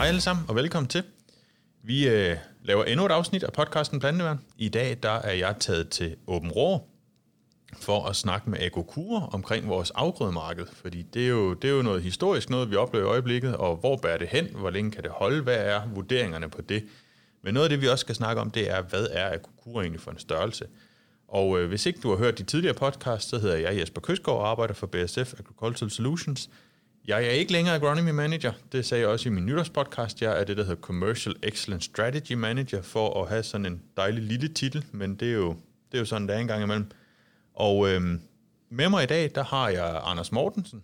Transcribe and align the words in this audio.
Hej 0.00 0.08
alle 0.08 0.20
sammen, 0.20 0.44
og 0.48 0.54
velkommen 0.54 0.88
til. 0.88 1.02
Vi 1.82 2.08
øh, 2.08 2.36
laver 2.62 2.84
endnu 2.84 3.06
et 3.06 3.12
afsnit 3.12 3.42
af 3.42 3.52
podcasten 3.52 4.00
Planteværn. 4.00 4.40
I 4.58 4.68
dag 4.68 4.98
der 5.02 5.10
er 5.10 5.32
jeg 5.32 5.56
taget 5.60 5.88
til 5.88 6.16
Åben 6.26 6.50
Rå 6.50 6.88
for 7.80 8.06
at 8.06 8.16
snakke 8.16 8.50
med 8.50 8.58
Agokura 8.60 9.28
omkring 9.32 9.68
vores 9.68 9.90
afgrødemarked. 9.90 10.66
Fordi 10.72 11.02
det 11.02 11.24
er, 11.24 11.28
jo, 11.28 11.54
det 11.54 11.70
er 11.70 11.74
jo 11.74 11.82
noget 11.82 12.02
historisk, 12.02 12.50
noget 12.50 12.70
vi 12.70 12.76
oplever 12.76 13.04
i 13.04 13.08
øjeblikket, 13.08 13.56
og 13.56 13.76
hvor 13.76 13.96
bærer 13.96 14.18
det 14.18 14.28
hen? 14.28 14.46
Hvor 14.54 14.70
længe 14.70 14.90
kan 14.90 15.02
det 15.02 15.10
holde? 15.10 15.42
Hvad 15.42 15.56
er 15.56 15.80
vurderingerne 15.94 16.50
på 16.50 16.62
det? 16.62 16.84
Men 17.42 17.54
noget 17.54 17.64
af 17.64 17.70
det, 17.70 17.80
vi 17.80 17.88
også 17.88 18.02
skal 18.02 18.14
snakke 18.14 18.40
om, 18.40 18.50
det 18.50 18.70
er, 18.70 18.82
hvad 18.82 19.06
er 19.10 19.32
Agokura 19.32 19.82
egentlig 19.82 20.00
for 20.00 20.10
en 20.10 20.18
størrelse? 20.18 20.66
Og 21.28 21.60
øh, 21.60 21.68
hvis 21.68 21.86
ikke 21.86 22.00
du 22.00 22.10
har 22.10 22.16
hørt 22.16 22.38
de 22.38 22.42
tidligere 22.42 22.74
podcasts, 22.74 23.30
så 23.30 23.38
hedder 23.38 23.56
jeg 23.56 23.78
Jesper 23.80 24.00
Køsgaard 24.00 24.38
og 24.38 24.50
arbejder 24.50 24.74
for 24.74 24.86
BSF 24.86 25.34
Agricultural 25.38 25.90
Solutions. 25.90 26.50
Jeg 27.06 27.24
er 27.24 27.30
ikke 27.30 27.52
længere 27.52 27.74
agronomy 27.74 28.10
manager. 28.10 28.52
Det 28.72 28.86
sagde 28.86 29.00
jeg 29.00 29.08
også 29.08 29.28
i 29.28 29.32
min 29.32 29.46
nytårspodcast. 29.46 30.22
Jeg 30.22 30.40
er 30.40 30.44
det, 30.44 30.56
der 30.56 30.64
hedder 30.64 30.80
Commercial 30.80 31.34
Excellence 31.42 31.84
Strategy 31.84 32.32
Manager, 32.32 32.82
for 32.82 33.22
at 33.22 33.28
have 33.28 33.42
sådan 33.42 33.66
en 33.66 33.82
dejlig 33.96 34.22
lille 34.22 34.48
titel, 34.48 34.84
men 34.92 35.14
det 35.14 35.28
er 35.28 35.32
jo, 35.32 35.48
det 35.92 35.94
er 35.94 35.98
jo 35.98 36.04
sådan, 36.04 36.28
der 36.28 36.34
er 36.34 36.38
en 36.38 36.46
gang 36.46 36.62
imellem. 36.62 36.90
Og 37.54 37.88
øh, 37.88 38.00
med 38.70 38.88
mig 38.88 39.02
i 39.02 39.06
dag, 39.06 39.30
der 39.34 39.44
har 39.44 39.68
jeg 39.68 40.00
Anders 40.04 40.32
Mortensen 40.32 40.82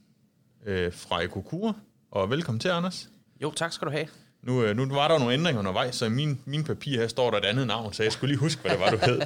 øh, 0.67 0.93
fra 0.93 1.23
Ekokura. 1.23 1.73
Og 2.11 2.31
velkommen 2.31 2.61
til, 2.61 2.69
Anders. 2.69 3.09
Jo, 3.43 3.53
tak 3.53 3.73
skal 3.73 3.87
du 3.87 3.93
have. 3.93 4.07
Nu, 4.43 4.65
øh, 4.65 4.77
nu 4.77 4.87
var 4.95 5.09
der 5.09 5.15
jo 5.15 5.19
nogle 5.19 5.35
ændringer 5.35 5.59
undervejs, 5.59 5.95
så 5.95 6.05
i 6.07 6.09
min, 6.09 6.41
min 6.45 6.65
papir 6.65 7.01
her 7.01 7.09
står 7.09 7.31
der 7.31 7.39
et 7.39 7.45
andet 7.45 7.67
navn, 7.67 7.93
så 7.93 8.03
jeg 8.03 8.13
skulle 8.13 8.33
lige 8.33 8.41
huske, 8.41 8.63
hvad 8.63 8.71
det 8.71 8.81
var, 8.81 8.91
du 8.91 8.99
hed. 9.03 9.21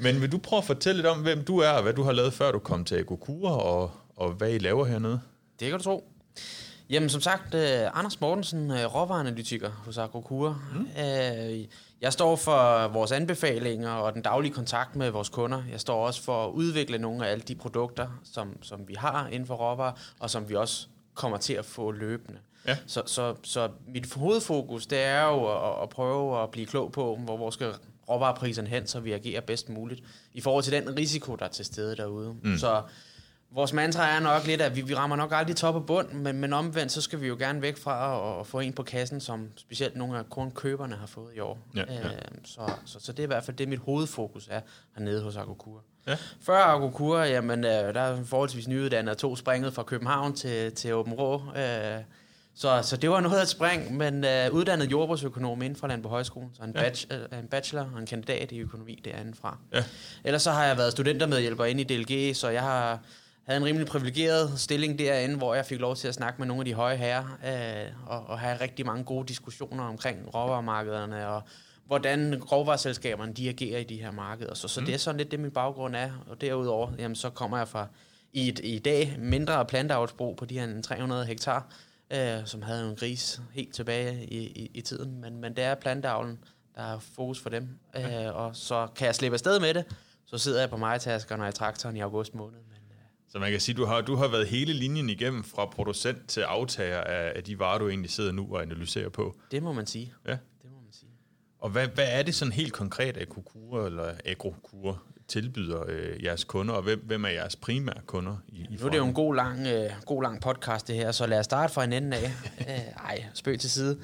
Men 0.00 0.20
vil 0.20 0.32
du 0.32 0.38
prøve 0.38 0.58
at 0.58 0.64
fortælle 0.64 0.96
lidt 0.96 1.06
om, 1.06 1.22
hvem 1.22 1.44
du 1.44 1.58
er, 1.58 1.68
og 1.68 1.82
hvad 1.82 1.92
du 1.92 2.02
har 2.02 2.12
lavet, 2.12 2.32
før 2.32 2.52
du 2.52 2.58
kom 2.58 2.84
til 2.84 3.00
Ekokura, 3.00 3.58
og, 3.58 3.90
og 4.16 4.32
hvad 4.32 4.52
I 4.52 4.58
laver 4.58 4.84
hernede? 4.84 5.20
Det 5.60 5.68
kan 5.68 5.78
du 5.78 5.84
tro. 5.84 6.12
Jamen, 6.90 7.08
som 7.08 7.20
sagt, 7.20 7.54
uh, 7.54 7.60
Anders 7.98 8.20
Mortensen, 8.20 8.70
uh, 8.70 8.76
råvareanalytiker 8.76 9.70
hos 9.70 9.98
Agrokura. 9.98 10.54
Mm. 10.74 10.80
Uh, 10.80 11.64
jeg 12.00 12.12
står 12.12 12.36
for 12.36 12.88
vores 12.88 13.12
anbefalinger 13.12 13.90
og 13.90 14.14
den 14.14 14.22
daglige 14.22 14.52
kontakt 14.52 14.96
med 14.96 15.10
vores 15.10 15.28
kunder. 15.28 15.62
Jeg 15.70 15.80
står 15.80 16.06
også 16.06 16.22
for 16.22 16.46
at 16.46 16.50
udvikle 16.50 16.98
nogle 16.98 17.26
af 17.26 17.32
alle 17.32 17.42
de 17.48 17.54
produkter, 17.54 18.20
som, 18.32 18.62
som 18.62 18.88
vi 18.88 18.94
har 18.94 19.26
inden 19.26 19.46
for 19.46 19.54
råvarer, 19.54 19.92
og 20.20 20.30
som 20.30 20.48
vi 20.48 20.54
også 20.54 20.86
kommer 21.14 21.38
til 21.38 21.52
at 21.52 21.64
få 21.64 21.90
løbende. 21.90 22.38
Ja. 22.66 22.76
Så, 22.86 23.02
så, 23.06 23.34
så 23.42 23.68
mit 23.86 24.14
hovedfokus, 24.14 24.86
det 24.86 24.98
er 24.98 25.24
jo 25.24 25.46
at, 25.46 25.82
at 25.82 25.88
prøve 25.88 26.42
at 26.42 26.50
blive 26.50 26.66
klog 26.66 26.92
på, 26.92 27.16
hvor, 27.16 27.50
skal 27.50 27.74
råvarepriserne 28.08 28.68
hen, 28.68 28.86
så 28.86 29.00
vi 29.00 29.12
agerer 29.12 29.40
bedst 29.40 29.68
muligt 29.68 30.02
i 30.34 30.40
forhold 30.40 30.64
til 30.64 30.72
den 30.72 30.96
risiko, 30.96 31.36
der 31.36 31.44
er 31.44 31.48
til 31.48 31.64
stede 31.64 31.96
derude. 31.96 32.36
Mm. 32.42 32.58
Så 32.58 32.82
Vores 33.50 33.72
mantra 33.72 34.08
er 34.08 34.20
nok 34.20 34.46
lidt, 34.46 34.60
at 34.60 34.76
vi, 34.76 34.80
vi 34.80 34.94
rammer 34.94 35.16
nok 35.16 35.32
aldrig 35.34 35.56
top 35.56 35.74
og 35.74 35.86
bund, 35.86 36.12
men, 36.12 36.40
men 36.40 36.52
omvendt, 36.52 36.92
så 36.92 37.00
skal 37.00 37.20
vi 37.20 37.26
jo 37.26 37.36
gerne 37.38 37.62
væk 37.62 37.76
fra 37.76 38.16
at, 38.34 38.40
at 38.40 38.46
få 38.46 38.60
en 38.60 38.72
på 38.72 38.82
kassen, 38.82 39.20
som 39.20 39.48
specielt 39.56 39.96
nogle 39.96 40.18
af 40.18 40.30
kornkøberne 40.30 40.96
har 40.96 41.06
fået 41.06 41.34
i 41.36 41.40
år. 41.40 41.58
Ja, 41.76 41.84
ja. 41.88 42.04
Øh, 42.04 42.12
så, 42.44 42.72
så, 42.84 43.00
så 43.00 43.12
det 43.12 43.18
er 43.18 43.22
i 43.22 43.26
hvert 43.26 43.44
fald 43.44 43.56
det, 43.56 43.68
mit 43.68 43.78
hovedfokus 43.78 44.48
er 44.50 44.60
hernede 44.96 45.22
hos 45.22 45.36
Agokura. 45.36 45.80
Ja. 46.06 46.16
Før 46.40 46.58
Agokura, 46.58 47.26
jamen, 47.26 47.64
øh, 47.64 47.70
der 47.70 48.00
er 48.00 48.24
forholdsvis 48.24 48.68
nyuddannet 48.68 49.18
to 49.18 49.36
springet 49.36 49.74
fra 49.74 49.82
København 49.82 50.34
til, 50.34 50.72
til 50.72 50.94
Åben 50.94 51.12
Rå. 51.12 51.42
Øh, 51.56 52.00
så, 52.54 52.80
så 52.82 52.96
det 52.96 53.10
var 53.10 53.20
noget 53.20 53.38
af 53.38 53.42
et 53.42 53.48
spring, 53.48 53.96
men 53.96 54.24
øh, 54.24 54.52
uddannet 54.52 54.90
jordbrugsøkonom 54.90 55.62
inden 55.62 55.78
fra 55.78 55.96
på 56.02 56.08
Højskolen, 56.08 56.50
så 56.54 56.62
en, 56.62 56.72
ja. 56.74 56.82
batch, 56.82 57.06
øh, 57.10 57.38
en 57.38 57.48
bachelor 57.48 57.90
og 57.94 58.00
en 58.00 58.06
kandidat 58.06 58.52
i 58.52 58.58
økonomi 58.58 59.00
derinde 59.04 59.34
fra. 59.40 59.58
Ja. 59.72 59.84
Ellers 60.24 60.42
så 60.42 60.50
har 60.50 60.64
jeg 60.64 60.76
været 60.76 60.92
studentermedhjælper 60.92 61.64
inde 61.64 61.80
i 61.80 61.84
DLG, 61.84 62.36
så 62.36 62.48
jeg 62.48 62.62
har 62.62 63.00
havde 63.48 63.60
en 63.60 63.64
rimelig 63.64 63.86
privilegeret 63.86 64.60
stilling 64.60 64.98
derinde, 64.98 65.36
hvor 65.36 65.54
jeg 65.54 65.66
fik 65.66 65.80
lov 65.80 65.96
til 65.96 66.08
at 66.08 66.14
snakke 66.14 66.38
med 66.38 66.46
nogle 66.46 66.60
af 66.60 66.64
de 66.64 66.74
høje 66.74 66.96
herrer, 66.96 67.38
øh, 67.46 67.92
og, 68.06 68.26
og 68.26 68.38
have 68.38 68.60
rigtig 68.60 68.86
mange 68.86 69.04
gode 69.04 69.26
diskussioner 69.26 69.84
omkring 69.84 70.34
råvaremarkederne, 70.34 71.28
og 71.28 71.42
hvordan 71.86 72.42
råvareselskaberne 72.52 73.32
de 73.32 73.48
agerer 73.48 73.80
i 73.80 73.84
de 73.84 73.96
her 73.96 74.10
markeder. 74.10 74.54
Så, 74.54 74.68
så 74.68 74.80
mm. 74.80 74.86
det 74.86 74.94
er 74.94 74.98
sådan 74.98 75.18
lidt 75.18 75.30
det, 75.30 75.40
min 75.40 75.50
baggrund 75.50 75.96
er. 75.96 76.24
Og 76.26 76.40
derudover, 76.40 76.92
jamen, 76.98 77.14
så 77.14 77.30
kommer 77.30 77.58
jeg 77.58 77.68
fra 77.68 77.86
i, 78.32 78.48
et, 78.48 78.60
i 78.64 78.78
dag 78.78 79.16
mindre 79.18 79.64
planteavlsbrug 79.66 80.36
på 80.36 80.44
de 80.44 80.58
her 80.58 80.82
300 80.82 81.24
hektar, 81.24 81.66
øh, 82.10 82.38
som 82.44 82.62
havde 82.62 82.90
en 82.90 82.96
gris 82.96 83.40
helt 83.52 83.74
tilbage 83.74 84.24
i, 84.24 84.38
i, 84.38 84.70
i 84.74 84.80
tiden. 84.80 85.20
Men, 85.20 85.40
men 85.40 85.56
det 85.56 85.64
er 85.64 85.74
planteavlen, 85.74 86.38
der 86.74 86.82
er 86.82 86.98
fokus 86.98 87.40
for 87.40 87.50
dem. 87.50 87.68
Øh, 87.96 88.36
og 88.36 88.56
så 88.56 88.88
kan 88.96 89.06
jeg 89.06 89.14
slippe 89.14 89.34
afsted 89.34 89.60
med 89.60 89.74
det, 89.74 89.84
så 90.26 90.38
sidder 90.38 90.60
jeg 90.60 90.70
på 90.70 90.76
majtaskerne 90.76 91.42
og 91.42 91.48
i 91.48 91.52
traktoren 91.52 91.96
i 91.96 92.00
august 92.00 92.34
måned. 92.34 92.58
Så 93.28 93.38
man 93.38 93.50
kan 93.50 93.60
sige, 93.60 93.74
du 93.74 93.84
har, 93.84 94.00
du 94.00 94.16
har 94.16 94.28
været 94.28 94.46
hele 94.46 94.72
linjen 94.72 95.10
igennem 95.10 95.44
fra 95.44 95.66
producent 95.66 96.28
til 96.28 96.40
aftager 96.40 97.00
af, 97.00 97.32
af 97.36 97.44
de 97.44 97.58
varer, 97.58 97.78
du 97.78 97.88
egentlig 97.88 98.10
sidder 98.10 98.32
nu 98.32 98.54
og 98.54 98.62
analyserer 98.62 99.08
på. 99.08 99.36
Det 99.50 99.62
må 99.62 99.72
man 99.72 99.86
sige. 99.86 100.12
Ja. 100.26 100.32
Det 100.32 100.70
må 100.72 100.80
man 100.84 100.92
sige. 100.92 101.10
Og 101.58 101.70
hvad, 101.70 101.88
hvad 101.88 102.06
er 102.08 102.22
det 102.22 102.34
sådan 102.34 102.52
helt 102.52 102.72
konkret, 102.72 103.16
at 103.16 103.28
Kokura 103.28 103.86
eller 103.86 104.12
Agrokura 104.26 104.96
tilbyder 105.28 105.84
øh, 105.88 106.24
jeres 106.24 106.44
kunder, 106.44 106.74
og 106.74 106.82
hvem, 106.82 107.02
hvem 107.06 107.24
er 107.24 107.28
jeres 107.28 107.56
primære 107.56 108.00
kunder? 108.06 108.36
I, 108.48 108.60
i 108.60 108.76
nu 108.80 108.86
er 108.86 108.90
det 108.90 108.98
jo 108.98 109.04
en 109.04 109.14
god 109.14 109.34
lang, 109.34 109.66
øh, 109.66 109.90
god 110.06 110.22
lang 110.22 110.40
podcast 110.40 110.88
det 110.88 110.96
her, 110.96 111.12
så 111.12 111.26
lad 111.26 111.38
os 111.38 111.44
starte 111.44 111.72
fra 111.72 111.84
en 111.84 111.92
ende 111.92 112.16
af. 112.16 112.24
øh, 112.68 113.04
ej, 113.04 113.24
spøg 113.34 113.60
til 113.60 113.70
side. 113.70 113.98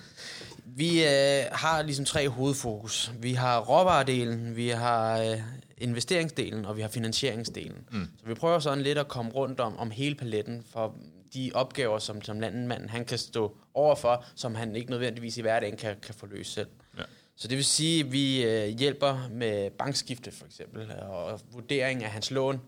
Vi 0.65 1.05
øh, 1.05 1.43
har 1.53 1.83
ligesom 1.83 2.05
tre 2.05 2.29
hovedfokus. 2.29 3.13
Vi 3.21 3.33
har 3.33 3.61
råvaredelen, 3.61 4.57
vi 4.57 4.69
har 4.69 5.21
øh, 5.21 5.41
investeringsdelen, 5.85 6.65
og 6.65 6.77
vi 6.77 6.83
har 6.83 6.89
finansieringsdelen. 6.89 7.85
Mm. 7.91 8.09
Så 8.21 8.27
vi 8.27 8.35
prøver 8.35 8.59
sådan 8.59 8.85
lidt 8.85 8.99
at 8.99 9.09
komme 9.09 9.33
rundt 9.33 9.61
om, 9.61 9.79
om 9.79 9.91
hele 9.91 10.15
paletten 10.15 10.65
for 10.73 10.95
de 11.35 11.51
opgaver, 11.55 11.99
som, 11.99 12.23
som 12.23 12.41
landmanden 12.41 12.89
han 12.89 13.05
kan 13.05 13.19
stå 13.19 13.57
overfor, 13.75 14.25
som 14.35 14.55
han 14.55 14.77
ikke 14.77 14.91
nødvendigvis 14.91 15.39
i 15.39 15.41
hverdagen 15.41 15.77
kan, 15.77 15.97
kan 16.03 16.15
få 16.15 16.27
løst 16.27 16.53
selv. 16.53 16.69
Ja. 16.99 17.03
Så 17.37 17.49
det 17.49 17.57
vil 17.57 17.65
sige, 17.65 18.05
at 18.05 18.13
vi 18.13 18.45
øh, 18.45 18.69
hjælper 18.69 19.29
med 19.31 19.71
bankskifte 19.71 20.31
for 20.33 20.47
eksempel, 20.47 20.93
og 21.01 21.41
vurdering 21.53 22.05
af 22.05 22.11
hans 22.11 22.31
lån, 22.31 22.61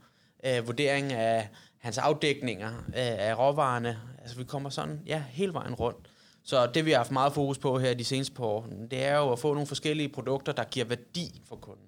øh, 0.47 0.66
vurdering 0.66 1.12
af 1.12 1.49
hans 1.78 1.99
afdækninger 1.99 2.69
øh, 2.69 2.94
af 2.97 3.38
råvarerne. 3.38 3.99
Altså 4.21 4.37
vi 4.37 4.44
kommer 4.44 4.71
sådan 4.71 5.00
ja, 5.06 5.22
hele 5.31 5.53
vejen 5.55 5.75
rundt. 5.75 6.09
Så 6.44 6.66
det 6.66 6.84
vi 6.84 6.91
har 6.91 6.99
haft 6.99 7.10
meget 7.10 7.32
fokus 7.32 7.59
på 7.59 7.78
her 7.78 7.94
de 7.94 8.05
seneste 8.05 8.34
par 8.34 8.44
år, 8.44 8.69
det 8.91 9.05
er 9.05 9.16
jo 9.16 9.32
at 9.32 9.38
få 9.38 9.55
nogle 9.55 9.66
forskellige 9.66 10.09
produkter, 10.09 10.53
der 10.53 10.65
giver 10.65 10.87
værdi 10.87 11.43
for 11.49 11.56
kunden. 11.56 11.87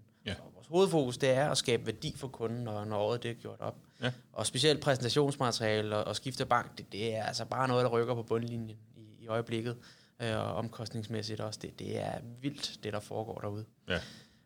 Hovedfokus 0.69 1.19
det 1.19 1.31
er 1.31 1.51
at 1.51 1.59
skabe 1.59 1.87
værdi 1.87 2.15
for 2.17 2.29
kunden, 2.29 2.65
når, 2.65 2.85
når 2.85 2.99
året 2.99 3.23
det 3.23 3.31
er 3.31 3.35
gjort 3.35 3.61
op. 3.61 3.77
Ja. 4.03 4.13
Og 4.33 4.47
specielt 4.47 4.81
præsentationsmateriale 4.81 5.97
og, 5.97 6.05
og 6.05 6.17
skifte 6.17 6.47
bank, 6.47 6.79
det, 6.79 6.93
det 6.93 7.17
er 7.17 7.25
altså 7.25 7.45
bare 7.45 7.69
noget, 7.69 7.85
der 7.85 7.91
rykker 7.91 8.15
på 8.15 8.23
bundlinjen 8.23 8.71
i, 8.71 8.77
i 9.21 9.27
øjeblikket. 9.27 9.77
Øh, 10.23 10.37
og 10.37 10.55
omkostningsmæssigt 10.55 11.41
også. 11.41 11.59
Det, 11.63 11.79
det 11.79 11.99
er 11.99 12.13
vildt, 12.41 12.79
det 12.83 12.93
der 12.93 13.01
foregår 13.01 13.39
derude. 13.41 13.65
Ja. 13.89 13.99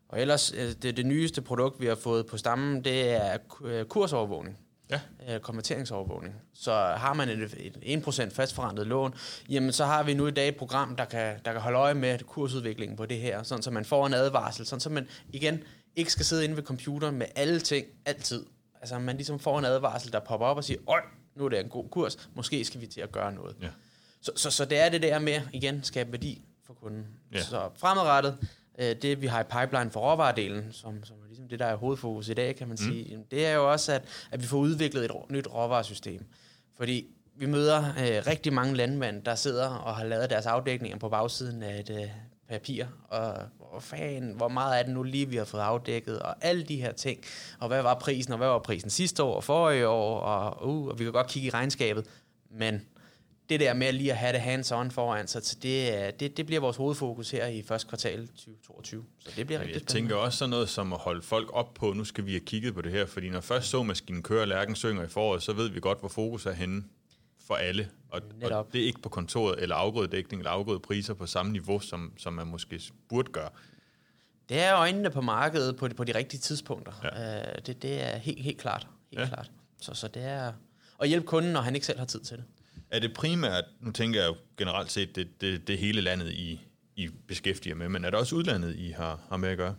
Og 0.09 0.21
ellers, 0.21 0.53
øh, 0.53 0.73
det, 0.83 0.97
det 0.97 1.07
nyeste 1.07 1.43
produkt, 1.43 1.81
vi 1.81 1.87
har 1.87 1.95
fået 1.95 2.27
på 2.27 2.37
stammen, 2.37 2.85
det 2.85 3.11
er 3.11 3.39
øh, 3.65 3.85
kursovervågning 3.85 4.59
ja. 4.93 5.35
øh, 5.35 5.41
konverteringsovervågning. 5.41 6.35
Så 6.55 6.73
har 6.73 7.15
man 7.15 7.29
et, 7.29 7.77
et 7.83 8.05
1% 8.07 8.35
fastforrentet 8.35 8.87
lån, 8.87 9.15
jamen 9.49 9.73
så 9.73 9.85
har 9.85 10.03
vi 10.03 10.15
nu 10.15 10.27
i 10.27 10.31
dag 10.31 10.49
et 10.49 10.57
program, 10.57 10.97
der 10.97 11.05
kan, 11.05 11.37
der 11.45 11.53
kan 11.53 11.61
holde 11.61 11.79
øje 11.79 11.95
med 11.95 12.19
kursudviklingen 12.19 12.97
på 12.97 13.07
det 13.07 13.19
her, 13.19 13.43
sådan 13.43 13.63
så 13.63 13.71
man 13.71 13.85
får 13.85 14.07
en 14.07 14.15
advarsel, 14.15 14.67
sådan 14.67 14.81
så 14.81 14.91
man 14.91 15.09
igen 15.29 15.63
ikke 15.97 16.13
skal 16.13 16.25
sidde 16.25 16.45
inde 16.45 16.57
ved 16.57 16.63
computeren 16.63 17.17
med 17.17 17.27
alle 17.35 17.61
ting 17.61 17.87
altid. 18.05 18.47
Altså 18.81 18.99
man 18.99 19.17
ligesom 19.17 19.39
får 19.39 19.59
en 19.59 19.65
advarsel, 19.65 20.13
der 20.13 20.21
popper 20.21 20.47
op 20.47 20.57
og 20.57 20.65
siger, 20.65 20.81
øj, 20.87 21.01
nu 21.35 21.45
er 21.45 21.49
det 21.49 21.61
en 21.61 21.69
god 21.69 21.89
kurs, 21.89 22.29
måske 22.35 22.65
skal 22.65 22.81
vi 22.81 22.87
til 22.87 23.01
at 23.01 23.13
gøre 23.13 23.33
noget. 23.33 23.57
Ja. 23.63 23.69
Så, 24.21 24.33
så, 24.37 24.51
så 24.51 24.65
det 24.65 24.79
er 24.79 24.89
det 24.89 25.03
der 25.03 25.19
med, 25.19 25.41
igen, 25.53 25.85
skabe 25.85 26.13
værdi 26.13 26.45
for 26.67 26.75
kunden. 26.75 27.07
Ja. 27.33 27.43
Så 27.43 27.71
fremadrettet, 27.77 28.39
øh, 28.79 28.97
det 29.03 29.23
vi 29.23 29.27
har 29.27 29.41
i 29.41 29.45
pipeline 29.45 29.91
for 29.91 30.01
råvaredelen, 30.01 30.73
som, 30.73 31.05
som 31.05 31.17
det, 31.53 31.59
der 31.59 31.67
er 31.67 31.77
hovedfokus 31.77 32.29
i 32.29 32.35
dag, 32.35 32.57
kan 32.57 32.69
man 32.69 32.77
mm. 32.81 32.93
sige, 32.93 33.25
det 33.31 33.47
er 33.47 33.55
jo 33.55 33.73
også, 33.73 33.93
at, 33.93 34.03
at 34.31 34.43
vi 34.43 34.47
får 34.47 34.59
udviklet 34.59 35.05
et 35.05 35.11
nyt 35.29 35.47
råvaresystem. 35.47 36.25
Fordi 36.77 37.07
vi 37.37 37.47
møder 37.47 37.79
øh, 37.79 38.27
rigtig 38.27 38.53
mange 38.53 38.77
landmænd, 38.77 39.23
der 39.23 39.35
sidder 39.35 39.69
og 39.69 39.97
har 39.97 40.05
lavet 40.05 40.31
deres 40.31 40.47
afdækninger 40.47 40.99
på 40.99 41.09
bagsiden 41.09 41.63
af 41.63 41.81
et 41.81 41.91
øh, 41.91 42.09
papir, 42.53 42.85
og 43.09 43.35
hvor, 43.57 43.81
fan, 43.81 44.33
hvor 44.37 44.49
meget 44.49 44.79
er 44.79 44.83
det 44.83 44.95
nu 44.95 45.03
lige, 45.03 45.29
vi 45.29 45.37
har 45.37 45.45
fået 45.45 45.61
afdækket, 45.61 46.19
og 46.19 46.35
alle 46.41 46.63
de 46.63 46.77
her 46.77 46.93
ting, 46.93 47.21
og 47.61 47.69
hvad 47.69 47.83
var 47.83 47.95
prisen, 47.95 48.33
og 48.33 48.39
hvad 48.39 48.49
var 48.49 48.59
prisen 48.59 48.91
sidste 48.91 49.23
år 49.23 49.37
og 49.37 49.45
forrige 49.45 49.89
år, 49.89 50.21
og, 50.21 50.69
uh, 50.69 50.89
og 50.89 50.99
vi 50.99 51.05
kan 51.05 51.13
godt 51.13 51.27
kigge 51.27 51.47
i 51.47 51.51
regnskabet, 51.51 52.07
men 52.51 52.87
det 53.49 53.61
der 53.61 53.75
med 53.75 53.93
lige 53.93 54.13
at 54.13 54.19
have 54.19 54.33
det 54.33 54.41
hands-on 54.41 54.91
foran 54.91 55.27
sig, 55.27 55.43
så 55.43 55.57
det, 55.63 56.21
det, 56.21 56.37
det 56.37 56.47
bliver 56.47 56.61
vores 56.61 56.77
hovedfokus 56.77 57.31
her 57.31 57.47
i 57.47 57.63
første 57.63 57.89
kvartal 57.89 58.27
2022. 58.27 59.05
Så 59.19 59.31
det 59.37 59.47
bliver 59.47 59.61
rigtig 59.61 59.75
spændende. 59.75 59.99
Jeg 59.99 60.03
tænker 60.03 60.17
også 60.17 60.39
sådan 60.39 60.51
noget 60.51 60.69
som 60.69 60.93
at 60.93 60.99
holde 60.99 61.23
folk 61.23 61.51
op 61.53 61.75
på, 61.75 61.93
nu 61.93 62.05
skal 62.05 62.27
vi 62.27 62.31
have 62.31 62.41
kigget 62.41 62.75
på 62.75 62.83
det 62.83 62.93
her, 62.93 63.07
fordi 63.07 63.31
når 63.31 63.41
først 63.41 63.69
så 63.69 63.83
maskinen 63.83 64.23
kører, 64.23 64.45
lærken 64.45 64.77
synger 64.77 65.05
i 65.05 65.09
foråret, 65.09 65.43
så 65.43 65.53
ved 65.53 65.69
vi 65.69 65.81
godt, 65.81 66.01
hvor 66.01 66.09
fokus 66.09 66.47
er 66.47 66.53
henne 66.53 66.85
for 67.47 67.55
alle. 67.55 67.89
Og, 68.09 68.21
og 68.43 68.69
det 68.73 68.81
er 68.83 68.87
ikke 68.87 69.03
på 69.03 69.09
kontoret 69.09 69.63
eller 69.63 69.77
afgrøddækning 69.77 70.41
eller 70.41 70.51
afgrødpriser 70.51 71.15
på 71.15 71.27
samme 71.27 71.53
niveau, 71.53 71.81
som, 71.81 72.13
som 72.19 72.33
man 72.33 72.47
måske 72.47 72.81
burde 73.09 73.33
gøre. 73.33 73.51
Det 74.49 74.61
er 74.61 74.77
øjnene 74.77 75.11
på 75.11 75.21
markedet 75.21 75.77
på 75.77 75.89
de, 75.89 75.95
på 75.95 76.05
de 76.05 76.15
rigtige 76.15 76.41
tidspunkter. 76.41 76.93
Ja. 77.05 77.39
Uh, 77.39 77.55
det, 77.67 77.83
det 77.83 78.03
er 78.03 78.17
helt, 78.17 78.43
helt 78.43 78.59
klart. 78.59 78.87
Helt 79.11 79.21
ja. 79.21 79.29
klart. 79.29 79.51
Så, 79.81 79.95
så 79.95 80.09
det 80.09 80.23
er 80.23 80.53
at 81.01 81.09
hjælpe 81.09 81.27
kunden, 81.27 81.53
når 81.53 81.61
han 81.61 81.75
ikke 81.75 81.87
selv 81.87 81.99
har 81.99 82.07
tid 82.07 82.21
til 82.21 82.37
det. 82.37 82.45
Er 82.91 82.99
det 82.99 83.15
primært, 83.15 83.65
nu 83.81 83.91
tænker 83.91 84.21
jeg 84.21 84.29
jo 84.29 84.37
generelt 84.57 84.93
set, 84.93 85.17
det, 85.17 85.41
det, 85.41 85.69
det 85.69 85.79
hele 85.79 86.01
landet, 86.01 86.31
I, 86.33 86.61
I 86.97 87.09
beskæftiger 87.29 87.75
med, 87.75 87.89
men 87.89 88.05
er 88.05 88.11
det 88.11 88.19
også 88.19 88.37
udlandet, 88.37 88.77
I 88.77 88.91
har, 88.91 89.21
har 89.29 89.37
med 89.37 89.49
at 89.49 89.57
gøre? 89.57 89.75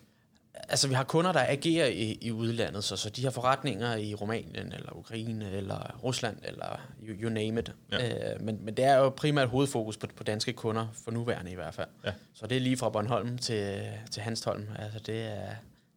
Altså, 0.53 0.87
vi 0.87 0.93
har 0.93 1.03
kunder, 1.03 1.31
der 1.31 1.45
agerer 1.47 1.87
i, 1.87 2.17
i 2.21 2.31
udlandet, 2.31 2.83
så, 2.83 2.95
så 2.95 3.09
de 3.09 3.23
har 3.23 3.31
forretninger 3.31 3.95
i 3.95 4.13
Rumænien, 4.13 4.73
eller 4.73 4.97
Ukraine, 4.97 5.51
eller 5.51 5.99
Rusland, 6.03 6.37
eller 6.43 6.81
you, 7.07 7.15
you 7.21 7.29
name 7.29 7.59
it. 7.59 7.73
Ja. 7.91 8.33
Øh, 8.33 8.41
men, 8.41 8.65
men 8.65 8.77
det 8.77 8.85
er 8.85 8.97
jo 8.97 9.09
primært 9.09 9.49
hovedfokus 9.49 9.97
på, 9.97 10.07
på 10.15 10.23
danske 10.23 10.53
kunder, 10.53 10.87
for 10.93 11.11
nuværende 11.11 11.51
i 11.51 11.55
hvert 11.55 11.73
fald. 11.73 11.87
Ja. 12.05 12.13
Så 12.33 12.47
det 12.47 12.57
er 12.57 12.61
lige 12.61 12.77
fra 12.77 12.89
Bornholm 12.89 13.37
til, 13.37 13.81
til 14.11 14.21
Hanstholm. 14.21 14.67
Altså, 14.79 14.99
det 14.99 15.21
er, 15.21 15.49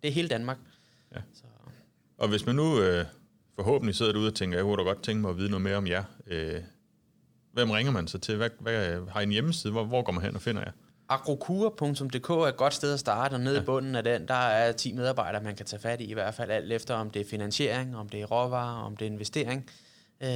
det 0.03 0.09
er 0.09 0.13
hele 0.13 0.29
Danmark. 0.29 0.59
Ja. 1.15 1.21
Så. 1.35 1.45
Og 2.19 2.29
hvis 2.29 2.47
man 2.47 2.57
nu 2.57 2.81
øh, 2.81 3.05
forhåbentlig 3.55 3.95
sidder 3.95 4.13
derude 4.13 4.29
og 4.29 4.35
tænker, 4.35 4.59
jeg 4.59 4.65
kunne 4.65 4.77
da 4.77 4.83
godt 4.83 5.03
tænke 5.03 5.21
mig 5.21 5.31
at 5.31 5.37
vide 5.37 5.51
noget 5.51 5.63
mere 5.63 5.77
om 5.77 5.87
jer. 5.87 6.05
Øh, 6.27 6.61
hvem 7.53 7.71
ringer 7.71 7.93
man 7.93 8.09
så 8.09 8.19
til? 8.19 8.37
Hvad, 8.37 8.51
hvad, 8.61 9.01
har 9.09 9.21
I 9.21 9.23
en 9.23 9.31
hjemmeside? 9.31 9.73
Hvor, 9.73 9.85
hvor 9.85 10.03
går 10.03 10.13
man 10.13 10.23
hen 10.23 10.35
og 10.35 10.43
finder 10.43 10.63
jer? 10.63 10.73
Agrokura.dk 11.09 12.31
er 12.31 12.47
et 12.47 12.57
godt 12.57 12.75
sted 12.75 12.93
at 12.93 13.01
starte, 13.01 13.35
og 13.35 13.41
nede 13.41 13.55
ja. 13.57 13.63
i 13.63 13.65
bunden 13.65 13.95
af 13.95 14.05
den, 14.05 14.29
der 14.29 14.35
er 14.35 14.73
10 14.73 14.93
medarbejdere, 14.93 15.43
man 15.43 15.57
kan 15.57 15.67
tage 15.67 15.81
fat 15.81 16.01
i, 16.01 16.05
i 16.05 16.13
hvert 16.13 16.35
fald 16.35 16.51
alt 16.51 16.73
efter, 16.73 16.95
om 16.95 17.11
det 17.11 17.21
er 17.21 17.25
finansiering, 17.25 17.97
om 17.97 18.09
det 18.09 18.21
er 18.21 18.27
råvarer, 18.27 18.83
om 18.83 18.97
det 18.97 19.07
er 19.07 19.11
investering. 19.11 19.71
Øh, 20.21 20.29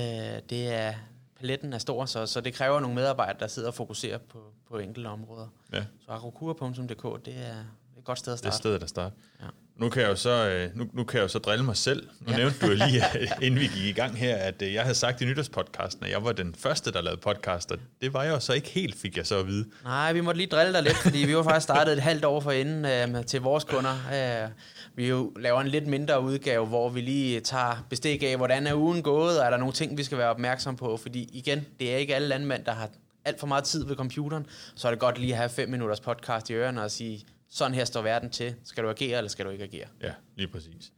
det 0.50 0.74
er, 0.74 0.94
paletten 1.38 1.72
er 1.72 1.78
stor, 1.78 2.04
så, 2.04 2.26
så 2.26 2.40
det 2.40 2.54
kræver 2.54 2.80
nogle 2.80 2.94
medarbejdere, 2.94 3.40
der 3.40 3.46
sidder 3.46 3.68
og 3.68 3.74
fokuserer 3.74 4.18
på, 4.18 4.38
på 4.68 4.78
enkelte 4.78 5.08
områder. 5.08 5.46
Ja. 5.72 5.84
Så 6.04 6.12
agrokura.dk, 6.12 7.24
det 7.24 7.34
er 7.36 7.64
et 7.98 8.04
godt 8.04 8.18
sted 8.18 8.32
at 8.32 8.38
starte. 8.38 8.50
Det 8.50 8.56
er 8.56 8.58
stedet 8.58 8.82
at 8.82 8.88
starte. 8.88 9.14
Ja. 9.40 9.46
Nu 9.80 9.88
kan 9.88 10.02
jeg 10.02 10.08
jo 10.10 10.16
så, 10.16 10.48
øh, 10.48 10.76
nu, 10.76 10.86
nu 10.92 11.04
kan 11.04 11.16
jeg 11.16 11.22
jo 11.22 11.28
så 11.28 11.38
drille 11.38 11.64
mig 11.64 11.76
selv. 11.76 12.08
Nu 12.20 12.32
ja. 12.32 12.36
nævnte 12.36 12.66
du 12.66 12.72
lige, 12.72 13.04
inden 13.44 13.60
vi 13.60 13.66
gik 13.66 13.84
i 13.84 13.92
gang 13.92 14.18
her, 14.18 14.36
at 14.36 14.62
øh, 14.62 14.74
jeg 14.74 14.82
havde 14.82 14.94
sagt 14.94 15.20
i 15.20 15.24
nytårspodcasten, 15.24 16.04
at 16.04 16.10
jeg 16.10 16.24
var 16.24 16.32
den 16.32 16.54
første, 16.54 16.92
der 16.92 17.02
lavede 17.02 17.20
podcast, 17.20 17.72
og 17.72 17.78
det 18.00 18.14
var 18.14 18.22
jeg 18.22 18.30
jo 18.30 18.40
så 18.40 18.52
ikke 18.52 18.68
helt, 18.68 18.98
fik 18.98 19.16
jeg 19.16 19.26
så 19.26 19.38
at 19.38 19.46
vide. 19.46 19.66
Nej, 19.84 20.12
vi 20.12 20.20
måtte 20.20 20.38
lige 20.38 20.46
drille 20.46 20.72
dig 20.72 20.82
lidt, 20.82 20.96
fordi 20.96 21.18
vi 21.18 21.36
var 21.36 21.42
faktisk 21.42 21.64
startet 21.64 21.92
et 21.92 22.02
halvt 22.02 22.24
år 22.24 22.40
for 22.40 22.50
inden 22.50 23.16
øh, 23.16 23.24
til 23.24 23.40
vores 23.40 23.64
kunder. 23.64 23.94
Øh, 24.14 24.48
vi 24.94 25.08
jo 25.08 25.32
laver 25.36 25.60
en 25.60 25.68
lidt 25.68 25.86
mindre 25.86 26.22
udgave, 26.22 26.66
hvor 26.66 26.88
vi 26.88 27.00
lige 27.00 27.40
tager 27.40 27.86
bestik 27.90 28.22
af, 28.22 28.36
hvordan 28.36 28.66
er 28.66 28.74
ugen 28.74 29.02
gået, 29.02 29.40
og 29.40 29.46
er 29.46 29.50
der 29.50 29.56
nogle 29.56 29.72
ting, 29.72 29.98
vi 29.98 30.04
skal 30.04 30.18
være 30.18 30.30
opmærksom 30.30 30.76
på, 30.76 30.96
fordi 30.96 31.28
igen, 31.32 31.66
det 31.80 31.92
er 31.92 31.96
ikke 31.96 32.14
alle 32.14 32.28
landmænd, 32.28 32.64
der 32.64 32.72
har 32.72 32.88
alt 33.24 33.40
for 33.40 33.46
meget 33.46 33.64
tid 33.64 33.84
ved 33.86 33.96
computeren, 33.96 34.46
så 34.74 34.88
er 34.88 34.92
det 34.92 35.00
godt 35.00 35.18
lige 35.18 35.32
at 35.32 35.38
have 35.38 35.48
fem 35.48 35.68
minutters 35.68 36.00
podcast 36.00 36.50
i 36.50 36.54
ørerne 36.54 36.82
og 36.82 36.90
sige, 36.90 37.24
sådan 37.50 37.74
her 37.74 37.84
står 37.84 38.02
verden 38.02 38.30
til. 38.30 38.54
Skal 38.64 38.84
du 38.84 38.88
agere, 38.90 39.18
eller 39.18 39.28
skal 39.28 39.44
du 39.44 39.50
ikke 39.50 39.64
agere? 39.64 39.86
Ja, 40.02 40.12
lige 40.36 40.48
præcis. 40.48 40.92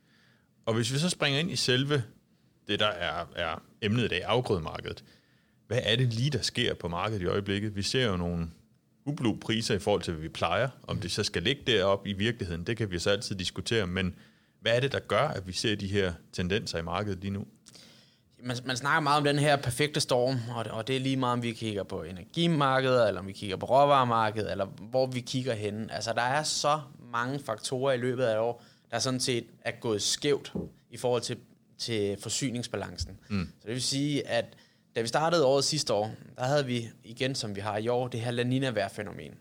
Og 0.67 0.75
hvis 0.75 0.93
vi 0.93 0.99
så 0.99 1.09
springer 1.09 1.41
ind 1.41 1.51
i 1.51 1.57
selve 1.57 2.03
det, 2.67 2.81
der 2.81 2.87
er, 2.87 3.27
er 3.37 3.63
emnet 3.83 4.05
i 4.05 4.09
dag, 4.09 4.25
afgrødemarkedet. 4.25 5.05
Hvad 5.67 5.81
er 5.83 5.97
det 5.97 6.13
lige, 6.13 6.31
der 6.31 6.43
sker 6.43 6.75
på 6.75 6.89
markedet 6.89 7.23
i 7.23 7.27
øjeblikket? 7.27 7.77
Vi 7.77 7.83
ser 7.83 8.07
jo 8.07 8.17
nogle 8.17 8.51
ublu 9.05 9.37
priser 9.41 9.75
i 9.75 9.79
forhold 9.79 10.03
til, 10.03 10.13
hvad 10.13 10.23
vi 10.23 10.29
plejer. 10.29 10.69
Om 10.83 11.01
det 11.01 11.11
så 11.11 11.25
skal 11.25 11.43
ligge 11.43 11.63
deroppe 11.67 12.11
i 12.11 12.13
virkeligheden, 12.13 12.65
det 12.65 12.77
kan 12.77 12.91
vi 12.91 12.99
så 12.99 13.11
altid 13.11 13.37
diskutere. 13.37 13.87
Men 13.87 14.15
hvad 14.61 14.77
er 14.77 14.81
det, 14.81 14.93
der 14.93 15.01
gør, 15.01 15.29
at 15.29 15.47
vi 15.47 15.53
ser 15.53 15.77
de 15.77 15.87
her 15.87 16.13
tendenser 16.33 16.79
i 16.79 16.83
markedet 16.83 17.19
lige 17.21 17.31
nu? 17.31 17.47
Man, 18.43 18.57
man 18.65 18.77
snakker 18.77 19.01
meget 19.01 19.19
om 19.19 19.25
den 19.25 19.39
her 19.39 19.57
perfekte 19.57 20.01
storm, 20.01 20.39
og 20.57 20.65
det, 20.65 20.73
og 20.73 20.87
det 20.87 20.97
er 20.97 21.01
lige 21.01 21.17
meget, 21.17 21.33
om 21.33 21.43
vi 21.43 21.53
kigger 21.53 21.83
på 21.83 22.03
energimarkedet, 22.03 23.09
eller 23.09 23.21
om 23.21 23.27
vi 23.27 23.33
kigger 23.33 23.57
på 23.57 23.67
råvaremarkedet, 23.67 24.51
eller 24.51 24.67
hvor 24.67 25.07
vi 25.07 25.21
kigger 25.21 25.55
hen. 25.55 25.91
Altså, 25.91 26.13
der 26.13 26.23
er 26.23 26.43
så 26.43 26.81
mange 27.13 27.41
faktorer 27.41 27.93
i 27.93 27.97
løbet 27.97 28.25
af 28.25 28.33
et 28.33 28.39
år, 28.39 28.65
der 28.91 28.99
sådan 28.99 29.21
set 29.21 29.45
er 29.65 29.71
gået 29.81 30.03
skævt 30.03 30.53
i 30.91 30.97
forhold 30.97 31.23
til, 31.23 31.39
til 31.79 32.17
forsyningsbalancen. 32.21 33.19
Mm. 33.29 33.49
Så 33.61 33.67
det 33.67 33.75
vil 33.75 33.83
sige, 33.83 34.29
at 34.29 34.45
da 34.97 35.01
vi 35.01 35.07
startede 35.07 35.45
året 35.45 35.65
sidste 35.65 35.95
år, 35.95 36.11
der 36.39 36.45
havde 36.45 36.67
vi 36.67 36.89
igen, 37.05 37.35
som 37.35 37.57
vi 37.57 37.61
har 37.61 37.77
i 37.77 37.89
år, 37.89 38.09
det 38.09 38.21
her 38.21 38.31
La 38.31 38.43
Nina-vejrfænomen. 38.43 39.33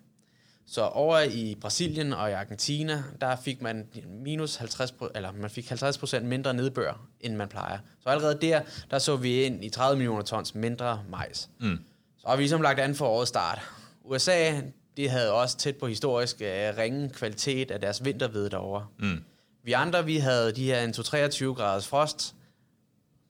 Så 0.71 0.81
over 0.81 1.19
i 1.19 1.57
Brasilien 1.61 2.13
og 2.13 2.29
i 2.29 2.33
Argentina, 2.33 3.03
der 3.21 3.35
fik 3.35 3.61
man 3.61 3.87
minus 4.07 4.55
50, 4.55 4.93
eller 5.15 5.31
man 5.31 5.49
fik 5.49 5.71
50% 5.71 6.19
mindre 6.19 6.53
nedbør, 6.53 7.07
end 7.19 7.35
man 7.35 7.47
plejer. 7.47 7.77
Så 7.99 8.09
allerede 8.09 8.37
der, 8.41 8.61
der 8.91 8.99
så 8.99 9.15
vi 9.15 9.43
ind 9.43 9.63
i 9.63 9.69
30 9.69 9.97
millioner 9.97 10.23
tons 10.23 10.55
mindre 10.55 11.03
majs. 11.09 11.49
Mm. 11.59 11.79
Så 12.17 12.27
har 12.27 12.35
vi 12.35 12.41
ligesom 12.41 12.61
lagt 12.61 12.79
an 12.79 12.95
for 12.95 13.07
årets 13.07 13.29
start. 13.29 13.61
USA, 14.03 14.61
det 14.97 15.09
havde 15.09 15.31
også 15.31 15.57
tæt 15.57 15.75
på 15.75 15.87
historisk 15.87 16.35
uh, 16.39 16.77
ringe 16.77 17.09
kvalitet 17.09 17.71
af 17.71 17.81
deres 17.81 18.05
vinterved 18.05 18.49
derovre. 18.49 18.87
Mm. 18.99 19.23
Vi 19.63 19.71
andre, 19.71 20.05
vi 20.05 20.17
havde 20.17 20.51
de 20.51 20.65
her 20.65 20.91
23 20.91 21.55
graders 21.55 21.87
frost. 21.87 22.35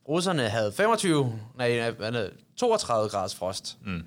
Russerne 0.08 0.50
havde 0.50 0.72
25, 0.72 1.40
nej, 1.58 1.94
32 2.58 3.10
graders 3.10 3.36
frost. 3.36 3.78
Mm 3.86 4.04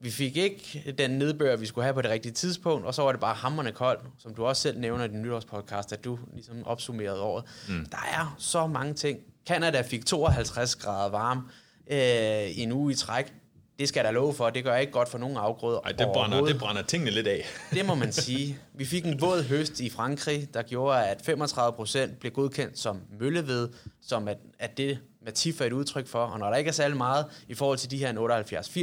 vi 0.00 0.10
fik 0.10 0.36
ikke 0.36 0.94
den 0.98 1.10
nedbør, 1.10 1.56
vi 1.56 1.66
skulle 1.66 1.84
have 1.84 1.94
på 1.94 2.02
det 2.02 2.10
rigtige 2.10 2.32
tidspunkt, 2.32 2.86
og 2.86 2.94
så 2.94 3.02
var 3.02 3.12
det 3.12 3.20
bare 3.20 3.34
hammerne 3.34 3.72
koldt, 3.72 4.02
som 4.18 4.34
du 4.34 4.44
også 4.44 4.62
selv 4.62 4.78
nævner 4.78 5.04
i 5.04 5.08
din 5.08 5.22
nytårspodcast, 5.22 5.92
at 5.92 6.04
du 6.04 6.18
ligesom 6.32 6.66
opsummerede 6.66 7.20
året. 7.20 7.44
Mm. 7.68 7.86
Der 7.90 8.08
er 8.12 8.34
så 8.38 8.66
mange 8.66 8.94
ting. 8.94 9.18
Canada 9.48 9.82
fik 9.82 10.06
52 10.06 10.76
grader 10.76 11.10
varme 11.10 11.42
øh, 11.90 12.60
en 12.60 12.72
uge 12.72 12.92
i 12.92 12.94
træk. 12.94 13.32
Det 13.78 13.88
skal 13.88 14.04
der 14.04 14.10
love 14.10 14.34
for. 14.34 14.50
Det 14.50 14.64
gør 14.64 14.76
ikke 14.76 14.92
godt 14.92 15.08
for 15.08 15.18
nogen 15.18 15.36
afgrøder 15.36 15.80
Ej, 15.80 15.92
det 15.92 16.08
brænder, 16.14 16.44
det 16.44 16.58
brænder 16.58 16.82
tingene 16.82 17.10
lidt 17.10 17.26
af. 17.26 17.46
det 17.74 17.86
må 17.86 17.94
man 17.94 18.12
sige. 18.12 18.58
Vi 18.74 18.84
fik 18.84 19.04
en 19.04 19.20
våd 19.20 19.42
høst 19.42 19.80
i 19.80 19.90
Frankrig, 19.90 20.54
der 20.54 20.62
gjorde, 20.62 21.06
at 21.06 21.22
35 21.24 21.76
procent 21.76 22.20
blev 22.20 22.32
godkendt 22.32 22.78
som 22.78 23.00
mølleved, 23.20 23.68
som 24.02 24.28
at, 24.28 24.38
at 24.58 24.76
det 24.76 24.98
Matif 25.24 25.60
er 25.60 25.64
et 25.64 25.72
udtryk 25.72 26.06
for. 26.06 26.18
Og 26.18 26.38
når 26.38 26.50
der 26.50 26.56
ikke 26.56 26.68
er 26.68 26.72
særlig 26.72 26.96
meget 26.96 27.26
i 27.48 27.54
forhold 27.54 27.78
til 27.78 27.90
de 27.90 27.96
her 27.96 28.12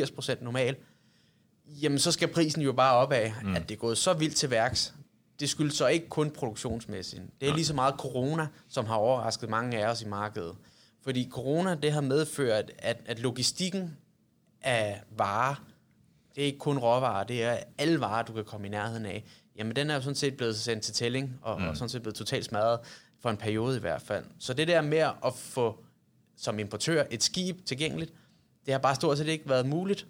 78-80 0.10 0.16
procent 0.16 0.42
normalt, 0.42 0.78
jamen 1.68 2.00
så 2.00 2.12
skal 2.12 2.28
prisen 2.28 2.62
jo 2.62 2.74
bare 2.74 2.96
op 2.96 3.12
af, 3.12 3.34
mm. 3.44 3.56
at 3.56 3.70
det 3.70 3.76
er 3.76 3.80
gået 3.80 3.98
så 3.98 4.14
vildt 4.14 4.36
til 4.36 4.50
værks. 4.50 4.94
Det 5.40 5.50
skyldes 5.50 5.76
så 5.76 5.88
ikke 5.88 6.10
kun 6.10 6.32
produktionsmæssigt. 6.32 7.22
Det 7.42 7.50
er 7.50 7.54
lige 7.54 7.66
så 7.66 7.74
meget 7.74 7.96
corona, 7.98 8.48
som 8.70 8.86
har 8.86 8.96
overrasket 8.96 9.50
mange 9.50 9.78
af 9.78 9.92
os 9.92 10.02
i 10.02 10.08
markedet. 10.08 10.56
Fordi 11.04 11.30
corona, 11.32 11.76
det 11.76 11.92
har 11.92 12.02
medført, 12.02 12.72
at, 12.78 12.98
at 13.06 13.20
logistikken 13.20 13.98
af 14.62 15.02
varer, 15.18 15.56
det 16.36 16.42
er 16.42 16.46
ikke 16.46 16.60
kun 16.60 16.78
råvarer, 16.78 17.24
det 17.24 17.44
er 17.44 17.58
alle 17.78 18.00
varer, 18.00 18.24
du 18.24 18.34
kan 18.34 18.46
komme 18.46 18.68
i 18.68 18.70
nærheden 18.70 19.06
af. 19.06 19.24
Jamen, 19.56 19.76
den 19.76 19.90
er 19.90 19.96
jo 19.96 20.02
sådan 20.02 20.16
set 20.16 20.38
blevet 20.38 20.56
sendt 20.56 20.84
til 20.84 20.94
tælling, 20.94 21.40
og, 21.42 21.62
mm. 21.62 21.68
og 21.68 21.78
sådan 21.78 21.90
set 21.90 22.02
blevet 22.02 22.16
totalt 22.16 22.46
smadret, 22.46 22.80
for 23.22 23.30
en 23.30 23.38
periode 23.38 23.78
i 23.78 23.80
hvert 23.80 24.02
fald. 24.02 24.26
Så 24.40 24.54
det 24.54 24.68
der 24.68 24.82
med 24.82 24.98
at 24.98 25.34
få, 25.36 25.84
som 26.38 26.60
importør, 26.60 27.04
et 27.12 27.24
skib 27.24 27.66
tilgængeligt, 27.66 28.14
det 28.66 28.74
har 28.74 28.80
bare 28.80 28.96
stort 28.96 29.18
set 29.18 29.28
ikke 29.28 29.50
været 29.50 29.66
muligt 29.66 30.08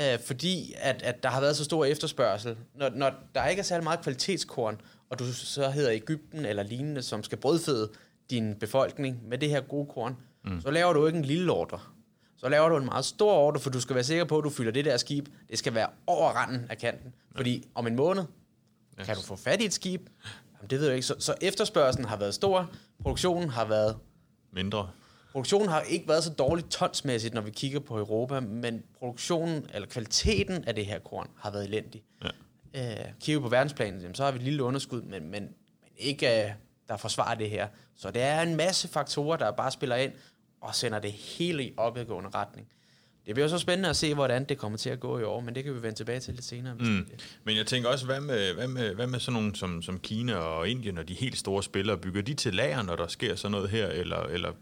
øh, 0.00 0.18
fordi 0.26 0.74
at, 0.76 1.02
at 1.02 1.22
der 1.22 1.28
har 1.28 1.40
været 1.40 1.56
så 1.56 1.64
stor 1.64 1.84
efterspørgsel. 1.84 2.56
Når, 2.74 2.90
når 2.94 3.12
der 3.34 3.46
ikke 3.46 3.60
er 3.60 3.64
særlig 3.64 3.84
meget 3.84 4.00
kvalitetskorn, 4.00 4.80
og 5.10 5.18
du 5.18 5.32
så 5.32 5.70
hedder 5.70 5.92
Ægypten 5.92 6.44
eller 6.44 6.62
lignende, 6.62 7.02
som 7.02 7.22
skal 7.22 7.38
brødføde 7.38 7.90
din 8.30 8.54
befolkning 8.54 9.28
med 9.28 9.38
det 9.38 9.48
her 9.48 9.60
gode 9.60 9.86
korn, 9.86 10.16
mm. 10.44 10.60
så 10.60 10.70
laver 10.70 10.92
du 10.92 11.06
ikke 11.06 11.18
en 11.18 11.24
lille 11.24 11.52
ordre. 11.52 11.80
Så 12.36 12.48
laver 12.48 12.68
du 12.68 12.76
en 12.76 12.84
meget 12.84 13.04
stor 13.04 13.32
ordre, 13.32 13.60
for 13.60 13.70
du 13.70 13.80
skal 13.80 13.94
være 13.94 14.04
sikker 14.04 14.24
på, 14.24 14.38
at 14.38 14.44
du 14.44 14.50
fylder 14.50 14.72
det 14.72 14.84
der 14.84 14.96
skib. 14.96 15.28
Det 15.50 15.58
skal 15.58 15.74
være 15.74 15.88
over 16.06 16.30
randen 16.30 16.66
af 16.70 16.78
kanten. 16.78 17.12
Ja. 17.34 17.38
Fordi 17.38 17.68
om 17.74 17.86
en 17.86 17.96
måned, 17.96 18.24
yes. 19.00 19.06
kan 19.06 19.16
du 19.16 19.22
få 19.22 19.36
fat 19.36 19.60
i 19.60 19.64
et 19.64 19.72
skib? 19.72 20.08
Jamen, 20.56 20.70
det 20.70 20.78
ved 20.80 20.86
jeg 20.86 20.94
ikke. 20.94 21.06
Så, 21.06 21.14
så 21.18 21.34
efterspørgselen 21.40 22.08
har 22.08 22.16
været 22.16 22.34
stor, 22.34 22.70
produktionen 23.02 23.48
har 23.48 23.64
været 23.64 23.96
mindre. 24.52 24.90
Produktionen 25.32 25.68
har 25.68 25.80
ikke 25.80 26.08
været 26.08 26.24
så 26.24 26.30
dårligt 26.30 26.70
tonsmæssigt, 26.70 27.34
når 27.34 27.40
vi 27.40 27.50
kigger 27.50 27.80
på 27.80 27.98
Europa, 27.98 28.40
men 28.40 28.82
produktionen, 28.98 29.66
eller 29.74 29.88
kvaliteten 29.88 30.64
af 30.64 30.74
det 30.74 30.86
her 30.86 30.98
korn, 30.98 31.30
har 31.36 31.50
været 31.50 31.64
elendig. 31.64 32.02
Ja. 32.24 32.28
Øh, 32.74 33.12
kigger 33.20 33.40
på 33.40 33.48
verdensplanen, 33.48 34.00
jamen, 34.00 34.14
så 34.14 34.24
har 34.24 34.30
vi 34.30 34.36
et 34.36 34.44
lille 34.44 34.62
underskud, 34.62 35.02
men, 35.02 35.10
men, 35.10 35.30
men 35.30 35.48
ikke 35.96 36.26
uh, 36.26 36.52
der 36.88 36.96
forsvarer 36.96 37.34
det 37.34 37.50
her. 37.50 37.68
Så 37.96 38.10
det 38.10 38.22
er 38.22 38.42
en 38.42 38.56
masse 38.56 38.88
faktorer, 38.88 39.36
der 39.36 39.50
bare 39.50 39.70
spiller 39.70 39.96
ind, 39.96 40.12
og 40.60 40.74
sender 40.74 40.98
det 40.98 41.12
hele 41.12 41.64
i 41.64 41.74
opadgående 41.76 42.30
retning. 42.34 42.68
Det 43.26 43.34
bliver 43.34 43.48
så 43.48 43.58
spændende 43.58 43.88
at 43.88 43.96
se, 43.96 44.14
hvordan 44.14 44.44
det 44.44 44.58
kommer 44.58 44.78
til 44.78 44.90
at 44.90 45.00
gå 45.00 45.18
i 45.18 45.22
år, 45.22 45.40
men 45.40 45.54
det 45.54 45.64
kan 45.64 45.74
vi 45.74 45.82
vende 45.82 45.96
tilbage 45.96 46.20
til 46.20 46.34
lidt 46.34 46.44
senere. 46.44 46.74
Mm. 46.74 47.08
Men 47.44 47.56
jeg 47.56 47.66
tænker 47.66 47.88
også, 47.88 48.06
hvad 48.06 48.20
med, 48.20 48.54
hvad 48.54 48.68
med, 48.68 48.94
hvad 48.94 49.06
med 49.06 49.20
sådan 49.20 49.40
nogle 49.40 49.56
som, 49.56 49.82
som 49.82 49.98
Kina 50.00 50.34
og 50.34 50.68
Indien 50.68 50.98
og 50.98 51.08
de 51.08 51.14
helt 51.14 51.38
store 51.38 51.62
spillere? 51.62 51.98
Bygger 51.98 52.22
de 52.22 52.34
til 52.34 52.54
lager, 52.54 52.82
når 52.82 52.96
der 52.96 53.06
sker 53.06 53.34
sådan 53.34 53.50
noget 53.50 53.70
her, 53.70 53.86
eller, 53.86 54.20
eller 54.22 54.52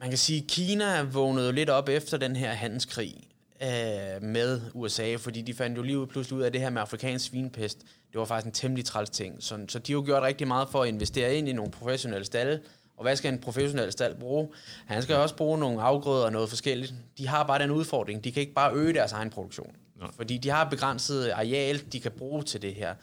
man 0.00 0.08
kan 0.08 0.18
sige, 0.18 0.42
at 0.42 0.46
Kina 0.46 1.02
vågnede 1.02 1.52
lidt 1.52 1.70
op 1.70 1.88
efter 1.88 2.18
den 2.18 2.36
her 2.36 2.52
handelskrig 2.52 3.14
øh, 3.62 4.22
med 4.22 4.60
USA, 4.74 5.16
fordi 5.16 5.42
de 5.42 5.54
fandt 5.54 5.78
jo 5.78 5.82
lige 5.82 5.98
ud, 5.98 6.06
pludselig 6.06 6.38
ud 6.38 6.42
af 6.42 6.52
det 6.52 6.60
her 6.60 6.70
med 6.70 6.82
afrikansk 6.82 7.26
svinpest. 7.26 7.78
Det 8.12 8.18
var 8.18 8.24
faktisk 8.24 8.46
en 8.46 8.52
temmelig 8.52 8.84
træls 8.84 9.10
ting. 9.10 9.36
Så, 9.42 9.58
så 9.68 9.78
de 9.78 9.92
har 9.92 9.98
jo 9.98 10.04
gjort 10.04 10.22
rigtig 10.22 10.48
meget 10.48 10.68
for 10.68 10.82
at 10.82 10.88
investere 10.88 11.34
ind 11.34 11.48
i 11.48 11.52
nogle 11.52 11.70
professionelle 11.70 12.24
stalle. 12.24 12.60
Og 12.96 13.02
hvad 13.02 13.16
skal 13.16 13.32
en 13.32 13.38
professionel 13.38 13.92
stald 13.92 14.16
bruge? 14.16 14.48
Han 14.86 15.02
skal 15.02 15.16
også 15.16 15.36
bruge 15.36 15.58
nogle 15.58 15.82
afgrøder 15.82 16.24
og 16.24 16.32
noget 16.32 16.48
forskelligt. 16.48 16.94
De 17.18 17.28
har 17.28 17.46
bare 17.46 17.58
den 17.58 17.70
udfordring. 17.70 18.24
De 18.24 18.32
kan 18.32 18.40
ikke 18.40 18.54
bare 18.54 18.74
øge 18.74 18.94
deres 18.94 19.12
egen 19.12 19.30
produktion. 19.30 19.72
Ja. 20.00 20.06
Fordi 20.16 20.38
de 20.38 20.50
har 20.50 20.68
begrænset 20.68 21.30
areal, 21.30 21.92
de 21.92 22.00
kan 22.00 22.12
bruge 22.12 22.42
til 22.42 22.62
det 22.62 22.74
her. 22.74 22.94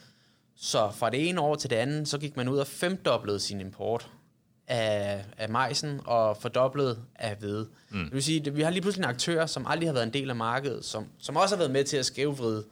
Så 0.55 0.91
fra 0.91 1.09
det 1.09 1.29
ene 1.29 1.41
år 1.41 1.55
til 1.55 1.69
det 1.69 1.75
andet, 1.75 2.07
så 2.07 2.17
gik 2.17 2.37
man 2.37 2.49
ud 2.49 2.57
og 2.57 2.67
femdoblede 2.67 3.39
sin 3.39 3.61
import 3.61 4.09
af, 4.67 5.25
af 5.37 5.49
majsen 5.49 6.01
og 6.05 6.37
fordoblet 6.37 6.99
af 7.15 7.35
hvede. 7.35 7.67
Mm. 7.89 8.03
Det 8.03 8.13
vil 8.13 8.23
sige, 8.23 8.43
at 8.45 8.57
vi 8.57 8.61
har 8.61 8.69
lige 8.69 8.81
pludselig 8.81 9.03
en 9.03 9.09
aktør, 9.09 9.45
som 9.45 9.65
aldrig 9.67 9.87
har 9.89 9.93
været 9.93 10.05
en 10.05 10.13
del 10.13 10.29
af 10.29 10.35
markedet, 10.35 10.85
som, 10.85 11.07
som 11.19 11.35
også 11.35 11.55
har 11.55 11.57
været 11.57 11.71
med 11.71 11.83
til 11.83 11.97
at 11.97 12.05
skævvride 12.05 12.65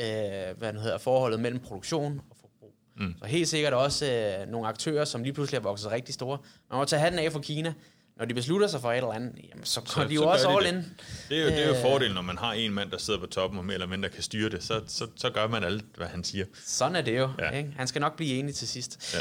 øh, 0.00 0.58
hvad 0.58 0.72
hedder, 0.72 0.98
forholdet 0.98 1.40
mellem 1.40 1.60
produktion 1.60 2.20
og 2.30 2.36
forbrug. 2.40 2.74
Mm. 2.96 3.14
Så 3.18 3.24
helt 3.24 3.48
sikkert 3.48 3.72
også 3.72 4.06
øh, 4.06 4.50
nogle 4.50 4.68
aktører, 4.68 5.04
som 5.04 5.22
lige 5.22 5.32
pludselig 5.32 5.60
har 5.60 5.68
vokset 5.68 5.90
rigtig 5.90 6.14
store. 6.14 6.38
Man 6.70 6.78
må 6.78 6.84
tage 6.84 7.00
hatten 7.00 7.18
af 7.18 7.32
for 7.32 7.40
Kina. 7.40 7.74
Når 8.20 8.26
de 8.26 8.34
beslutter 8.34 8.66
sig 8.66 8.80
for 8.80 8.92
et 8.92 8.96
eller 8.96 9.12
andet, 9.12 9.32
jamen, 9.50 9.64
så 9.64 9.80
går 9.94 10.04
de 10.04 10.14
jo 10.14 10.28
også 10.28 10.48
de 10.48 10.56
all 10.56 10.64
det. 10.66 10.72
in. 10.72 10.96
Det 11.28 11.38
er 11.38 11.42
jo, 11.42 11.48
det 11.48 11.62
er 11.62 11.68
jo 11.68 11.74
øh. 11.74 11.82
fordelen, 11.82 12.14
når 12.14 12.22
man 12.22 12.38
har 12.38 12.52
en 12.52 12.72
mand, 12.72 12.90
der 12.90 12.98
sidder 12.98 13.20
på 13.20 13.26
toppen 13.26 13.58
og 13.58 13.64
mere 13.64 13.74
eller 13.74 13.86
mindre 13.86 14.08
kan 14.08 14.22
styre 14.22 14.50
det. 14.50 14.62
Så, 14.64 14.82
så, 14.86 15.06
så 15.16 15.30
gør 15.30 15.46
man 15.48 15.64
alt, 15.64 15.84
hvad 15.96 16.06
han 16.06 16.24
siger. 16.24 16.44
Sådan 16.66 16.96
er 16.96 17.00
det 17.00 17.18
jo. 17.18 17.30
Ja. 17.38 17.50
Ikke? 17.50 17.72
Han 17.76 17.86
skal 17.86 18.00
nok 18.00 18.16
blive 18.16 18.38
enig 18.38 18.54
til 18.54 18.68
sidst. 18.68 19.14
Ja. 19.14 19.18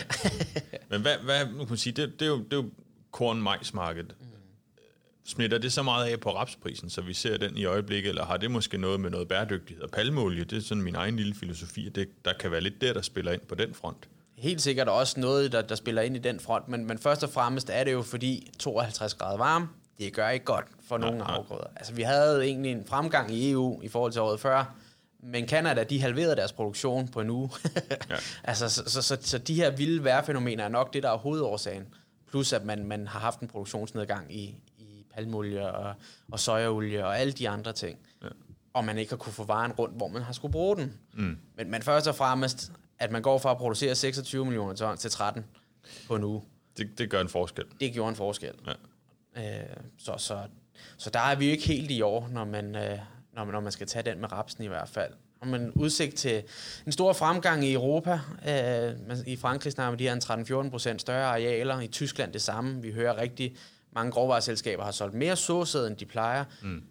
Men 0.89 1.01
hvad, 1.01 1.17
hvad 1.23 1.45
nu 1.45 1.57
kan 1.57 1.69
man 1.69 1.77
sige, 1.77 1.93
det, 1.93 2.19
det, 2.19 2.25
er 2.25 2.29
jo, 2.29 2.37
det 2.37 2.53
er 2.53 2.57
jo 2.57 2.69
korn-majsmarkedet. 3.11 4.15
Mm. 4.19 4.25
Smitter 5.25 5.57
det 5.57 5.73
så 5.73 5.83
meget 5.83 6.11
af 6.11 6.19
på 6.19 6.35
rapsprisen, 6.35 6.89
så 6.89 7.01
vi 7.01 7.13
ser 7.13 7.37
den 7.37 7.57
i 7.57 7.65
øjeblikket, 7.65 8.09
eller 8.09 8.25
har 8.25 8.37
det 8.37 8.51
måske 8.51 8.77
noget 8.77 8.99
med 8.99 9.09
noget 9.09 9.27
bæredygtighed 9.27 9.83
og 9.83 9.89
palmeolie? 9.91 10.43
Det 10.43 10.57
er 10.57 10.61
sådan 10.61 10.83
min 10.83 10.95
egen 10.95 11.15
lille 11.15 11.35
filosofi, 11.35 11.89
det, 11.89 12.09
der 12.25 12.33
kan 12.33 12.51
være 12.51 12.61
lidt 12.61 12.81
der, 12.81 12.93
der 12.93 13.01
spiller 13.01 13.31
ind 13.31 13.41
på 13.41 13.55
den 13.55 13.73
front 13.73 14.07
helt 14.39 14.61
sikkert 14.61 14.89
også 14.89 15.19
noget, 15.19 15.51
der, 15.51 15.61
der 15.61 15.75
spiller 15.75 16.01
ind 16.01 16.15
i 16.15 16.19
den 16.19 16.39
front, 16.39 16.67
men, 16.67 16.85
men 16.85 16.97
først 16.97 17.23
og 17.23 17.29
fremmest 17.29 17.69
er 17.69 17.83
det 17.83 17.91
jo 17.91 18.01
fordi 18.01 18.51
52 18.59 19.13
grader 19.13 19.37
varme, 19.37 19.67
det 19.99 20.13
gør 20.13 20.29
ikke 20.29 20.45
godt 20.45 20.65
for 20.87 20.97
nej, 20.97 21.09
nogle 21.09 21.23
afgrøder. 21.23 21.67
Altså 21.75 21.93
vi 21.93 22.01
havde 22.01 22.45
egentlig 22.45 22.71
en 22.71 22.85
fremgang 22.85 23.31
i 23.31 23.51
EU 23.51 23.81
i 23.81 23.87
forhold 23.87 24.11
til 24.11 24.21
året 24.21 24.39
før, 24.39 24.75
men 25.19 25.47
Canada, 25.47 25.83
de 25.83 26.01
halverede 26.01 26.35
deres 26.35 26.51
produktion 26.51 27.07
på 27.07 27.21
en 27.21 27.29
uge. 27.29 27.49
ja. 28.09 28.15
altså, 28.43 28.69
så, 28.69 28.83
så, 28.87 29.01
så, 29.01 29.17
så 29.21 29.37
de 29.37 29.53
her 29.53 29.71
vilde 29.71 30.03
vejrfænomener 30.03 30.63
er 30.63 30.69
nok 30.69 30.93
det, 30.93 31.03
der 31.03 31.09
er 31.09 31.17
hovedårsagen. 31.17 31.87
Plus 32.29 32.53
at 32.53 32.65
man, 32.65 32.83
man 32.83 33.07
har 33.07 33.19
haft 33.19 33.39
en 33.39 33.47
produktionsnedgang 33.47 34.35
i, 34.35 34.55
i 34.77 35.05
palmolie 35.13 35.71
og, 35.71 35.93
og 36.31 36.39
sojaolie 36.39 37.05
og 37.05 37.19
alle 37.19 37.33
de 37.33 37.49
andre 37.49 37.73
ting. 37.73 37.99
Ja. 38.23 38.27
Og 38.73 38.85
man 38.85 38.97
ikke 38.97 39.11
har 39.11 39.17
kunne 39.17 39.33
få 39.33 39.43
varen 39.43 39.71
rundt, 39.71 39.95
hvor 39.95 40.07
man 40.07 40.21
har 40.21 40.33
skulle 40.33 40.51
bruge 40.51 40.77
den. 40.77 40.93
Mm. 41.13 41.37
Men, 41.55 41.71
men 41.71 41.81
først 41.81 42.07
og 42.07 42.15
fremmest, 42.15 42.71
at 42.99 43.11
man 43.11 43.21
går 43.21 43.37
fra 43.37 43.51
at 43.51 43.57
producere 43.57 43.95
26 43.95 44.45
millioner 44.45 44.75
ton 44.75 44.97
til 44.97 45.11
13 45.11 45.45
på 46.07 46.15
en 46.15 46.23
uge. 46.23 46.41
Det, 46.77 46.97
det 46.97 47.09
gør 47.09 47.21
en 47.21 47.29
forskel. 47.29 47.65
Det 47.79 47.93
gjorde 47.93 48.09
en 48.09 48.15
forskel. 48.15 48.53
Ja. 48.67 49.61
Øh, 49.61 49.75
så, 49.97 50.13
så, 50.17 50.39
så 50.97 51.09
der 51.09 51.19
er 51.19 51.35
vi 51.35 51.45
jo 51.45 51.51
ikke 51.51 51.67
helt 51.67 51.91
i 51.91 52.01
år, 52.01 52.29
når 52.31 52.45
man, 52.45 52.75
øh, 52.75 52.99
når, 53.33 53.43
man, 53.43 53.53
når 53.53 53.59
man 53.59 53.71
skal 53.71 53.87
tage 53.87 54.11
den 54.11 54.21
med 54.21 54.31
rapsen 54.31 54.63
i 54.63 54.67
hvert 54.67 54.89
fald. 54.89 55.13
Og 55.41 55.47
man 55.47 55.71
udsigt 55.71 56.15
til 56.15 56.43
en 56.85 56.91
stor 56.91 57.13
fremgang 57.13 57.65
i 57.65 57.73
Europa. 57.73 58.19
Øh, 58.47 59.17
I 59.27 59.35
Frankrig 59.35 59.73
snakker 59.73 59.97
de 59.97 60.09
her 60.09 60.63
13-14 60.65 60.69
procent 60.69 61.01
større 61.01 61.25
arealer. 61.25 61.79
I 61.79 61.87
Tyskland 61.87 62.33
det 62.33 62.41
samme. 62.41 62.81
Vi 62.81 62.91
hører 62.91 63.17
rigtig 63.17 63.57
mange 63.91 64.11
grovvareselskaber 64.11 64.83
har 64.83 64.91
solgt 64.91 65.15
mere 65.15 65.35
såsæd, 65.35 65.87
end 65.87 65.97
de 65.97 66.05
plejer. 66.05 66.45
Mm. 66.61 66.83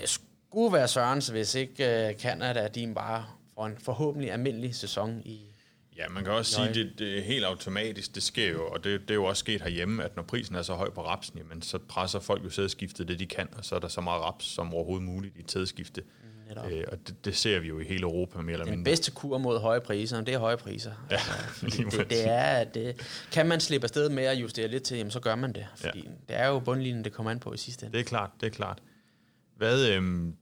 Det 0.00 0.08
skulle 0.08 0.72
være 0.72 0.88
Sørens, 0.88 1.28
hvis 1.28 1.54
ikke 1.54 2.10
uh, 2.14 2.20
Canada, 2.20 2.68
de 2.68 2.94
bare 2.94 3.26
får 3.54 3.66
en 3.66 3.78
forhåbentlig 3.78 4.32
almindelig 4.32 4.74
sæson 4.74 5.22
i, 5.24 5.53
Ja, 5.96 6.08
man 6.08 6.24
kan 6.24 6.32
også 6.32 6.54
sige, 6.54 6.68
at 6.68 6.74
det, 6.74 6.92
det 6.98 7.18
er 7.18 7.22
helt 7.22 7.44
automatisk, 7.44 8.14
det 8.14 8.22
sker 8.22 8.50
jo, 8.50 8.66
og 8.66 8.84
det, 8.84 9.00
det 9.00 9.10
er 9.10 9.14
jo 9.14 9.24
også 9.24 9.40
sket 9.40 9.62
herhjemme, 9.62 10.04
at 10.04 10.16
når 10.16 10.22
prisen 10.22 10.54
er 10.54 10.62
så 10.62 10.74
høj 10.74 10.90
på 10.90 11.06
rapsen, 11.06 11.38
jamen, 11.38 11.62
så 11.62 11.78
presser 11.78 12.20
folk 12.20 12.44
jo 12.44 12.50
sædskiftet 12.50 13.08
det, 13.08 13.18
de 13.18 13.26
kan, 13.26 13.48
og 13.58 13.64
så 13.64 13.74
er 13.74 13.78
der 13.78 13.88
så 13.88 14.00
meget 14.00 14.22
raps 14.22 14.44
som 14.44 14.74
overhovedet 14.74 15.06
muligt 15.06 15.36
i 15.36 15.42
tædskifte. 15.42 16.02
Øh, 16.70 16.84
og 16.92 16.98
det, 17.06 17.24
det 17.24 17.36
ser 17.36 17.60
vi 17.60 17.68
jo 17.68 17.78
i 17.78 17.84
hele 17.84 18.02
Europa 18.02 18.38
mere 18.38 18.52
eller 18.52 18.64
mindre. 18.64 18.76
Den 18.76 18.84
bedste 18.84 19.10
kur 19.10 19.38
mod 19.38 19.60
høje 19.60 19.80
priser, 19.80 20.20
det 20.20 20.34
er 20.34 20.38
høje 20.38 20.56
priser. 20.56 20.92
Ja, 21.10 21.14
altså, 21.14 21.66
det, 21.98 22.10
det, 22.10 22.28
er, 22.28 22.64
det, 22.64 22.96
kan 23.32 23.46
man 23.46 23.60
slippe 23.60 23.84
afsted 23.84 24.08
med 24.08 24.24
at 24.24 24.36
justere 24.36 24.68
lidt 24.68 24.82
til, 24.82 24.96
jamen, 24.96 25.10
så 25.10 25.20
gør 25.20 25.34
man 25.34 25.52
det. 25.52 25.66
Fordi 25.76 25.98
ja. 26.04 26.10
det 26.28 26.42
er 26.42 26.46
jo 26.46 26.58
bundlinjen, 26.58 27.04
det 27.04 27.12
kommer 27.12 27.30
an 27.30 27.38
på 27.38 27.52
i 27.52 27.56
sidste 27.56 27.86
ende. 27.86 27.98
Det 27.98 28.04
er 28.04 28.08
klart, 28.08 28.30
det 28.40 28.46
er 28.46 28.50
klart. 28.50 28.78
Hvad, 29.56 29.88
øhm, 29.88 30.36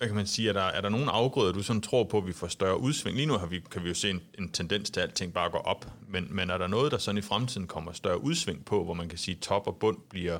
hvad 0.00 0.08
kan 0.08 0.16
man 0.16 0.26
sige, 0.26 0.48
er 0.48 0.52
der, 0.52 0.60
er 0.60 0.80
der 0.80 0.88
nogle 0.88 1.10
afgrøder, 1.10 1.52
du 1.52 1.62
sådan 1.62 1.82
tror 1.82 2.04
på, 2.04 2.18
at 2.18 2.26
vi 2.26 2.32
får 2.32 2.46
større 2.46 2.78
udsving? 2.78 3.16
Lige 3.16 3.26
nu 3.26 3.38
har 3.38 3.46
vi, 3.46 3.60
kan 3.70 3.84
vi 3.84 3.88
jo 3.88 3.94
se 3.94 4.10
en, 4.10 4.22
en 4.38 4.52
tendens 4.52 4.90
til, 4.90 5.00
at 5.00 5.08
alting 5.08 5.32
bare 5.32 5.50
går 5.50 5.58
op, 5.58 5.92
men, 6.08 6.26
men 6.30 6.50
er 6.50 6.58
der 6.58 6.66
noget, 6.66 6.92
der 6.92 6.98
sådan 6.98 7.18
i 7.18 7.22
fremtiden 7.22 7.66
kommer 7.66 7.92
større 7.92 8.22
udsving 8.22 8.64
på, 8.64 8.84
hvor 8.84 8.94
man 8.94 9.08
kan 9.08 9.18
sige, 9.18 9.34
at 9.34 9.42
top 9.42 9.66
og 9.66 9.76
bund 9.76 9.96
bliver, 10.10 10.38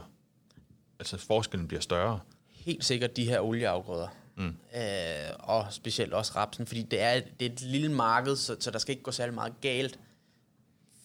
altså 0.98 1.18
forskellen 1.18 1.68
bliver 1.68 1.80
større? 1.80 2.20
Helt 2.48 2.84
sikkert 2.84 3.16
de 3.16 3.24
her 3.24 3.40
olieafgrøder. 3.40 4.08
Mm. 4.36 4.56
Øh, 4.76 4.82
og 5.38 5.66
specielt 5.70 6.12
også 6.12 6.32
rapsen, 6.36 6.66
fordi 6.66 6.82
det 6.82 7.00
er, 7.00 7.20
det 7.40 7.46
er 7.48 7.52
et 7.52 7.60
lille 7.60 7.92
marked, 7.92 8.36
så, 8.36 8.56
så 8.60 8.70
der 8.70 8.78
skal 8.78 8.92
ikke 8.92 9.02
gå 9.02 9.10
særlig 9.10 9.34
meget 9.34 9.52
galt, 9.60 9.98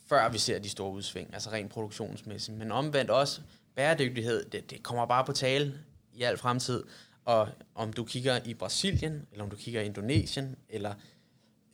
før 0.10 0.30
vi 0.30 0.38
ser 0.38 0.60
de 0.60 0.70
store 0.70 0.92
udsving, 0.92 1.34
altså 1.34 1.52
rent 1.52 1.72
produktionsmæssigt. 1.72 2.58
Men 2.58 2.72
omvendt 2.72 3.12
også, 3.12 3.42
bæredygtighed, 3.76 4.46
det, 4.50 4.70
det 4.70 4.84
kommer 4.84 5.06
bare 5.06 5.26
på 5.26 5.32
tale 5.32 5.74
i 6.14 6.24
al 6.24 6.38
fremtid. 6.38 6.84
Og 7.25 7.48
om 7.75 7.94
du 7.94 8.03
kigger 8.03 8.39
i 8.46 8.53
Brasilien, 8.53 9.27
eller 9.32 9.44
om 9.44 9.50
du 9.50 9.55
kigger 9.55 9.82
i 9.82 9.86
Indonesien, 9.86 10.55
eller 10.70 10.94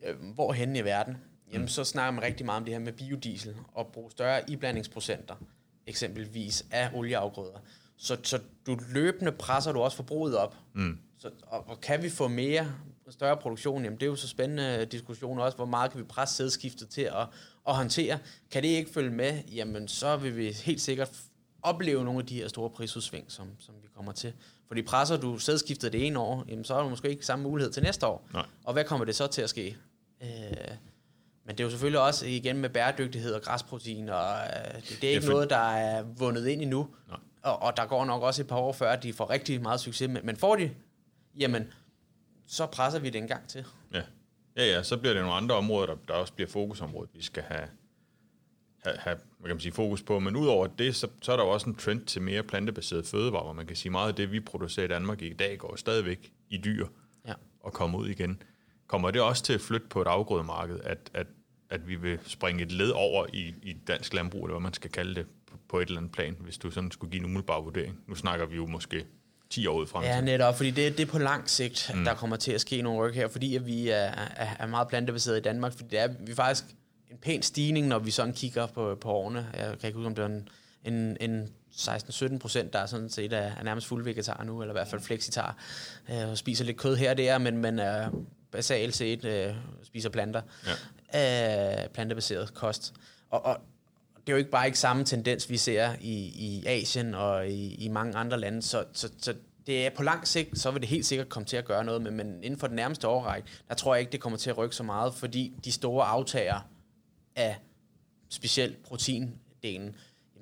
øh, 0.03 0.15
hvorhen 0.33 0.75
i 0.75 0.81
verden, 0.81 1.17
jamen, 1.51 1.61
mm. 1.61 1.67
så 1.67 1.83
snakker 1.83 2.11
man 2.11 2.23
rigtig 2.23 2.45
meget 2.45 2.57
om 2.57 2.65
det 2.65 2.73
her 2.73 2.79
med 2.79 2.93
biodiesel, 2.93 3.55
og 3.73 3.87
bruge 3.87 4.11
større 4.11 4.49
iblandingsprocenter, 4.49 5.35
eksempelvis 5.87 6.65
af 6.71 6.89
olieafgrøder. 6.93 7.59
Så, 7.97 8.17
så 8.23 8.39
du 8.67 8.77
løbende 8.89 9.31
presser 9.31 9.71
du 9.71 9.79
også 9.79 9.97
forbruget 9.97 10.37
op. 10.37 10.55
Mm. 10.73 10.99
Så, 11.17 11.29
og, 11.47 11.67
og 11.67 11.81
kan 11.81 12.03
vi 12.03 12.09
få 12.09 12.27
mere, 12.27 12.73
større 13.11 13.37
produktion, 13.37 13.83
jamen 13.83 13.99
det 13.99 14.05
er 14.05 14.09
jo 14.09 14.15
så 14.15 14.27
spændende 14.27 14.85
diskussion 14.85 15.39
også, 15.39 15.55
hvor 15.55 15.65
meget 15.65 15.91
kan 15.91 15.99
vi 15.99 16.05
presse 16.05 16.35
sædskiftet 16.35 16.89
til 16.89 17.01
at, 17.01 17.27
at 17.67 17.75
håndtere. 17.75 18.19
Kan 18.51 18.63
det 18.63 18.69
ikke 18.69 18.91
følge 18.91 19.11
med, 19.11 19.43
jamen 19.43 19.87
så 19.87 20.17
vil 20.17 20.37
vi 20.37 20.51
helt 20.51 20.81
sikkert 20.81 21.21
opleve 21.63 22.03
nogle 22.05 22.19
af 22.19 22.25
de 22.25 22.35
her 22.35 22.47
store 22.47 22.69
prisudsving, 22.69 23.25
som, 23.31 23.47
som 23.59 23.75
vi 23.81 23.87
kommer 23.95 24.11
til. 24.11 24.33
Fordi 24.67 24.81
presser 24.81 25.17
du 25.17 25.37
sædskiftet 25.37 25.93
det 25.93 26.07
ene 26.07 26.19
år, 26.19 26.45
jamen, 26.47 26.65
så 26.65 26.73
har 26.73 26.83
du 26.83 26.89
måske 26.89 27.09
ikke 27.09 27.25
samme 27.25 27.43
mulighed 27.43 27.73
til 27.73 27.83
næste 27.83 28.07
år. 28.07 28.27
Nej. 28.33 28.45
Og 28.63 28.73
hvad 28.73 28.83
kommer 28.83 29.05
det 29.05 29.15
så 29.15 29.27
til 29.27 29.41
at 29.41 29.49
ske? 29.49 29.77
Øh, 30.21 30.27
men 31.45 31.57
det 31.57 31.59
er 31.59 31.63
jo 31.63 31.69
selvfølgelig 31.69 31.99
også 31.99 32.25
igen 32.25 32.57
med 32.57 32.69
bæredygtighed 32.69 33.33
og 33.33 33.41
græsprotein, 33.41 34.09
og 34.09 34.35
øh, 34.35 34.75
det, 34.75 34.97
det 35.01 35.09
er 35.09 35.13
ikke 35.13 35.25
for... 35.25 35.31
noget, 35.31 35.49
der 35.49 35.57
er 35.57 36.03
vundet 36.03 36.47
ind 36.47 36.61
endnu. 36.61 36.87
Nej. 37.07 37.17
Og, 37.41 37.61
og 37.61 37.77
der 37.77 37.85
går 37.85 38.05
nok 38.05 38.21
også 38.21 38.41
et 38.41 38.47
par 38.47 38.55
år 38.55 38.73
før, 38.73 38.91
at 38.91 39.03
de 39.03 39.13
får 39.13 39.29
rigtig 39.29 39.61
meget 39.61 39.79
succes. 39.79 40.09
Men, 40.09 40.25
men 40.25 40.35
får 40.35 40.55
de, 40.55 40.71
jamen, 41.37 41.73
så 42.47 42.65
presser 42.65 42.99
vi 42.99 43.09
det 43.09 43.21
en 43.21 43.27
gang 43.27 43.47
til. 43.47 43.65
Ja, 43.93 44.01
ja, 44.57 44.65
ja 44.65 44.83
så 44.83 44.97
bliver 44.97 45.13
det 45.13 45.21
nogle 45.21 45.37
andre 45.37 45.55
områder, 45.55 45.87
der, 45.87 45.95
der 46.07 46.13
også 46.13 46.33
bliver 46.33 46.49
fokusområdet, 46.49 47.09
vi 47.13 47.23
skal 47.23 47.43
have, 47.43 47.67
have, 48.83 48.97
have 48.99 49.17
hvad 49.39 49.49
kan 49.49 49.55
man 49.55 49.61
sige, 49.61 49.71
fokus 49.71 50.03
på. 50.03 50.19
Men 50.19 50.35
udover 50.35 50.67
det, 50.67 50.95
så, 50.95 51.07
så 51.21 51.31
er 51.31 51.37
der 51.37 51.43
jo 51.43 51.49
også 51.49 51.69
en 51.69 51.75
trend 51.75 52.05
til 52.05 52.21
mere 52.21 52.43
plantebaseret 52.43 53.05
fødevarer, 53.05 53.43
hvor 53.43 53.53
man 53.53 53.67
kan 53.67 53.75
sige, 53.75 53.91
meget 53.91 54.07
af 54.07 54.15
det, 54.15 54.31
vi 54.31 54.39
producerer 54.39 54.85
i 54.85 54.89
Danmark 54.89 55.21
i 55.21 55.33
dag, 55.33 55.57
går 55.57 55.75
stadigvæk 55.75 56.31
i 56.49 56.57
dyr 56.57 56.87
ja. 57.27 57.33
og 57.59 57.73
kommer 57.73 57.99
ud 57.99 58.09
igen. 58.09 58.41
Kommer 58.87 59.11
det 59.11 59.21
også 59.21 59.43
til 59.43 59.53
at 59.53 59.61
flytte 59.61 59.87
på 59.87 60.01
et 60.01 60.07
afgrødemarked, 60.07 60.79
at, 60.83 61.11
at, 61.13 61.27
at 61.69 61.87
vi 61.87 61.95
vil 61.95 62.19
springe 62.25 62.63
et 62.63 62.71
led 62.71 62.89
over 62.89 63.25
i, 63.33 63.53
i 63.63 63.73
dansk 63.87 64.13
landbrug, 64.13 64.45
eller 64.45 64.53
hvad 64.53 64.63
man 64.63 64.73
skal 64.73 64.91
kalde 64.91 65.15
det, 65.15 65.25
på, 65.51 65.57
på 65.69 65.79
et 65.79 65.87
eller 65.87 65.99
andet 65.99 66.11
plan, 66.11 66.37
hvis 66.39 66.57
du 66.57 66.71
sådan 66.71 66.91
skulle 66.91 67.11
give 67.11 67.19
en 67.19 67.25
umiddelbar 67.25 67.61
vurdering? 67.61 67.99
Nu 68.07 68.15
snakker 68.15 68.45
vi 68.45 68.55
jo 68.55 68.65
måske 68.65 69.05
10 69.49 69.67
år 69.67 69.79
ud 69.79 69.87
frem 69.87 70.03
Ja, 70.03 70.21
netop, 70.21 70.57
fordi 70.57 70.71
det, 70.71 70.97
det 70.97 71.07
er 71.07 71.11
på 71.11 71.19
lang 71.19 71.49
sigt, 71.49 71.91
mm. 71.95 72.03
der 72.03 72.13
kommer 72.13 72.35
til 72.35 72.51
at 72.51 72.61
ske 72.61 72.81
nogle 72.81 73.07
ryk 73.07 73.15
her, 73.15 73.27
fordi 73.27 73.55
at 73.55 73.65
vi 73.65 73.89
er, 73.89 73.95
er, 73.95 74.47
er 74.59 74.67
meget 74.67 74.87
plantebaseret 74.87 75.37
i 75.37 75.41
Danmark, 75.41 75.71
fordi 75.71 75.87
det 75.89 75.99
er, 75.99 76.07
vi 76.19 76.35
faktisk 76.35 76.63
en 77.11 77.17
pæn 77.17 77.41
stigning, 77.41 77.87
når 77.87 77.99
vi 77.99 78.11
sådan 78.11 78.33
kigger 78.33 78.67
på, 78.67 78.95
på 79.01 79.11
årene. 79.11 79.47
Jeg 79.57 79.79
kan 79.79 79.87
ikke 79.87 79.97
huske, 79.97 80.07
om 80.07 80.15
det 80.15 80.21
er 80.21 80.25
en, 80.25 80.47
en, 80.83 81.17
en 81.19 81.49
16-17 81.75 82.37
procent, 82.37 82.73
der 82.73 82.79
er 82.79 82.85
sådan 82.85 83.09
set 83.09 83.33
er, 83.33 83.37
er 83.37 83.63
nærmest 83.63 83.87
fuld 83.87 84.03
vegetar 84.03 84.43
nu, 84.43 84.61
eller 84.61 84.73
i 84.73 84.77
hvert 84.77 84.87
fald 84.87 85.01
flexitar, 85.01 85.57
øh, 86.09 86.29
og 86.29 86.37
spiser 86.37 86.65
lidt 86.65 86.77
kød 86.77 86.95
her 86.95 87.11
og 87.11 87.17
der, 87.17 87.37
men, 87.37 87.57
men 87.57 87.79
er 87.79 88.09
basalt 88.51 88.95
set 88.95 89.25
øh, 89.25 89.53
spiser 89.83 90.09
planter. 90.09 90.41
Ja. 91.13 91.83
Øh, 91.83 91.89
plantebaseret 91.89 92.53
kost. 92.53 92.93
Og, 93.29 93.45
og 93.45 93.57
det 94.17 94.29
er 94.29 94.33
jo 94.33 94.37
ikke 94.37 94.51
bare 94.51 94.65
ikke 94.65 94.79
samme 94.79 95.05
tendens, 95.05 95.49
vi 95.49 95.57
ser 95.57 95.89
i, 96.01 96.13
i 96.25 96.65
Asien 96.65 97.15
og 97.15 97.47
i, 97.47 97.75
i 97.75 97.87
mange 97.87 98.15
andre 98.17 98.39
lande, 98.39 98.61
så, 98.61 98.83
så, 98.93 99.09
så 99.21 99.33
det 99.67 99.85
er 99.85 99.89
på 99.89 100.03
lang 100.03 100.27
sigt, 100.27 100.59
så 100.59 100.71
vil 100.71 100.81
det 100.81 100.89
helt 100.89 101.05
sikkert 101.05 101.29
komme 101.29 101.45
til 101.45 101.57
at 101.57 101.65
gøre 101.65 101.83
noget, 101.83 102.01
men, 102.01 102.17
men 102.17 102.43
inden 102.43 102.59
for 102.59 102.67
den 102.67 102.75
nærmeste 102.75 103.07
årrække, 103.07 103.47
der 103.69 103.75
tror 103.75 103.95
jeg 103.95 103.99
ikke, 103.99 104.11
det 104.11 104.19
kommer 104.19 104.37
til 104.37 104.49
at 104.49 104.57
rykke 104.57 104.75
så 104.75 104.83
meget, 104.83 105.13
fordi 105.13 105.53
de 105.65 105.71
store 105.71 106.05
aftager 106.05 106.59
af 107.35 107.57
specielt 108.29 108.83
proteindelen, 108.83 109.95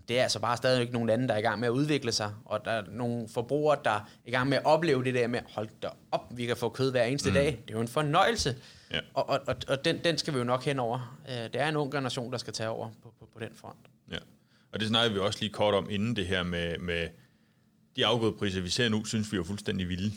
det 0.08 0.19
er 0.19 0.24
altså 0.24 0.39
bare 0.39 0.58
stadig 0.58 0.81
ikke 0.81 0.93
nogen 0.93 1.08
lande, 1.08 1.27
der 1.27 1.34
er 1.34 1.38
i 1.38 1.41
gang 1.41 1.60
med 1.60 1.67
at 1.67 1.72
udvikle 1.72 2.12
sig, 2.12 2.34
og 2.46 2.65
der 2.65 2.72
er 2.72 2.84
nogle 2.91 3.29
forbrugere, 3.29 3.79
der 3.86 3.91
er 3.91 4.10
i 4.25 4.31
gang 4.31 4.50
med 4.50 4.58
at 4.58 4.65
opleve 4.65 5.03
det 5.03 5.13
der 5.13 5.27
med, 5.27 5.39
hold 5.50 5.69
da 5.81 5.88
op, 6.12 6.31
vi 6.31 6.46
kan 6.46 6.58
få 6.58 6.69
kød 6.69 6.91
hver 6.91 7.03
eneste 7.03 7.29
mm. 7.29 7.34
dag. 7.34 7.46
Det 7.46 7.69
er 7.69 7.74
jo 7.74 7.81
en 7.81 7.88
fornøjelse. 7.88 8.55
Ja. 8.91 9.00
Og, 9.13 9.29
og, 9.29 9.39
og, 9.48 9.55
og 9.67 9.86
den, 9.86 10.03
den 10.03 10.17
skal 10.17 10.34
vi 10.34 10.39
jo 10.39 10.43
nok 10.43 10.65
hen 10.65 10.79
over. 10.79 11.19
Øh, 11.29 11.36
det 11.36 11.55
er 11.55 11.69
en 11.69 11.75
ung 11.75 11.91
generation, 11.91 12.31
der 12.31 12.38
skal 12.38 12.53
tage 12.53 12.69
over 12.69 12.89
på, 13.03 13.13
på, 13.19 13.29
på 13.34 13.39
den 13.39 13.50
front. 13.55 13.77
Ja, 14.12 14.17
og 14.72 14.79
det 14.79 14.88
snakker 14.88 15.13
vi 15.13 15.19
også 15.19 15.39
lige 15.41 15.53
kort 15.53 15.74
om 15.74 15.89
inden 15.89 16.15
det 16.15 16.27
her 16.27 16.43
med, 16.43 16.77
med 16.77 17.08
de 17.96 18.05
afgrødepriser, 18.05 18.62
vi 18.62 18.69
ser 18.69 18.89
nu, 18.89 19.05
synes 19.05 19.31
vi 19.31 19.38
er 19.38 19.43
fuldstændig 19.43 19.89
vilde. 19.89 20.15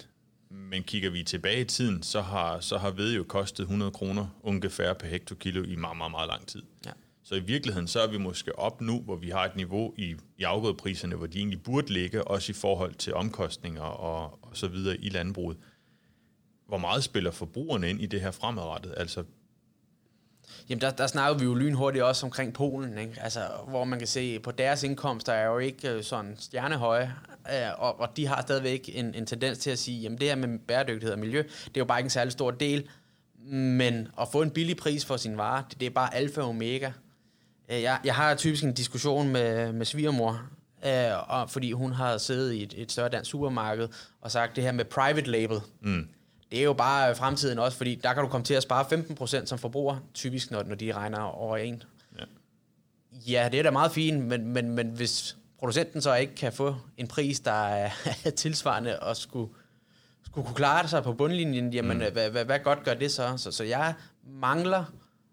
Men 0.52 0.82
kigger 0.82 1.11
vi 1.11 1.23
tilbage 1.23 1.61
i 1.61 1.64
tiden, 1.64 2.02
så 2.02 2.21
har, 2.21 2.61
så 2.61 2.78
har 2.78 2.90
ved 2.90 3.14
jo 3.14 3.25
kostet 3.25 3.62
100 3.62 3.90
kroner 3.90 4.26
ungefær 4.42 4.92
per 4.92 5.06
hektokilo 5.06 5.62
i 5.62 5.76
meget, 5.76 5.97
meget, 5.97 6.11
meget 6.11 6.28
lang 6.28 6.47
tid. 6.47 6.62
Ja. 6.87 6.90
Så 7.23 7.35
i 7.35 7.40
virkeligheden, 7.40 7.88
så 7.88 8.00
er 8.00 8.06
vi 8.06 8.18
måske 8.18 8.59
op 8.59 8.80
nu, 8.80 9.00
hvor 9.00 9.16
vi 9.16 9.30
har 9.30 9.44
et 9.44 9.56
niveau 9.56 9.94
i, 9.97 10.16
i 10.38 10.42
afgrødepriserne, 10.42 11.16
hvor 11.16 11.26
de 11.26 11.38
egentlig 11.38 11.62
burde 11.62 11.92
ligge, 11.92 12.25
også 12.25 12.52
i 12.52 12.54
forhold 12.54 12.94
til 12.94 13.14
omkostninger 13.14 13.82
og, 13.82 14.38
og 14.42 14.56
så 14.56 14.68
videre 14.68 14.97
i 14.97 15.09
landbruget. 15.09 15.56
Hvor 16.68 16.78
meget 16.78 17.04
spiller 17.04 17.30
forbrugerne 17.30 17.90
ind 17.90 18.00
i 18.00 18.06
det 18.06 18.21
her 18.21 18.30
fremadrettet? 18.30 18.94
Altså, 18.97 19.25
Jamen, 20.68 20.80
der, 20.80 20.90
der 20.90 21.06
snakker 21.06 21.38
vi 21.38 21.44
jo 21.44 21.54
lynhurtigt 21.54 22.04
også 22.04 22.26
omkring 22.26 22.54
Polen, 22.54 22.99
ikke? 22.99 23.14
Altså, 23.21 23.40
hvor 23.68 23.85
man 23.85 23.99
kan 23.99 24.09
se, 24.09 24.38
på 24.38 24.50
deres 24.50 24.82
indkomster 24.82 25.32
er 25.32 25.47
jo 25.47 25.59
ikke 25.59 25.90
øh, 25.90 26.02
sådan 26.02 26.37
stjernehøje, 26.38 27.14
øh, 27.50 27.68
og, 27.78 28.00
og 28.00 28.16
de 28.16 28.26
har 28.26 28.42
stadigvæk 28.42 28.90
en, 28.94 29.14
en 29.14 29.26
tendens 29.26 29.59
til 29.59 29.71
at 29.71 29.78
sige, 29.78 30.00
jamen 30.00 30.18
det 30.18 30.28
her 30.28 30.37
med 30.37 30.59
bæredygtighed 30.59 31.12
og 31.12 31.18
miljø, 31.18 31.42
det 31.42 31.76
er 31.76 31.80
jo 31.80 31.85
bare 31.85 31.99
ikke 31.99 32.06
en 32.06 32.11
særlig 32.11 32.32
stor 32.32 32.50
del, 32.50 32.88
men 33.52 34.09
at 34.21 34.28
få 34.32 34.42
en 34.42 34.50
billig 34.50 34.76
pris 34.76 35.04
for 35.04 35.16
sin 35.16 35.37
vare, 35.37 35.64
det, 35.71 35.80
det 35.80 35.87
er 35.87 35.90
bare 35.90 36.14
alfa 36.14 36.40
og 36.40 36.49
omega. 36.49 36.90
Øh, 37.68 37.82
jeg, 37.82 37.99
jeg 38.04 38.14
har 38.14 38.35
typisk 38.35 38.64
en 38.64 38.73
diskussion 38.73 39.28
med, 39.28 39.73
med 39.73 39.87
svigermor, 39.87 40.42
øh, 40.87 41.30
og, 41.30 41.50
fordi 41.50 41.73
hun 41.73 41.92
har 41.92 42.18
siddet 42.18 42.52
i 42.52 42.62
et, 42.62 42.75
et 42.76 42.92
større 42.92 43.09
dansk 43.09 43.30
supermarked 43.30 43.88
og 44.21 44.30
sagt 44.30 44.56
det 44.56 44.64
her 44.64 44.73
med 44.73 44.85
private 44.85 45.30
label. 45.30 45.61
Mm 45.80 46.09
det 46.52 46.61
er 46.61 46.64
jo 46.64 46.73
bare 46.73 47.14
fremtiden 47.14 47.59
også, 47.59 47.76
fordi 47.76 47.94
der 47.94 48.14
kan 48.14 48.23
du 48.23 48.28
komme 48.28 48.44
til 48.44 48.54
at 48.54 48.62
spare 48.62 48.85
15% 49.40 49.47
som 49.47 49.59
forbruger, 49.59 49.97
typisk 50.14 50.50
når, 50.50 50.62
når 50.62 50.75
de 50.75 50.92
regner 50.92 51.18
over 51.18 51.56
en. 51.56 51.82
Ja. 52.18 52.25
ja, 53.12 53.49
det 53.49 53.59
er 53.59 53.62
da 53.62 53.71
meget 53.71 53.92
fint, 53.92 54.25
men, 54.25 54.47
men, 54.47 54.71
men 54.71 54.88
hvis 54.88 55.37
producenten 55.59 56.02
så 56.02 56.14
ikke 56.14 56.35
kan 56.35 56.52
få 56.52 56.76
en 56.97 57.09
pris, 57.09 57.40
der 57.40 57.52
er 57.52 57.90
tilsvarende 58.37 59.00
og 59.00 59.16
skulle, 59.16 59.52
skulle 60.25 60.47
kunne 60.47 60.56
klare 60.56 60.88
sig 60.88 61.02
på 61.02 61.12
bundlinjen, 61.12 61.73
jamen 61.73 61.97
mm. 61.99 62.12
hvad, 62.12 62.30
hvad, 62.30 62.44
hvad 62.44 62.59
godt 62.59 62.85
gør 62.85 62.94
det 62.94 63.12
så? 63.12 63.32
Så, 63.37 63.52
så 63.52 63.64
jeg 63.64 63.94
mangler, 64.25 64.85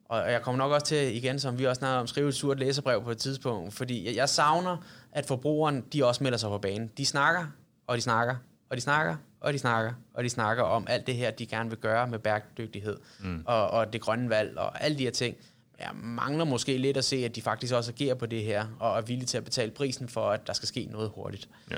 og 0.05 0.31
jeg 0.31 0.41
kommer 0.41 0.57
nok 0.57 0.71
også 0.71 0.85
til 0.85 1.15
igen, 1.15 1.39
som 1.39 1.59
vi 1.59 1.65
også 1.65 1.79
snakker 1.79 1.99
om, 1.99 2.07
skrive 2.07 2.29
et 2.29 2.35
surt 2.35 2.59
læserbrev 2.59 3.03
på 3.03 3.11
et 3.11 3.17
tidspunkt, 3.17 3.73
fordi 3.73 4.07
jeg, 4.07 4.15
jeg 4.15 4.29
savner, 4.29 4.77
at 5.11 5.25
forbrugeren, 5.25 5.83
de 5.93 6.05
også 6.05 6.23
melder 6.23 6.37
sig 6.37 6.49
på 6.49 6.57
banen. 6.57 6.91
De 6.97 7.05
snakker, 7.05 7.45
og 7.87 7.97
de 7.97 8.01
snakker, 8.01 8.35
og 8.69 8.77
de 8.77 8.81
snakker, 8.81 9.15
og 9.41 9.53
de 9.53 9.59
snakker, 9.59 9.93
og 10.13 10.23
de 10.23 10.29
snakker 10.29 10.63
om 10.63 10.85
alt 10.89 11.07
det 11.07 11.15
her, 11.15 11.31
de 11.31 11.45
gerne 11.45 11.69
vil 11.69 11.79
gøre 11.79 12.07
med 12.07 12.19
bæredygtighed, 12.19 12.97
mm. 13.19 13.43
og, 13.45 13.69
og 13.69 13.93
det 13.93 14.01
grønne 14.01 14.29
valg, 14.29 14.57
og 14.57 14.83
alle 14.83 14.97
de 14.97 15.03
her 15.03 15.11
ting. 15.11 15.35
Jeg 15.79 15.91
mangler 15.95 16.45
måske 16.45 16.77
lidt 16.77 16.97
at 16.97 17.05
se, 17.05 17.15
at 17.15 17.35
de 17.35 17.41
faktisk 17.41 17.73
også 17.73 17.91
agerer 17.91 18.15
på 18.15 18.25
det 18.25 18.43
her, 18.43 18.67
og 18.79 18.97
er 18.97 19.01
villige 19.01 19.25
til 19.25 19.37
at 19.37 19.43
betale 19.43 19.71
prisen 19.71 20.09
for, 20.09 20.29
at 20.29 20.47
der 20.47 20.53
skal 20.53 20.67
ske 20.67 20.87
noget 20.91 21.11
hurtigt. 21.15 21.49
Ja. 21.71 21.77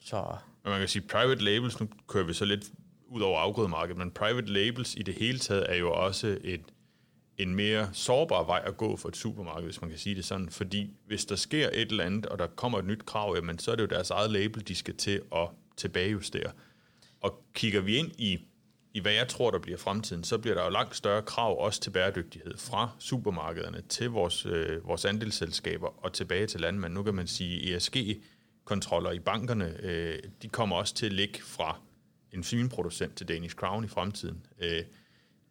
Så. 0.00 0.36
Men 0.64 0.70
man 0.70 0.78
kan 0.78 0.88
sige, 0.88 1.02
private 1.02 1.44
labels, 1.44 1.80
nu 1.80 1.88
kører 2.08 2.24
vi 2.24 2.32
så 2.32 2.44
lidt 2.44 2.64
ud 3.08 3.20
over 3.20 3.40
afgrødemarkedet, 3.40 3.98
men 3.98 4.10
private 4.10 4.52
labels 4.52 4.94
i 4.94 5.02
det 5.02 5.14
hele 5.14 5.38
taget 5.38 5.66
er 5.68 5.76
jo 5.76 5.92
også 5.92 6.38
et, 6.44 6.60
en 7.38 7.54
mere 7.54 7.88
sårbar 7.92 8.44
vej 8.44 8.62
at 8.64 8.76
gå 8.76 8.96
for 8.96 9.08
et 9.08 9.16
supermarked, 9.16 9.64
hvis 9.64 9.80
man 9.80 9.90
kan 9.90 9.98
sige 9.98 10.14
det 10.14 10.24
sådan. 10.24 10.48
Fordi 10.50 10.90
hvis 11.06 11.24
der 11.24 11.36
sker 11.36 11.68
et 11.72 11.90
eller 11.90 12.04
andet, 12.04 12.26
og 12.26 12.38
der 12.38 12.46
kommer 12.46 12.78
et 12.78 12.84
nyt 12.84 13.06
krav, 13.06 13.34
jamen, 13.36 13.58
så 13.58 13.70
er 13.70 13.76
det 13.76 13.82
jo 13.82 13.88
deres 13.88 14.10
eget 14.10 14.30
label, 14.30 14.68
de 14.68 14.74
skal 14.74 14.96
til 14.96 15.22
at 15.34 15.48
tilbagejustere. 15.76 16.52
Og 17.22 17.44
kigger 17.54 17.80
vi 17.80 17.96
ind 17.96 18.12
i, 18.18 18.38
i, 18.94 19.00
hvad 19.00 19.12
jeg 19.12 19.28
tror, 19.28 19.50
der 19.50 19.58
bliver 19.58 19.78
fremtiden, 19.78 20.24
så 20.24 20.38
bliver 20.38 20.54
der 20.54 20.64
jo 20.64 20.70
langt 20.70 20.96
større 20.96 21.22
krav 21.22 21.58
også 21.58 21.80
til 21.80 21.90
bæredygtighed 21.90 22.58
fra 22.58 22.90
supermarkederne 22.98 23.82
til 23.88 24.10
vores, 24.10 24.46
øh, 24.46 24.86
vores 24.86 25.04
andelsselskaber 25.04 26.04
og 26.04 26.12
tilbage 26.12 26.46
til 26.46 26.60
landmænd. 26.60 26.94
Nu 26.94 27.02
kan 27.02 27.14
man 27.14 27.26
sige, 27.26 27.76
ESG-kontroller 27.76 29.10
i 29.10 29.18
bankerne, 29.18 29.76
øh, 29.82 30.18
de 30.42 30.48
kommer 30.48 30.76
også 30.76 30.94
til 30.94 31.06
at 31.06 31.12
ligge 31.12 31.42
fra 31.42 31.80
en 32.32 32.42
svineproducent 32.42 33.16
til 33.16 33.28
Danish 33.28 33.54
Crown 33.54 33.84
i 33.84 33.88
fremtiden. 33.88 34.46
Øh, 34.60 34.82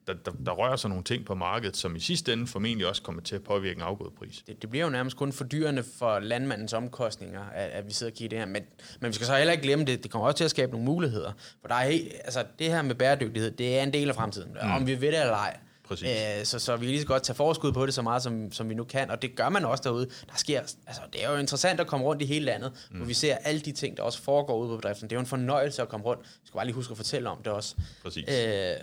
der, 0.07 0.13
der, 0.13 0.31
der 0.45 0.51
rører 0.51 0.75
sig 0.75 0.89
nogle 0.89 1.03
ting 1.03 1.25
på 1.25 1.35
markedet, 1.35 1.77
som 1.77 1.95
i 1.95 1.99
sidste 1.99 2.33
ende 2.33 2.47
formentlig 2.47 2.87
også 2.87 3.01
kommer 3.01 3.21
til 3.21 3.35
at 3.35 3.43
påvirke 3.43 3.75
en 3.75 3.81
afgået 3.81 4.13
pris. 4.13 4.43
Det, 4.47 4.61
det 4.61 4.69
bliver 4.69 4.85
jo 4.85 4.91
nærmest 4.91 5.17
kun 5.17 5.31
fordyrende 5.31 5.83
for 5.97 6.19
landmandens 6.19 6.73
omkostninger, 6.73 7.41
at, 7.53 7.69
at 7.69 7.87
vi 7.87 7.93
sidder 7.93 8.11
og 8.11 8.17
kigger 8.17 8.29
det 8.29 8.39
her. 8.39 8.45
Men, 8.45 8.63
men 8.99 9.07
vi 9.07 9.13
skal 9.13 9.27
så 9.27 9.35
heller 9.35 9.51
ikke 9.51 9.63
glemme 9.63 9.85
det. 9.85 10.03
Det 10.03 10.11
kommer 10.11 10.27
også 10.27 10.37
til 10.37 10.43
at 10.43 10.51
skabe 10.51 10.71
nogle 10.71 10.85
muligheder. 10.85 11.31
For 11.61 11.67
der 11.67 11.75
er 11.75 11.89
helt, 11.89 12.13
altså, 12.23 12.45
det 12.59 12.67
her 12.67 12.81
med 12.81 12.95
bæredygtighed, 12.95 13.51
det 13.51 13.79
er 13.79 13.83
en 13.83 13.93
del 13.93 14.09
af 14.09 14.15
fremtiden. 14.15 14.51
Mm. 14.63 14.71
Om 14.71 14.87
vi 14.87 15.01
ved 15.01 15.11
det 15.11 15.21
eller 15.21 15.33
ej. 15.33 15.57
Præcis. 15.91 16.07
Æ, 16.07 16.43
så, 16.43 16.59
så 16.59 16.75
vi 16.75 16.85
kan 16.85 16.89
lige 16.89 17.01
så 17.01 17.07
godt 17.07 17.23
tage 17.23 17.35
forskud 17.35 17.71
på 17.71 17.85
det 17.85 17.93
så 17.93 18.01
meget, 18.01 18.23
som, 18.23 18.51
som 18.51 18.69
vi 18.69 18.73
nu 18.73 18.83
kan, 18.83 19.11
og 19.11 19.21
det 19.21 19.35
gør 19.35 19.49
man 19.49 19.65
også 19.65 19.83
derude. 19.83 20.05
Der 20.05 20.35
sker, 20.35 20.59
altså, 20.59 21.01
det 21.13 21.25
er 21.25 21.31
jo 21.31 21.37
interessant 21.37 21.79
at 21.79 21.87
komme 21.87 22.05
rundt 22.05 22.21
i 22.21 22.25
hele 22.25 22.45
landet, 22.45 22.71
mm. 22.91 22.97
hvor 22.97 23.05
vi 23.05 23.13
ser 23.13 23.35
alle 23.35 23.61
de 23.61 23.71
ting, 23.71 23.97
der 23.97 24.03
også 24.03 24.21
foregår 24.21 24.57
ude 24.57 24.69
på 24.69 24.75
bedriften. 24.75 25.09
Det 25.09 25.15
er 25.15 25.17
jo 25.17 25.19
en 25.19 25.25
fornøjelse 25.25 25.81
at 25.81 25.89
komme 25.89 26.05
rundt. 26.05 26.21
Jeg 26.21 26.29
skal 26.45 26.57
bare 26.57 26.65
lige 26.65 26.75
huske 26.75 26.91
at 26.91 26.97
fortælle 26.97 27.29
om 27.29 27.37
det 27.43 27.53
også. 27.53 27.75
Præcis. 28.03 28.25
Æ, 28.27 28.73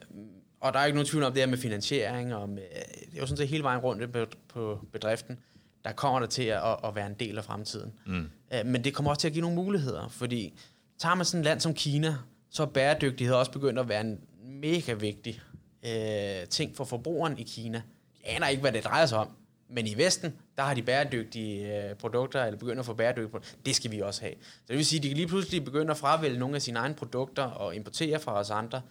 og 0.60 0.72
der 0.72 0.78
er 0.78 0.84
ikke 0.84 0.96
nogen 0.96 1.06
tvivl 1.06 1.24
om 1.24 1.32
det 1.32 1.42
her 1.42 1.46
med 1.46 1.58
finansiering, 1.58 2.34
og 2.34 2.48
med, 2.48 2.62
det 3.10 3.16
er 3.16 3.20
jo 3.20 3.26
sådan 3.26 3.36
set 3.36 3.48
hele 3.48 3.62
vejen 3.62 3.80
rundt 3.80 4.36
på 4.48 4.86
bedriften, 4.92 5.38
der 5.84 5.92
kommer 5.92 6.20
der 6.20 6.26
til 6.26 6.42
at, 6.42 6.76
at 6.84 6.94
være 6.94 7.06
en 7.06 7.14
del 7.14 7.38
af 7.38 7.44
fremtiden. 7.44 7.92
Mm. 8.06 8.26
Øh, 8.54 8.66
men 8.66 8.84
det 8.84 8.94
kommer 8.94 9.10
også 9.10 9.20
til 9.20 9.28
at 9.28 9.32
give 9.32 9.42
nogle 9.42 9.56
muligheder, 9.56 10.08
fordi 10.08 10.58
tager 10.98 11.14
man 11.14 11.24
sådan 11.24 11.40
et 11.40 11.44
land 11.44 11.60
som 11.60 11.74
Kina, 11.74 12.16
så 12.50 12.62
er 12.62 12.66
bæredygtighed 12.66 13.34
også 13.34 13.52
begyndt 13.52 13.78
at 13.78 13.88
være 13.88 14.00
en 14.00 14.20
mega 14.44 14.92
vigtig 14.92 15.40
øh, 15.86 16.48
ting 16.50 16.76
for 16.76 16.84
forbrugeren 16.84 17.38
i 17.38 17.42
Kina. 17.42 17.82
De 18.18 18.26
aner 18.26 18.48
ikke, 18.48 18.60
hvad 18.60 18.72
det 18.72 18.84
drejer 18.84 19.06
sig 19.06 19.18
om, 19.18 19.28
men 19.70 19.86
i 19.86 19.94
Vesten, 19.96 20.34
der 20.56 20.62
har 20.62 20.74
de 20.74 20.82
bæredygtige 20.82 21.76
øh, 21.76 21.94
produkter, 21.94 22.44
eller 22.44 22.58
begynder 22.58 22.80
at 22.80 22.86
få 22.86 22.94
bæredygtige 22.94 23.28
produkter. 23.28 23.56
Det 23.66 23.76
skal 23.76 23.90
vi 23.90 24.00
også 24.00 24.20
have. 24.20 24.34
Så 24.40 24.64
det 24.68 24.76
vil 24.76 24.86
sige, 24.86 24.98
at 24.98 25.02
de 25.02 25.08
kan 25.08 25.16
lige 25.16 25.28
pludselig 25.28 25.64
begynde 25.64 25.90
at 25.90 25.96
fravælge 25.96 26.38
nogle 26.38 26.54
af 26.56 26.62
sine 26.62 26.78
egne 26.78 26.94
produkter 26.94 27.42
og 27.42 27.74
importere 27.74 28.20
fra 28.20 28.38
os 28.38 28.50
andre, 28.50 28.82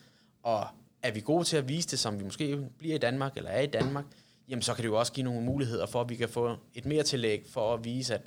og 0.43 0.67
er 1.07 1.11
vi 1.11 1.19
gode 1.19 1.43
til 1.43 1.57
at 1.57 1.69
vise 1.69 1.87
det, 1.89 1.99
som 1.99 2.19
vi 2.19 2.23
måske 2.23 2.59
bliver 2.77 2.95
i 2.95 2.97
Danmark, 2.97 3.37
eller 3.37 3.49
er 3.49 3.61
i 3.61 3.67
Danmark, 3.67 4.05
jamen 4.49 4.61
så 4.61 4.73
kan 4.73 4.81
det 4.83 4.89
jo 4.89 4.99
også 4.99 5.13
give 5.13 5.23
nogle 5.23 5.41
muligheder 5.41 5.85
for, 5.85 6.01
at 6.01 6.09
vi 6.09 6.15
kan 6.15 6.29
få 6.29 6.55
et 6.73 6.85
mere 6.85 7.03
tillæg 7.03 7.45
for 7.49 7.73
at 7.73 7.85
vise, 7.85 8.13
at 8.13 8.21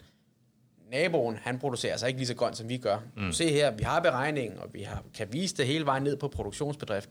naboen, 0.90 1.36
han 1.36 1.58
producerer 1.58 1.96
sig 1.96 2.08
ikke 2.08 2.20
lige 2.20 2.26
så 2.26 2.34
grønt, 2.34 2.56
som 2.56 2.68
vi 2.68 2.78
gør. 2.78 2.98
Mm. 3.16 3.32
Se 3.32 3.48
her, 3.48 3.70
vi 3.70 3.82
har 3.82 4.00
beregningen, 4.00 4.58
og 4.58 4.74
vi 4.74 4.82
har, 4.82 5.04
kan 5.14 5.32
vise 5.32 5.56
det 5.56 5.66
hele 5.66 5.86
vejen 5.86 6.02
ned 6.02 6.16
på 6.16 6.28
produktionsbedrift. 6.28 7.10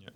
Ja. 0.00 0.06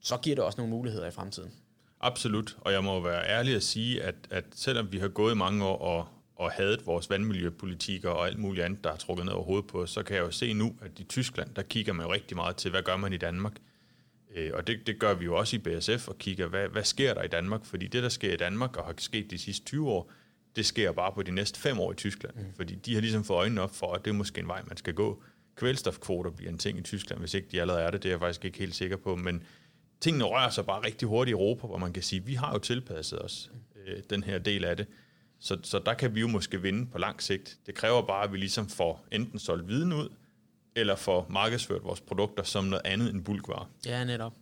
Så 0.00 0.16
giver 0.16 0.36
det 0.36 0.44
også 0.44 0.60
nogle 0.60 0.70
muligheder 0.70 1.06
i 1.06 1.10
fremtiden. 1.10 1.52
Absolut, 2.00 2.56
og 2.60 2.72
jeg 2.72 2.84
må 2.84 3.00
være 3.00 3.28
ærlig 3.28 3.56
at 3.56 3.62
sige, 3.62 4.02
at, 4.02 4.14
at 4.30 4.44
selvom 4.54 4.92
vi 4.92 4.98
har 4.98 5.08
gået 5.08 5.36
mange 5.36 5.64
år 5.64 5.78
og, 5.78 6.08
og 6.36 6.50
hadet 6.50 6.86
vores 6.86 7.10
vandmiljøpolitikker 7.10 8.10
og 8.10 8.26
alt 8.26 8.38
muligt 8.38 8.64
andet, 8.64 8.84
der 8.84 8.90
har 8.90 8.96
trukket 8.96 9.26
ned 9.26 9.32
over 9.32 9.44
hovedet 9.44 9.66
på 9.66 9.82
os, 9.82 9.90
så 9.90 10.02
kan 10.02 10.16
jeg 10.16 10.22
jo 10.22 10.30
se 10.30 10.52
nu, 10.52 10.76
at 10.82 10.98
i 10.98 11.04
Tyskland, 11.04 11.54
der 11.54 11.62
kigger 11.62 11.92
man 11.92 12.06
jo 12.06 12.12
rigtig 12.12 12.36
meget 12.36 12.56
til, 12.56 12.70
hvad 12.70 12.82
gør 12.82 12.96
man 12.96 13.12
i 13.12 13.16
Danmark? 13.16 13.52
Øh, 14.34 14.50
og 14.54 14.66
det, 14.66 14.86
det 14.86 14.98
gør 14.98 15.14
vi 15.14 15.24
jo 15.24 15.36
også 15.36 15.56
i 15.56 15.58
BSF 15.58 16.08
og 16.08 16.18
kigger, 16.18 16.46
hvad, 16.46 16.68
hvad 16.68 16.84
sker 16.84 17.14
der 17.14 17.22
i 17.22 17.28
Danmark? 17.28 17.64
Fordi 17.64 17.86
det, 17.86 18.02
der 18.02 18.08
sker 18.08 18.32
i 18.32 18.36
Danmark 18.36 18.76
og 18.76 18.84
har 18.84 18.94
sket 18.98 19.30
de 19.30 19.38
sidste 19.38 19.64
20 19.64 19.90
år, 19.90 20.12
det 20.56 20.66
sker 20.66 20.92
bare 20.92 21.12
på 21.12 21.22
de 21.22 21.30
næste 21.30 21.60
fem 21.60 21.80
år 21.80 21.92
i 21.92 21.94
Tyskland. 21.94 22.34
Mm. 22.34 22.54
Fordi 22.56 22.74
de 22.74 22.94
har 22.94 23.00
ligesom 23.00 23.24
fået 23.24 23.38
øjnene 23.38 23.60
op 23.60 23.74
for, 23.74 23.92
at 23.92 24.04
det 24.04 24.10
er 24.10 24.14
måske 24.14 24.40
en 24.40 24.48
vej, 24.48 24.62
man 24.66 24.76
skal 24.76 24.94
gå. 24.94 25.22
Kvælstofkvoter 25.56 26.30
bliver 26.30 26.50
en 26.50 26.58
ting 26.58 26.78
i 26.78 26.82
Tyskland, 26.82 27.20
hvis 27.20 27.34
ikke 27.34 27.48
de 27.52 27.60
allerede 27.60 27.82
er 27.82 27.90
det. 27.90 28.02
Det 28.02 28.08
er 28.08 28.12
jeg 28.12 28.20
faktisk 28.20 28.44
ikke 28.44 28.58
helt 28.58 28.74
sikker 28.74 28.96
på. 28.96 29.16
Men 29.16 29.42
tingene 30.00 30.24
rører 30.24 30.50
sig 30.50 30.66
bare 30.66 30.84
rigtig 30.86 31.08
hurtigt 31.08 31.32
i 31.32 31.38
Europa, 31.38 31.66
hvor 31.66 31.78
man 31.78 31.92
kan 31.92 32.02
sige, 32.02 32.20
at 32.20 32.26
vi 32.26 32.34
har 32.34 32.52
jo 32.52 32.58
tilpasset 32.58 33.22
os 33.22 33.50
øh, 33.86 34.02
den 34.10 34.22
her 34.22 34.38
del 34.38 34.64
af 34.64 34.76
det. 34.76 34.86
Så, 35.40 35.58
så 35.62 35.78
der 35.86 35.94
kan 35.94 36.14
vi 36.14 36.20
jo 36.20 36.28
måske 36.28 36.62
vinde 36.62 36.86
på 36.86 36.98
lang 36.98 37.22
sigt. 37.22 37.58
Det 37.66 37.74
kræver 37.74 38.06
bare, 38.06 38.24
at 38.24 38.32
vi 38.32 38.38
ligesom 38.38 38.68
får 38.68 39.06
enten 39.12 39.38
solgt 39.38 39.68
viden 39.68 39.92
ud, 39.92 40.08
eller 40.76 40.96
får 40.96 41.26
markedsført 41.30 41.84
vores 41.84 42.00
produkter 42.00 42.42
som 42.42 42.64
noget 42.64 42.82
andet 42.84 43.14
end 43.14 43.24
bulkvarer. 43.24 43.70
Ja, 43.86 44.04
netop. 44.04 44.32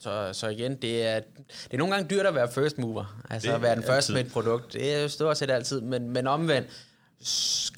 Så, 0.00 0.30
så 0.32 0.48
igen, 0.48 0.76
det 0.76 1.06
er, 1.06 1.20
det 1.20 1.72
er 1.74 1.78
nogle 1.78 1.94
gange 1.94 2.10
dyrt 2.10 2.26
at 2.26 2.34
være 2.34 2.50
first 2.52 2.78
mover. 2.78 3.22
Altså 3.30 3.48
det 3.48 3.54
at 3.54 3.62
være 3.62 3.76
den 3.76 3.84
første 3.84 4.12
med 4.12 4.24
et 4.24 4.32
produkt. 4.32 4.72
Det 4.72 4.94
er 4.94 5.02
jo 5.02 5.08
stort 5.08 5.38
set 5.38 5.50
altid, 5.50 5.80
men, 5.80 6.10
men 6.10 6.26
omvendt, 6.26 6.68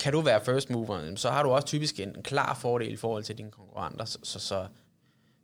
kan 0.01 0.13
du 0.13 0.21
være 0.21 0.45
first 0.45 0.71
mover, 0.71 1.17
så 1.17 1.31
har 1.31 1.43
du 1.43 1.51
også 1.51 1.67
typisk 1.67 2.01
en 2.01 2.17
klar 2.25 2.55
fordel 2.55 2.93
i 2.93 2.97
forhold 2.97 3.25
til 3.25 3.39
dine 3.39 3.51
konkurrenter. 3.51 4.05
Så, 4.05 4.19
så, 4.23 4.39
så 4.39 4.67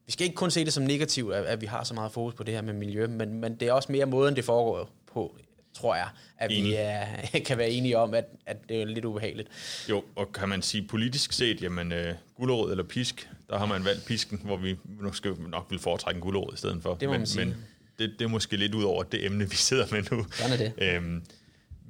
vi 0.07 0.13
skal 0.13 0.25
ikke 0.25 0.37
kun 0.37 0.51
se 0.51 0.65
det 0.65 0.73
som 0.73 0.83
negativt, 0.83 1.35
at, 1.35 1.45
at 1.45 1.61
vi 1.61 1.67
har 1.67 1.85
så 1.85 1.95
meget 1.95 2.13
fokus 2.13 2.35
på 2.35 2.43
det 2.43 2.55
her 2.55 2.63
med 2.63 2.75
miljø, 2.75 3.07
men, 3.07 3.41
men 3.41 3.57
det 3.57 3.69
er 3.69 3.73
også 3.73 3.93
mere 3.93 4.07
måden, 4.07 4.37
det 4.37 4.45
foregår 4.45 4.91
på 5.13 5.37
tror 5.75 5.95
jeg, 5.95 6.09
at 6.39 6.53
Enig. 6.53 6.71
vi 6.71 6.75
er, 6.79 7.07
kan 7.47 7.59
være 7.59 7.71
enige 7.71 7.99
om, 7.99 8.15
at, 8.15 8.25
at 8.47 8.69
det 8.69 8.83
er 8.83 8.87
lidt 8.87 9.05
ubehageligt. 9.05 9.49
Jo, 9.89 10.05
og 10.17 10.33
kan 10.33 10.49
man 10.49 10.63
sige 10.63 10.83
politisk 10.83 11.33
set, 11.33 11.63
jamen 11.63 11.93
uh, 11.93 11.99
gulerod 12.37 12.71
eller 12.71 12.85
pisk, 12.85 13.29
der 13.51 13.59
har 13.59 13.67
man 13.67 13.85
valgt 13.85 14.07
pisken, 14.07 14.41
hvor 14.45 14.57
vi 14.57 14.77
nok, 15.01 15.17
skal, 15.17 15.35
nok 15.49 15.67
vil 15.71 15.79
foretrække 15.79 16.19
en 16.19 16.23
gulerod 16.23 16.55
i 16.55 16.57
stedet 16.57 16.83
for. 16.83 16.95
Det 16.95 17.09
må 17.09 17.13
men, 17.13 17.21
man 17.21 17.27
sige. 17.27 17.45
Men 17.45 17.57
det, 17.99 18.13
det 18.19 18.25
er 18.25 18.29
måske 18.29 18.57
lidt 18.57 18.75
ud 18.75 18.85
over 18.85 19.03
det 19.03 19.27
emne, 19.27 19.51
vi 19.51 19.57
sidder 19.57 19.87
med 19.91 20.03
nu. 20.11 20.27
Sådan 20.33 20.53
er 20.53 20.57
det. 20.57 20.73
Øhm, 20.79 21.23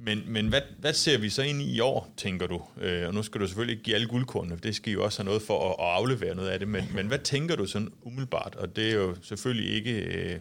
men, 0.03 0.23
men 0.27 0.47
hvad, 0.47 0.61
hvad 0.79 0.93
ser 0.93 1.17
vi 1.17 1.29
så 1.29 1.41
ind 1.41 1.61
i 1.61 1.75
i 1.75 1.79
år, 1.79 2.13
tænker 2.17 2.47
du? 2.47 2.61
Øh, 2.81 3.07
og 3.07 3.13
nu 3.13 3.23
skal 3.23 3.41
du 3.41 3.47
selvfølgelig 3.47 3.73
ikke 3.73 3.83
give 3.83 3.95
alle 3.95 4.07
guldkornene, 4.07 4.55
for 4.57 4.61
det 4.61 4.75
skal 4.75 4.93
jo 4.93 5.03
også 5.03 5.19
have 5.19 5.25
noget 5.25 5.41
for 5.41 5.69
at, 5.69 5.75
at 5.79 5.91
aflevere 5.91 6.35
noget 6.35 6.49
af 6.49 6.59
det, 6.59 6.67
men, 6.67 6.91
men 6.93 7.07
hvad 7.07 7.19
tænker 7.19 7.55
du 7.55 7.65
sådan 7.65 7.89
umiddelbart? 8.01 8.55
Og 8.55 8.75
det 8.75 8.89
er 8.89 8.93
jo 8.93 9.15
selvfølgelig 9.21 9.73
ikke 9.73 9.91
øh, 9.91 10.39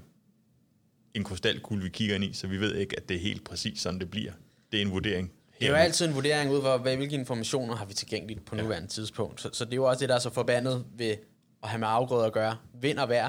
en 1.14 1.25
krystalkugle, 1.25 1.83
vi 1.83 1.88
kigger 1.88 2.14
ind 2.14 2.25
i, 2.25 2.33
så 2.33 2.46
vi 2.46 2.57
ved 2.61 2.75
ikke, 2.75 2.96
at 2.96 3.09
det 3.09 3.16
er 3.16 3.20
helt 3.20 3.44
præcis 3.44 3.81
sådan, 3.81 4.01
det 4.01 4.11
bliver. 4.11 4.33
Det 4.73 4.79
er 4.79 4.83
en 4.83 4.90
vurdering. 4.90 5.33
Det 5.59 5.66
er 5.66 5.70
jo 5.70 5.77
altid 5.77 6.07
en 6.07 6.14
vurdering 6.14 6.51
ud 6.51 6.62
fra, 6.62 6.77
hvilke 6.77 7.14
informationer 7.14 7.77
har 7.77 7.85
vi 7.85 7.94
tilgængeligt 7.94 8.44
på 8.44 8.55
nuværende 8.55 8.87
ja. 8.87 8.87
tidspunkt. 8.87 9.40
Så, 9.40 9.51
så 9.53 9.64
det 9.64 9.73
er 9.73 9.77
jo 9.77 9.85
også 9.85 10.01
det, 10.01 10.09
der 10.09 10.14
er 10.14 10.18
så 10.18 10.31
forbandet 10.31 10.85
ved 10.96 11.16
at 11.62 11.68
have 11.68 11.79
med 11.79 11.88
afgrøder 11.90 12.27
at 12.27 12.33
gøre. 12.33 12.57
Vind 12.81 12.99
og 12.99 13.09
vejr, 13.09 13.29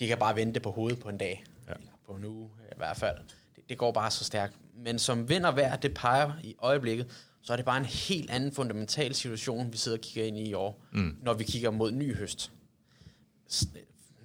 de 0.00 0.06
kan 0.06 0.18
bare 0.18 0.36
vente 0.36 0.60
på 0.60 0.70
hovedet 0.70 1.00
på 1.00 1.08
en 1.08 1.18
dag. 1.18 1.44
Ja. 1.68 1.72
Eller 1.72 1.92
på 2.06 2.12
en 2.12 2.24
uge 2.24 2.50
i 2.62 2.74
hvert 2.76 2.96
fald. 2.96 3.16
Det, 3.56 3.68
det 3.68 3.78
går 3.78 3.92
bare 3.92 4.10
så 4.10 4.24
stærkt. 4.24 4.54
men 4.76 4.98
som 4.98 5.28
vinder 5.28 5.50
hver, 5.52 5.76
det 5.76 5.94
peger 5.94 6.32
i 6.42 6.54
øjeblikket, 6.58 7.06
så 7.42 7.52
er 7.52 7.56
det 7.56 7.66
bare 7.66 7.78
en 7.78 7.84
helt 7.84 8.30
anden 8.30 8.52
fundamental 8.52 9.14
situation, 9.14 9.72
vi 9.72 9.76
sidder 9.76 9.98
og 9.98 10.02
kigger 10.02 10.28
ind 10.28 10.38
i 10.38 10.48
i 10.48 10.54
år, 10.54 10.82
mm. 10.92 11.16
når 11.22 11.34
vi 11.34 11.44
kigger 11.44 11.70
mod 11.70 11.92
ny 11.92 12.16
høst. 12.16 12.52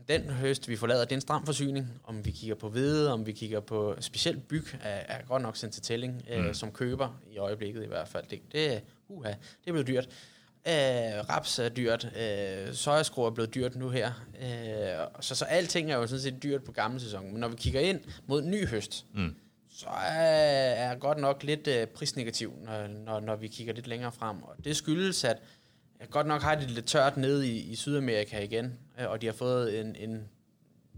Den 0.10 0.30
høst, 0.30 0.68
vi 0.68 0.76
forlader, 0.76 1.06
det 1.06 1.12
er 1.12 1.16
en 1.16 1.22
stram 1.22 1.46
forsyning. 1.46 2.02
Om 2.04 2.26
vi 2.26 2.32
kigger 2.32 2.56
på 2.56 2.70
hvede, 2.70 3.14
om 3.14 3.26
vi 3.26 3.32
kigger 3.32 3.60
på 3.60 3.96
specielt 4.00 4.48
byg, 4.48 4.66
er, 4.82 4.90
er 4.90 5.26
godt 5.28 5.42
nok 5.42 5.58
sendt 5.58 5.74
til 5.74 5.84
tælling, 5.84 6.24
mm. 6.28 6.34
øh, 6.34 6.56
som 6.56 6.72
køber 6.72 7.22
i 7.32 7.38
øjeblikket 7.38 7.84
i 7.84 7.88
hvert 7.88 8.08
fald. 8.08 8.24
Det, 8.30 8.42
det, 8.52 8.82
uha, 9.08 9.34
det 9.66 9.74
blev 9.74 9.88
dyrt. 9.88 10.10
Øh, 10.68 11.30
raps 11.30 11.60
er 11.60 11.70
dyrt, 11.70 12.12
øh, 12.20 12.74
sojaskro 12.74 13.24
er 13.24 13.30
blevet 13.30 13.56
dyrt 13.56 13.76
nu 13.76 13.90
her. 13.90 14.12
Øh, 14.42 15.22
så, 15.22 15.36
så 15.36 15.46
alting 15.46 15.92
er 15.92 15.96
jo 15.96 16.08
sådan 16.08 16.22
set 16.22 16.44
dyrt 16.44 16.64
på 16.64 16.72
gamle 16.72 17.00
sæson. 17.00 17.32
Men 17.32 17.40
når 17.40 17.48
vi 17.48 17.56
kigger 17.56 17.80
ind 17.80 18.00
mod 18.28 18.42
ny 18.42 18.68
høst, 18.68 19.06
mm. 19.14 19.36
så 19.70 19.88
er 19.88 20.48
er 20.78 20.88
jeg 20.90 21.00
godt 21.00 21.18
nok 21.18 21.44
lidt 21.44 21.68
øh, 21.68 21.88
prisnegativ, 21.88 22.54
når, 22.66 22.88
når, 22.88 23.20
når 23.20 23.36
vi 23.36 23.48
kigger 23.48 23.74
lidt 23.74 23.88
længere 23.88 24.12
frem. 24.12 24.44
Og 24.44 24.56
det 24.64 24.76
skyldes, 24.76 25.24
at 25.24 25.38
jeg 26.00 26.10
godt 26.10 26.28
nok 26.28 26.42
har 26.42 26.56
det 26.56 26.72
lidt 26.72 26.86
tørt 26.86 27.18
nede 27.18 27.48
i, 27.48 27.72
i 27.72 27.76
Sydamerika 27.76 28.44
igen, 28.44 28.74
øh, 29.00 29.10
og 29.10 29.22
de 29.22 29.26
har 29.26 29.34
fået 29.34 29.80
en, 29.80 29.96
en 29.96 30.30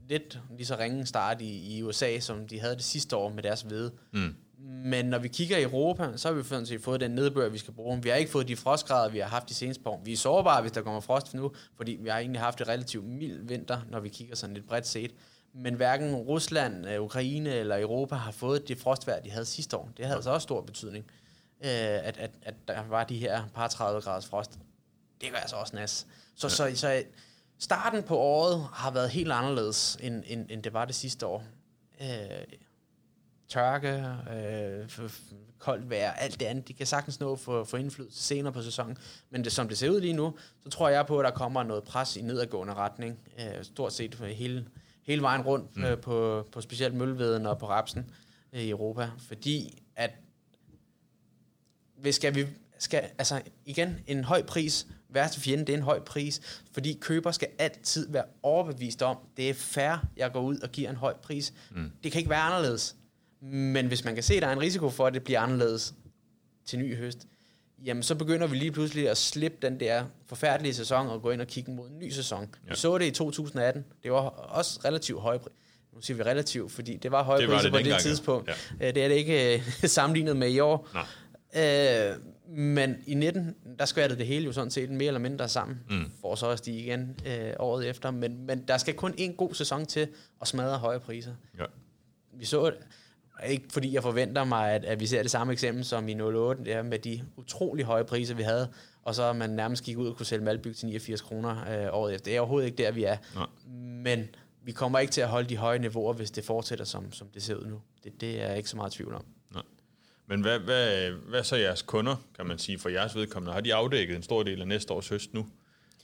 lidt 0.09 0.39
lige 0.57 0.65
så 0.65 0.77
ringe 0.79 1.05
start 1.05 1.41
i, 1.41 1.77
i 1.77 1.83
USA, 1.83 2.19
som 2.19 2.47
de 2.47 2.59
havde 2.59 2.75
det 2.75 2.83
sidste 2.83 3.15
år 3.15 3.29
med 3.29 3.43
deres 3.43 3.61
hvede. 3.61 3.91
Mm. 4.13 4.35
Men 4.61 5.05
når 5.05 5.19
vi 5.19 5.27
kigger 5.27 5.57
i 5.57 5.63
Europa, 5.63 6.17
så 6.17 6.27
har 6.27 6.35
vi 6.35 6.43
sådan 6.43 6.65
set 6.65 6.81
fået 6.81 7.01
den 7.01 7.11
nedbør, 7.11 7.49
vi 7.49 7.57
skal 7.57 7.73
bruge. 7.73 8.03
Vi 8.03 8.09
har 8.09 8.15
ikke 8.15 8.31
fået 8.31 8.47
de 8.47 8.55
frostgrader, 8.55 9.09
vi 9.09 9.19
har 9.19 9.27
haft 9.27 9.49
de 9.49 9.53
seneste 9.53 9.83
par 9.83 9.91
år. 9.91 10.01
Vi 10.05 10.13
er 10.13 10.17
sårbare, 10.17 10.61
hvis 10.61 10.71
der 10.71 10.81
kommer 10.81 10.99
frost 10.99 11.33
nu, 11.33 11.51
fordi 11.75 11.97
vi 12.01 12.09
har 12.09 12.19
egentlig 12.19 12.41
haft 12.41 12.61
et 12.61 12.67
relativt 12.67 13.05
mild 13.05 13.47
vinter, 13.47 13.81
når 13.89 13.99
vi 13.99 14.09
kigger 14.09 14.35
sådan 14.35 14.53
lidt 14.53 14.67
bredt 14.67 14.87
set. 14.87 15.11
Men 15.53 15.73
hverken 15.73 16.15
Rusland, 16.15 16.89
øh, 16.89 17.01
Ukraine 17.01 17.49
eller 17.49 17.81
Europa 17.81 18.15
har 18.15 18.31
fået 18.31 18.67
det 18.67 18.77
frostvejr, 18.77 19.21
de 19.21 19.31
havde 19.31 19.45
sidste 19.45 19.77
år. 19.77 19.89
Det 19.97 20.05
havde 20.05 20.15
altså 20.15 20.31
også 20.31 20.43
stor 20.43 20.61
betydning, 20.61 21.05
øh, 21.63 21.69
at, 21.69 22.17
at, 22.17 22.31
at 22.41 22.53
der 22.67 22.83
var 22.89 23.03
de 23.03 23.17
her 23.17 23.43
par 23.55 23.67
30 23.67 24.01
graders 24.01 24.27
frost. 24.27 24.59
Det 25.21 25.31
gør 25.31 25.37
altså 25.37 25.55
også 25.55 25.75
nas. 25.75 26.07
Så, 26.35 26.47
ja. 26.47 26.75
så, 26.75 26.79
så 26.79 27.03
starten 27.59 28.03
på 28.03 28.17
året 28.17 28.67
har 28.73 28.91
været 28.91 29.09
helt 29.09 29.31
anderledes, 29.31 29.97
end, 30.01 30.23
end, 30.27 30.45
end 30.49 30.63
det 30.63 30.73
var 30.73 30.85
det 30.85 30.95
sidste 30.95 31.25
år. 31.25 31.43
Øh, 32.01 32.07
tørke, 33.47 34.05
øh, 34.33 35.09
koldt 35.59 35.89
vejr, 35.89 36.11
alt 36.11 36.39
det 36.39 36.45
andet, 36.45 36.67
de 36.67 36.73
kan 36.73 36.85
sagtens 36.85 37.19
nå 37.19 37.35
for, 37.35 37.63
for 37.63 37.77
indflydelse 37.77 38.23
senere 38.23 38.53
på 38.53 38.61
sæsonen. 38.61 38.97
Men 39.29 39.43
det, 39.43 39.51
som 39.51 39.67
det 39.67 39.77
ser 39.77 39.89
ud 39.89 40.01
lige 40.01 40.13
nu, 40.13 40.37
så 40.63 40.69
tror 40.69 40.89
jeg 40.89 41.05
på, 41.05 41.19
at 41.19 41.25
der 41.25 41.31
kommer 41.31 41.63
noget 41.63 41.83
pres 41.83 42.15
i 42.15 42.21
nedadgående 42.21 42.73
retning, 42.73 43.19
øh, 43.39 43.63
stort 43.63 43.93
set 43.93 44.15
hele, 44.15 44.67
hele 45.03 45.21
vejen 45.21 45.41
rundt 45.41 45.77
mm. 45.77 45.83
øh, 45.83 46.01
på, 46.01 46.47
på 46.51 46.61
specielt 46.61 46.93
mølveden 46.93 47.45
og 47.45 47.57
på 47.57 47.67
rapsen 47.67 48.11
øh, 48.53 48.61
i 48.61 48.69
Europa. 48.69 49.09
Fordi 49.27 49.83
at 49.95 50.11
hvis 51.97 52.15
skal 52.15 52.35
vi 52.35 52.47
skal, 52.79 53.09
altså 53.17 53.41
igen, 53.65 53.99
en 54.07 54.23
høj 54.23 54.43
pris, 54.43 54.87
værste 55.09 55.39
fjende, 55.41 55.65
det 55.65 55.73
er 55.73 55.77
en 55.77 55.83
høj 55.83 55.99
pris, 55.99 56.41
fordi 56.73 56.97
køber 57.01 57.31
skal 57.31 57.47
altid 57.59 58.11
være 58.11 58.23
overbevist 58.43 59.01
om, 59.01 59.17
det 59.37 59.49
er 59.49 59.53
fair, 59.53 60.05
jeg 60.17 60.31
går 60.31 60.41
ud 60.41 60.57
og 60.59 60.71
giver 60.71 60.89
en 60.89 60.95
høj 60.95 61.13
pris. 61.23 61.53
Mm. 61.71 61.91
Det 62.03 62.11
kan 62.11 62.19
ikke 62.19 62.29
være 62.29 62.39
anderledes. 62.41 62.95
Men 63.41 63.87
hvis 63.87 64.05
man 64.05 64.13
kan 64.13 64.23
se, 64.23 64.33
at 64.33 64.41
der 64.41 64.47
er 64.47 64.53
en 64.53 64.61
risiko 64.61 64.89
for, 64.89 65.07
at 65.07 65.13
det 65.13 65.23
bliver 65.23 65.39
anderledes 65.39 65.93
til 66.65 66.79
ny 66.79 66.97
høst, 66.97 67.27
jamen 67.85 68.03
så 68.03 68.15
begynder 68.15 68.47
vi 68.47 68.55
lige 68.55 68.71
pludselig 68.71 69.09
at 69.09 69.17
slippe 69.17 69.57
den 69.61 69.79
der 69.79 70.05
forfærdelige 70.25 70.73
sæson 70.73 71.07
og 71.07 71.21
gå 71.21 71.31
ind 71.31 71.41
og 71.41 71.47
kigge 71.47 71.71
mod 71.71 71.89
en 71.89 71.99
ny 71.99 72.09
sæson. 72.09 72.41
Ja. 72.65 72.69
Vi 72.69 72.75
så 72.75 72.97
det 72.97 73.05
i 73.05 73.11
2018. 73.11 73.85
Det 74.03 74.11
var 74.11 74.19
også 74.29 74.79
relativt 74.85 75.21
høje 75.21 75.39
priser. 75.39 75.55
Nu 75.93 76.01
siger 76.01 76.17
vi 76.17 76.23
relativt, 76.23 76.71
fordi 76.71 76.97
det 76.97 77.11
var 77.11 77.23
høje 77.23 77.41
Det 77.41 77.49
priser 77.49 77.61
det 77.63 77.71
på 77.71 77.77
det 77.77 77.87
ja. 77.87 77.97
tidspunkt. 77.99 78.49
Ja. 78.79 78.87
Øh, 78.87 78.95
Det 78.95 79.03
er 79.03 79.07
det 79.07 79.15
ikke 79.15 79.55
øh, 79.55 79.61
sammenlignet 79.89 80.37
med 80.37 80.49
i 80.51 80.59
år. 80.59 80.87
Nej. 80.93 81.05
Øh, 81.55 82.15
men 82.57 82.95
i 83.07 83.13
19, 83.13 83.55
der 83.79 83.85
skvattede 83.85 84.19
det 84.19 84.27
hele 84.27 84.45
jo 84.45 84.51
sådan 84.51 84.71
set 84.71 84.89
mere 84.89 85.07
eller 85.07 85.19
mindre 85.19 85.49
sammen, 85.49 85.79
mm. 85.89 86.11
for 86.21 86.35
så 86.35 86.49
at 86.49 86.57
stige 86.57 86.79
igen 86.79 87.19
øh, 87.25 87.53
året 87.59 87.89
efter. 87.89 88.11
Men, 88.11 88.45
men 88.45 88.63
der 88.67 88.77
skal 88.77 88.93
kun 88.93 89.13
en 89.17 89.33
god 89.33 89.53
sæson 89.53 89.85
til 89.85 90.07
at 90.41 90.47
smadre 90.47 90.77
høje 90.77 90.99
priser. 90.99 91.33
Ja. 91.59 91.65
Vi 92.33 92.45
så 92.45 92.65
det, 92.65 92.77
ikke 93.47 93.65
fordi 93.69 93.93
jeg 93.93 94.03
forventer 94.03 94.43
mig, 94.43 94.71
at, 94.71 94.85
at 94.85 94.99
vi 94.99 95.05
ser 95.05 95.21
det 95.21 95.31
samme 95.31 95.53
eksempel 95.53 95.85
som 95.85 96.07
i 96.07 96.21
08, 96.21 96.65
der 96.65 96.83
med 96.83 96.99
de 96.99 97.23
utrolig 97.37 97.85
høje 97.85 98.03
priser, 98.03 98.35
vi 98.35 98.43
havde, 98.43 98.69
og 99.03 99.15
så 99.15 99.33
man 99.33 99.49
nærmest 99.49 99.83
gik 99.83 99.97
ud 99.97 100.07
og 100.07 100.17
kunne 100.17 100.25
sælge 100.25 100.45
Malbyg 100.45 100.75
til 100.75 100.85
89 100.85 101.21
kroner 101.21 101.83
øh, 101.83 101.93
året 101.93 102.13
efter. 102.13 102.25
Det 102.25 102.35
er 102.35 102.39
overhovedet 102.39 102.65
ikke 102.67 102.83
der, 102.83 102.91
vi 102.91 103.03
er. 103.03 103.17
Nej. 103.35 103.47
Men 104.03 104.29
vi 104.63 104.71
kommer 104.71 104.99
ikke 104.99 105.11
til 105.11 105.21
at 105.21 105.27
holde 105.27 105.49
de 105.49 105.57
høje 105.57 105.79
niveauer, 105.79 106.13
hvis 106.13 106.31
det 106.31 106.45
fortsætter, 106.45 106.85
som, 106.85 107.11
som 107.11 107.27
det 107.33 107.43
ser 107.43 107.55
ud 107.55 107.65
nu. 107.65 107.81
Det, 108.03 108.21
det 108.21 108.41
er 108.41 108.47
jeg 108.47 108.57
ikke 108.57 108.69
så 108.69 108.77
meget 108.77 108.91
tvivl 108.91 109.13
om. 109.13 109.25
Men 110.29 110.41
hvad, 110.41 110.59
hvad, 110.59 111.11
hvad 111.11 111.43
så 111.43 111.55
jeres 111.55 111.81
kunder, 111.81 112.15
kan 112.35 112.45
man 112.45 112.59
sige, 112.59 112.79
for 112.79 112.89
jeres 112.89 113.15
vedkommende? 113.15 113.53
Har 113.53 113.61
de 113.61 113.73
afdækket 113.73 114.15
en 114.15 114.23
stor 114.23 114.43
del 114.43 114.61
af 114.61 114.67
næste 114.67 114.93
års 114.93 115.07
høst 115.07 115.33
nu? 115.33 115.47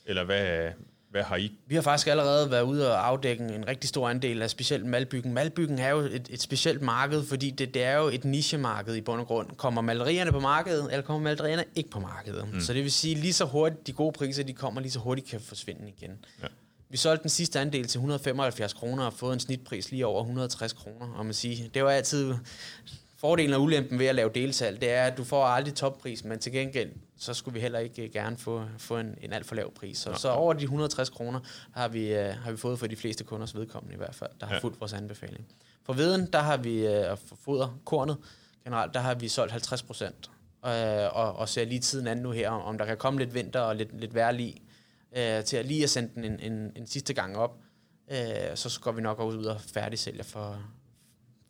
Eller 0.05 0.23
hvad, 0.23 0.71
hvad 1.11 1.23
har 1.23 1.35
I? 1.35 1.51
Vi 1.67 1.75
har 1.75 1.81
faktisk 1.81 2.07
allerede 2.07 2.51
været 2.51 2.61
ude 2.61 2.91
og 2.91 3.07
afdække 3.07 3.43
en 3.43 3.67
rigtig 3.67 3.89
stor 3.89 4.09
andel 4.09 4.41
af 4.41 4.49
specielt 4.49 4.85
malbyggen. 4.85 5.33
Malbyggen 5.33 5.79
er 5.79 5.89
jo 5.89 5.99
et, 5.99 6.27
et 6.29 6.41
specielt 6.41 6.81
marked, 6.81 7.23
fordi 7.23 7.49
det, 7.49 7.73
det 7.73 7.83
er 7.83 7.97
jo 7.97 8.07
et 8.07 8.25
nichemarked 8.25 8.95
i 8.95 9.01
bund 9.01 9.21
og 9.21 9.27
grund. 9.27 9.49
Kommer 9.57 9.81
malerierne 9.81 10.31
på 10.31 10.39
markedet, 10.39 10.87
eller 10.91 11.01
kommer 11.01 11.23
malerierne 11.23 11.63
ikke 11.75 11.89
på 11.89 11.99
markedet? 11.99 12.47
Mm. 12.53 12.61
Så 12.61 12.73
det 12.73 12.83
vil 12.83 12.91
sige, 12.91 13.15
lige 13.15 13.33
så 13.33 13.45
hurtigt 13.45 13.87
de 13.87 13.93
gode 13.93 14.11
priser, 14.11 14.43
de 14.43 14.53
kommer, 14.53 14.81
lige 14.81 14.91
så 14.91 14.99
hurtigt 14.99 15.27
kan 15.27 15.41
forsvinde 15.41 15.89
igen. 15.97 16.25
Ja. 16.41 16.47
Vi 16.89 16.97
solgte 16.97 17.23
den 17.23 17.29
sidste 17.29 17.59
andel 17.59 17.87
til 17.87 17.97
175 17.97 18.73
kroner 18.73 19.05
og 19.05 19.13
fået 19.13 19.33
en 19.33 19.39
snitpris 19.39 19.91
lige 19.91 20.05
over 20.05 20.21
160 20.21 20.73
kroner. 20.73 21.13
Og 21.15 21.25
man 21.25 21.33
siger, 21.33 21.69
det 21.69 21.83
var 21.83 21.91
altid 21.91 22.33
fordelen 23.17 23.53
og 23.53 23.61
ulempen 23.61 23.99
ved 23.99 24.05
at 24.05 24.15
lave 24.15 24.29
delsalg, 24.35 24.81
det 24.81 24.91
er, 24.91 25.03
at 25.03 25.17
du 25.17 25.23
får 25.23 25.45
aldrig 25.45 25.75
toppris, 25.75 26.23
men 26.23 26.39
til 26.39 26.51
gengæld, 26.51 26.91
så 27.17 27.33
skulle 27.33 27.53
vi 27.53 27.59
heller 27.59 27.79
ikke 27.79 28.09
gerne 28.09 28.37
få, 28.37 28.65
få 28.77 28.97
en, 28.97 29.15
en 29.21 29.33
alt 29.33 29.45
for 29.45 29.55
lav 29.55 29.73
pris. 29.73 29.97
Så, 29.97 30.13
så 30.13 30.29
over 30.29 30.53
de 30.53 30.63
160 30.63 31.09
kroner 31.09 31.39
har 31.73 31.87
vi, 31.87 32.13
uh, 32.13 32.19
har 32.25 32.51
vi 32.51 32.57
fået 32.57 32.79
for 32.79 32.87
de 32.87 32.95
fleste 32.95 33.23
kunders 33.23 33.55
vedkommende 33.55 33.93
i 33.93 33.97
hvert 33.97 34.15
fald, 34.15 34.29
der 34.39 34.45
har 34.45 34.53
Ja. 34.53 34.59
fulgt 34.59 34.79
vores 34.79 34.93
anbefaling. 34.93 35.45
For 35.83 35.93
veden, 35.93 36.25
der 36.33 36.39
har 36.39 36.57
vi, 36.57 36.87
uh, 36.87 37.11
og 37.11 37.19
for 37.19 37.35
foder, 37.35 37.79
kornet 37.85 38.17
generelt, 38.63 38.93
der 38.93 38.99
har 38.99 39.15
vi 39.15 39.27
solgt 39.27 39.51
50 39.51 39.83
procent. 39.83 40.31
Uh, 40.63 40.69
og, 41.17 41.35
og 41.35 41.49
ser 41.49 41.65
lige 41.65 41.79
tiden 41.79 42.07
an 42.07 42.17
nu 42.17 42.31
her, 42.31 42.49
om 42.49 42.77
der 42.77 42.85
kan 42.85 42.97
komme 42.97 43.19
lidt 43.19 43.33
vinter 43.33 43.59
og 43.59 43.75
lidt, 43.75 43.99
lidt 43.99 44.13
vejr 44.15 44.31
lige, 44.31 44.61
til 45.45 45.57
at 45.57 45.65
lige 45.65 45.83
at 45.83 45.89
sende 45.89 46.09
den 46.15 46.23
en, 46.23 46.39
en, 46.51 46.71
en 46.75 46.87
sidste 46.87 47.13
gang 47.13 47.37
op. 47.37 47.57
Uh, 48.07 48.15
så 48.55 48.79
går 48.81 48.91
vi 48.91 49.01
nok 49.01 49.19
ud 49.21 49.45
og 49.45 49.61
færdigsælger 49.61 50.23
for, 50.23 50.59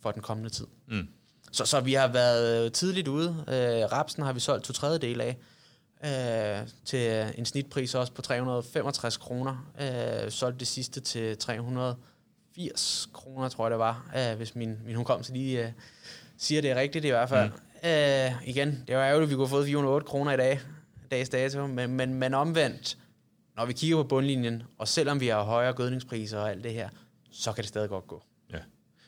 for 0.01 0.11
den 0.11 0.21
kommende 0.21 0.49
tid. 0.49 0.67
Mm. 0.87 1.07
Så, 1.55 1.65
så 1.65 1.79
vi 1.79 1.93
har 1.93 2.07
været 2.07 2.73
tidligt 2.73 3.07
ude. 3.07 3.29
Øh, 3.47 3.91
rapsen 3.91 4.23
har 4.23 4.33
vi 4.33 4.39
solgt 4.39 4.65
to 4.65 4.73
tredjedel 4.73 5.21
af. 5.21 5.37
Øh, 6.05 6.67
til 6.85 7.33
en 7.37 7.45
snitpris 7.45 7.95
også 7.95 8.13
på 8.13 8.21
365 8.21 9.17
kroner. 9.17 9.71
Øh, 9.81 10.31
solgte 10.31 10.59
det 10.59 10.67
sidste 10.67 10.99
til 10.99 11.37
380 11.37 13.09
kroner, 13.13 13.49
tror 13.49 13.65
jeg 13.65 13.71
det 13.71 13.79
var. 13.79 14.11
Øh, 14.17 14.37
hvis 14.37 14.55
min, 14.55 14.77
min 14.85 14.95
hukommelse 14.95 15.33
lige 15.33 15.65
øh, 15.65 15.71
siger 16.37 16.61
det 16.61 16.75
rigtigt 16.75 17.05
i 17.05 17.09
hvert 17.09 17.29
fald. 17.29 17.49
Mm. 17.49 17.89
Øh, 17.89 18.47
igen, 18.47 18.83
det 18.87 18.95
var 18.95 19.03
ærgerligt, 19.03 19.23
at 19.23 19.29
vi 19.29 19.35
kunne 19.35 19.47
have 19.47 19.49
fået 19.49 19.65
408 19.65 20.07
kroner 20.07 20.31
i 20.31 20.37
dag, 20.37 20.59
dags 21.11 21.29
dato. 21.29 21.67
Men, 21.67 21.91
men, 21.91 22.13
men 22.13 22.33
omvendt, 22.33 22.97
når 23.57 23.65
vi 23.65 23.73
kigger 23.73 23.97
på 23.97 24.03
bundlinjen, 24.03 24.63
og 24.77 24.87
selvom 24.87 25.19
vi 25.19 25.27
har 25.27 25.43
højere 25.43 25.73
gødningspriser 25.73 26.39
og 26.39 26.49
alt 26.49 26.63
det 26.63 26.73
her, 26.73 26.89
så 27.31 27.51
kan 27.51 27.61
det 27.61 27.69
stadig 27.69 27.89
godt 27.89 28.07
gå. 28.07 28.23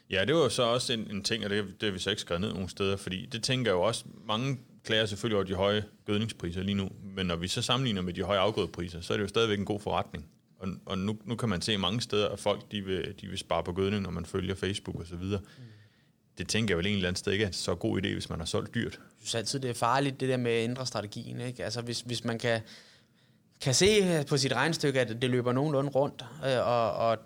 Ja. 0.09 0.25
det 0.25 0.35
var 0.35 0.41
jo 0.41 0.49
så 0.49 0.63
også 0.63 0.93
en, 0.93 1.11
en 1.11 1.23
ting, 1.23 1.43
og 1.43 1.49
det, 1.49 1.65
det 1.81 1.83
har 1.87 1.91
vi 1.91 1.99
så 1.99 2.09
ikke 2.09 2.21
skrevet 2.21 2.41
ned 2.41 2.53
nogen 2.53 2.69
steder, 2.69 2.97
fordi 2.97 3.25
det 3.25 3.43
tænker 3.43 3.71
jeg 3.71 3.75
jo 3.75 3.81
også, 3.81 4.05
mange 4.25 4.57
klager 4.83 5.05
selvfølgelig 5.05 5.35
over 5.35 5.45
de 5.45 5.53
høje 5.53 5.83
gødningspriser 6.05 6.63
lige 6.63 6.75
nu, 6.75 6.89
men 7.15 7.25
når 7.25 7.35
vi 7.35 7.47
så 7.47 7.61
sammenligner 7.61 8.01
med 8.01 8.13
de 8.13 8.23
høje 8.23 8.39
afgrødepriser, 8.39 9.01
så 9.01 9.13
er 9.13 9.17
det 9.17 9.23
jo 9.23 9.27
stadigvæk 9.27 9.59
en 9.59 9.65
god 9.65 9.79
forretning. 9.79 10.25
Og, 10.59 10.67
og 10.85 10.97
nu, 10.97 11.17
nu 11.25 11.35
kan 11.35 11.49
man 11.49 11.61
se 11.61 11.77
mange 11.77 12.01
steder, 12.01 12.29
at 12.29 12.39
folk 12.39 12.71
de 12.71 12.81
vil, 12.81 13.15
de 13.21 13.27
vil 13.27 13.37
spare 13.37 13.63
på 13.63 13.73
gødning, 13.73 14.03
når 14.03 14.11
man 14.11 14.25
følger 14.25 14.55
Facebook 14.55 14.95
og 14.99 15.07
så 15.07 15.15
videre. 15.15 15.39
Mm. 15.39 15.63
Det 16.37 16.47
tænker 16.47 16.71
jeg 16.71 16.77
vel 16.77 16.87
en 16.87 16.93
eller 16.93 17.07
anden 17.07 17.17
sted 17.17 17.31
ikke 17.31 17.45
er 17.45 17.51
så 17.51 17.75
god 17.75 18.01
idé, 18.01 18.13
hvis 18.13 18.29
man 18.29 18.39
har 18.39 18.45
solgt 18.45 18.75
dyrt. 18.75 18.93
Jeg 18.93 18.99
synes 19.17 19.35
altid, 19.35 19.59
det 19.59 19.69
er 19.69 19.73
farligt, 19.73 20.19
det 20.19 20.29
der 20.29 20.37
med 20.37 20.51
at 20.51 20.63
ændre 20.63 20.85
strategien. 20.85 21.41
Ikke? 21.41 21.63
Altså, 21.63 21.81
hvis, 21.81 22.01
hvis 22.01 22.23
man 22.23 22.39
kan, 22.39 22.61
kan 23.61 23.73
se 23.73 24.23
på 24.29 24.37
sit 24.37 24.53
regnstykke, 24.53 25.01
at 25.01 25.21
det 25.21 25.29
løber 25.29 25.53
nogenlunde 25.53 25.89
rundt, 25.89 26.25
øh, 26.45 26.67
og, 26.67 26.91
og 26.93 27.17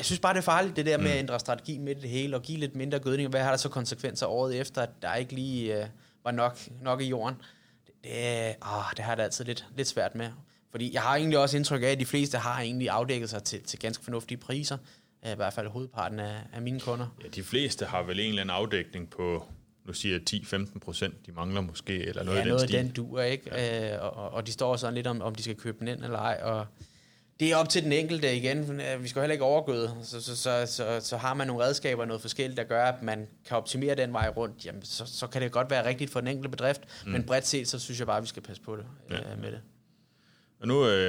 jeg 0.00 0.04
synes 0.04 0.20
bare, 0.20 0.34
det 0.34 0.38
er 0.38 0.42
farligt, 0.42 0.76
det 0.76 0.86
der 0.86 0.98
med 0.98 1.10
at 1.10 1.18
ændre 1.18 1.40
strategi 1.40 1.78
midt 1.78 1.98
i 1.98 2.00
det 2.00 2.10
hele, 2.10 2.36
og 2.36 2.42
give 2.42 2.58
lidt 2.58 2.76
mindre 2.76 2.98
gødning. 2.98 3.28
Hvad 3.28 3.42
har 3.42 3.50
der 3.50 3.56
så 3.56 3.68
konsekvenser 3.68 4.26
året 4.26 4.60
efter, 4.60 4.82
at 4.82 4.90
der 5.02 5.14
ikke 5.14 5.32
lige 5.32 5.82
øh, 5.82 5.86
var 6.24 6.30
nok, 6.30 6.58
nok 6.82 7.02
i 7.02 7.04
jorden? 7.08 7.36
Det, 7.86 7.94
det, 8.04 8.54
åh, 8.62 8.84
det 8.96 9.04
har 9.04 9.10
jeg 9.10 9.16
da 9.16 9.22
altid 9.22 9.44
lidt, 9.44 9.66
lidt 9.76 9.88
svært 9.88 10.14
med. 10.14 10.28
Fordi 10.70 10.94
jeg 10.94 11.02
har 11.02 11.16
egentlig 11.16 11.38
også 11.38 11.56
indtryk 11.56 11.82
af, 11.82 11.86
at 11.86 12.00
de 12.00 12.06
fleste 12.06 12.38
har 12.38 12.60
egentlig 12.60 12.90
afdækket 12.90 13.30
sig 13.30 13.42
til, 13.42 13.62
til 13.62 13.78
ganske 13.78 14.04
fornuftige 14.04 14.38
priser. 14.38 14.78
Øh, 15.26 15.32
I 15.32 15.34
hvert 15.34 15.52
fald 15.52 15.68
hovedparten 15.68 16.18
af, 16.18 16.36
af 16.52 16.62
mine 16.62 16.80
kunder. 16.80 17.06
Ja, 17.24 17.28
de 17.28 17.42
fleste 17.42 17.84
har 17.86 18.02
vel 18.02 18.20
en 18.20 18.28
eller 18.28 18.42
anden 18.42 18.56
afdækning 18.56 19.10
på, 19.10 19.46
nu 19.84 19.92
siger 19.92 20.18
jeg 20.32 20.40
10-15 20.42 20.78
procent, 20.78 21.26
de 21.26 21.32
mangler 21.32 21.60
måske, 21.60 22.06
eller 22.06 22.22
noget 22.22 22.36
ja, 22.36 22.40
i 22.40 22.44
den 22.44 22.48
noget 22.48 22.62
af 22.62 22.68
stil. 22.68 22.78
den 22.78 22.90
duer, 22.90 23.22
ikke? 23.22 23.50
Ja. 23.54 23.94
Øh, 23.94 24.04
og, 24.04 24.30
og 24.30 24.46
de 24.46 24.52
står 24.52 24.76
sådan 24.76 24.94
lidt 24.94 25.06
om, 25.06 25.22
om 25.22 25.34
de 25.34 25.42
skal 25.42 25.56
købe 25.56 25.78
den 25.78 25.88
ind 25.88 26.04
eller 26.04 26.18
ej, 26.18 26.40
og 26.42 26.66
Det 27.40 27.52
er 27.52 27.56
op 27.56 27.68
til 27.68 27.84
den 27.84 27.92
enkelte 27.92 28.36
igen. 28.36 28.80
Vi 29.00 29.08
skal 29.08 29.20
heller 29.22 29.32
ikke 29.32 29.44
overgøde. 29.44 29.96
Så, 30.02 30.20
så, 30.22 30.36
så, 30.36 30.66
så, 30.66 31.00
så 31.02 31.16
har 31.16 31.34
man 31.34 31.46
nogle 31.46 31.64
redskaber, 31.64 32.04
noget 32.04 32.20
forskelligt, 32.20 32.56
der 32.56 32.64
gør, 32.64 32.84
at 32.84 33.02
man 33.02 33.28
kan 33.44 33.56
optimere 33.56 33.94
den 33.94 34.12
vej 34.12 34.28
rundt. 34.28 34.66
Jamen, 34.66 34.82
så, 34.82 35.06
så 35.06 35.26
kan 35.26 35.42
det 35.42 35.52
godt 35.52 35.70
være 35.70 35.88
rigtigt 35.88 36.10
for 36.10 36.20
den 36.20 36.28
enkelte 36.28 36.48
bedrift. 36.48 36.80
Mm. 37.06 37.12
Men 37.12 37.24
bredt 37.24 37.46
set, 37.46 37.68
så 37.68 37.78
synes 37.78 37.98
jeg 37.98 38.06
bare, 38.06 38.16
at 38.16 38.22
vi 38.22 38.28
skal 38.28 38.42
passe 38.42 38.62
på 38.62 38.76
det 38.76 38.84
ja. 39.10 39.32
øh, 39.32 39.40
med 39.40 39.52
det. 39.52 39.60
Og 40.60 40.68
nu, 40.68 40.86
øh, 40.86 41.04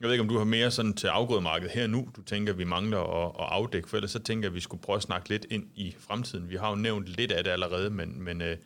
jeg 0.00 0.08
ved 0.08 0.12
ikke, 0.12 0.22
om 0.22 0.28
du 0.28 0.38
har 0.38 0.44
mere 0.44 0.70
sådan 0.70 0.92
til 0.92 1.06
afgrødemarkedet 1.06 1.72
her 1.72 1.86
nu, 1.86 2.08
du 2.16 2.22
tænker, 2.22 2.52
vi 2.52 2.64
mangler 2.64 2.98
at, 2.98 3.32
at 3.40 3.46
afdække, 3.50 3.88
for 3.88 3.96
ellers 3.96 4.10
så 4.10 4.18
tænker 4.18 4.46
jeg, 4.46 4.50
at 4.50 4.54
vi 4.54 4.60
skulle 4.60 4.82
prøve 4.82 4.96
at 4.96 5.02
snakke 5.02 5.28
lidt 5.28 5.46
ind 5.50 5.64
i 5.74 5.94
fremtiden. 5.98 6.50
Vi 6.50 6.56
har 6.56 6.70
jo 6.70 6.76
nævnt 6.76 7.06
lidt 7.06 7.32
af 7.32 7.44
det 7.44 7.50
allerede, 7.50 7.90
men, 7.90 8.22
men 8.22 8.42
øh, 8.42 8.56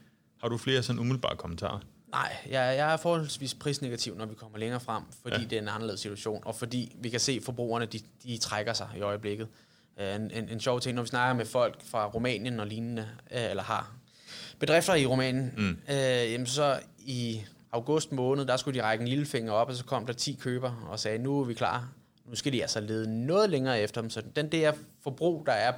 har 0.40 0.48
du 0.48 0.58
flere 0.58 0.82
sådan 0.82 1.00
umiddelbare 1.00 1.36
kommentarer? 1.36 1.80
Nej, 2.14 2.36
jeg, 2.46 2.76
jeg 2.76 2.92
er 2.92 2.96
forholdsvis 2.96 3.54
prisnegativ, 3.54 4.16
når 4.16 4.26
vi 4.26 4.34
kommer 4.34 4.58
længere 4.58 4.80
frem, 4.80 5.02
fordi 5.22 5.36
ja. 5.36 5.42
det 5.42 5.52
er 5.52 5.62
en 5.62 5.68
anderledes 5.68 6.00
situation, 6.00 6.42
og 6.44 6.54
fordi 6.54 6.96
vi 6.98 7.08
kan 7.08 7.20
se, 7.20 7.32
at 7.32 7.42
forbrugerne 7.42 7.86
de, 7.86 8.00
de 8.22 8.38
trækker 8.38 8.72
sig 8.72 8.88
i 8.96 9.00
øjeblikket. 9.00 9.48
Øh, 10.00 10.14
en, 10.14 10.30
en, 10.30 10.48
en 10.48 10.60
sjov 10.60 10.80
ting, 10.80 10.94
når 10.94 11.02
vi 11.02 11.08
snakker 11.08 11.34
med 11.34 11.46
folk 11.46 11.84
fra 11.84 12.06
Rumænien 12.06 12.60
og 12.60 12.66
lignende, 12.66 13.08
øh, 13.30 13.50
eller 13.50 13.62
har 13.62 13.92
bedrifter 14.58 14.94
i 14.94 15.06
Rumænien, 15.06 15.52
mm. 15.56 15.78
øh, 15.88 16.32
jamen 16.32 16.46
så 16.46 16.80
i 16.98 17.42
august 17.72 18.12
måned, 18.12 18.44
der 18.44 18.56
skulle 18.56 18.80
de 18.80 18.84
række 18.84 19.02
en 19.02 19.08
lille 19.08 19.26
finger 19.26 19.52
op, 19.52 19.68
og 19.68 19.74
så 19.74 19.84
kom 19.84 20.06
der 20.06 20.12
10 20.12 20.38
køber 20.40 20.88
og 20.90 21.00
sagde, 21.00 21.18
nu 21.18 21.40
er 21.40 21.44
vi 21.44 21.54
klar. 21.54 21.88
Nu 22.26 22.36
skal 22.36 22.52
de 22.52 22.62
altså 22.62 22.80
lede 22.80 23.26
noget 23.26 23.50
længere 23.50 23.80
efter 23.80 24.00
dem. 24.00 24.10
Så 24.10 24.22
den 24.36 24.52
der 24.52 24.72
forbrug, 25.02 25.46
der 25.46 25.52
er, 25.52 25.72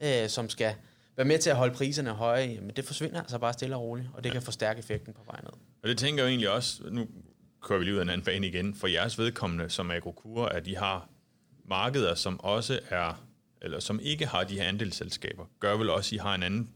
øh, 0.00 0.28
som 0.28 0.48
skal 0.48 0.74
være 1.16 1.26
med 1.26 1.38
til 1.38 1.50
at 1.50 1.56
holde 1.56 1.74
priserne 1.74 2.10
høje, 2.10 2.44
jamen 2.44 2.70
det 2.76 2.84
forsvinder 2.84 3.20
altså 3.20 3.38
bare 3.38 3.52
stille 3.52 3.76
og 3.76 3.82
roligt, 3.82 4.08
og 4.14 4.24
det 4.24 4.28
ja. 4.28 4.32
kan 4.32 4.42
forstærke 4.42 4.78
effekten 4.78 5.12
på 5.12 5.22
vej 5.26 5.40
ned. 5.42 5.52
Og 5.86 5.90
det 5.90 5.98
tænker 5.98 6.22
jeg 6.22 6.30
egentlig 6.30 6.50
også, 6.50 6.82
nu 6.90 7.08
kører 7.62 7.78
vi 7.78 7.84
lige 7.84 7.94
ud 7.94 7.98
af 7.98 8.02
en 8.02 8.08
anden 8.08 8.24
bane 8.24 8.46
igen, 8.46 8.74
for 8.74 8.86
jeres 8.86 9.18
vedkommende 9.18 9.70
som 9.70 9.90
agrokur, 9.90 10.46
at 10.46 10.64
de 10.64 10.76
har 10.76 11.08
markeder, 11.64 12.14
som 12.14 12.40
også 12.40 12.80
er, 12.88 13.26
eller 13.62 13.80
som 13.80 14.00
ikke 14.02 14.26
har 14.26 14.44
de 14.44 14.54
her 14.54 14.68
andelsselskaber, 14.68 15.44
gør 15.60 15.76
vel 15.76 15.90
også, 15.90 16.08
at 16.08 16.12
I 16.12 16.16
har 16.16 16.34
en 16.34 16.42
anden 16.42 16.70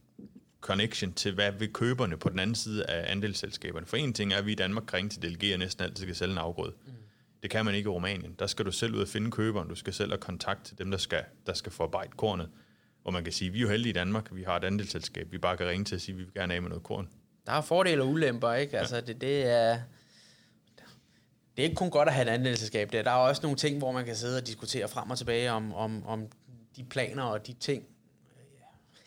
connection 0.61 1.12
til, 1.12 1.35
hvad 1.35 1.53
vil 1.53 1.73
køberne 1.73 2.16
på 2.16 2.29
den 2.29 2.38
anden 2.38 2.55
side 2.55 2.87
af 2.87 3.12
andelsselskaberne. 3.12 3.87
For 3.87 3.96
en 3.96 4.12
ting 4.12 4.33
er, 4.33 4.37
at 4.37 4.46
vi 4.46 4.53
i 4.53 4.55
Danmark 4.55 4.85
kring 4.87 5.11
til 5.11 5.53
og 5.53 5.59
næsten 5.59 5.85
altid 5.85 6.03
skal 6.03 6.16
sælge 6.16 6.33
en 6.33 6.38
afgrøde. 6.38 6.73
Mm. 6.87 6.92
Det 7.42 7.51
kan 7.51 7.64
man 7.64 7.75
ikke 7.75 7.87
i 7.87 7.90
Rumænien. 7.90 8.37
Der 8.38 8.46
skal 8.46 8.66
du 8.66 8.73
selv 8.73 8.94
ud 8.94 9.01
og 9.01 9.09
finde 9.09 9.31
køberen. 9.31 9.68
Du 9.68 9.75
skal 9.75 9.92
selv 9.92 10.11
have 10.11 10.20
kontakt 10.20 10.64
til 10.64 10.79
dem, 10.79 10.90
der 10.90 10.99
skal, 10.99 11.25
der 11.46 11.53
skal 11.53 11.73
forarbejde 11.73 12.11
kornet. 12.16 12.49
Og 13.05 13.12
man 13.12 13.25
kan 13.25 13.33
sige, 13.33 13.49
at 13.49 13.55
vi 13.55 13.59
er 13.59 13.62
jo 13.62 13.68
heldige 13.68 13.90
i 13.90 13.94
Danmark. 13.94 14.35
Vi 14.35 14.42
har 14.42 14.57
et 14.57 14.64
andelsselskab. 14.64 15.33
Vi 15.33 15.38
bare 15.38 15.57
kan 15.57 15.66
ringe 15.66 15.85
til 15.85 15.94
at 15.94 16.01
sige, 16.01 16.12
at 16.12 16.18
vi 16.18 16.25
vil 16.25 16.35
gerne 16.35 16.55
af 16.55 16.62
med 16.62 16.68
noget 16.68 16.85
korn. 16.85 17.09
Der 17.51 17.57
er 17.57 17.61
fordele 17.61 18.03
og 18.03 18.09
ulemper, 18.09 18.53
ikke? 18.53 18.79
Altså, 18.79 18.95
ja. 18.95 19.01
det, 19.01 19.21
det 19.21 19.47
er... 19.47 19.79
Det 21.57 21.63
er 21.63 21.65
ikke 21.65 21.75
kun 21.77 21.91
godt 21.91 22.09
at 22.09 22.15
have 22.15 22.29
et 22.29 22.33
andelsselskab. 22.33 22.93
Der 22.93 23.03
er 23.03 23.11
også 23.11 23.43
nogle 23.43 23.57
ting, 23.57 23.79
hvor 23.79 23.93
man 23.93 24.05
kan 24.05 24.17
sidde 24.17 24.39
og 24.39 24.47
diskutere 24.47 24.89
frem 24.89 25.11
og 25.11 25.19
tilbage 25.19 25.51
om, 25.53 25.75
om, 25.75 26.07
om 26.07 26.27
de 26.77 26.85
planer 26.85 27.23
og 27.23 27.47
de 27.47 27.53
ting. 27.53 27.85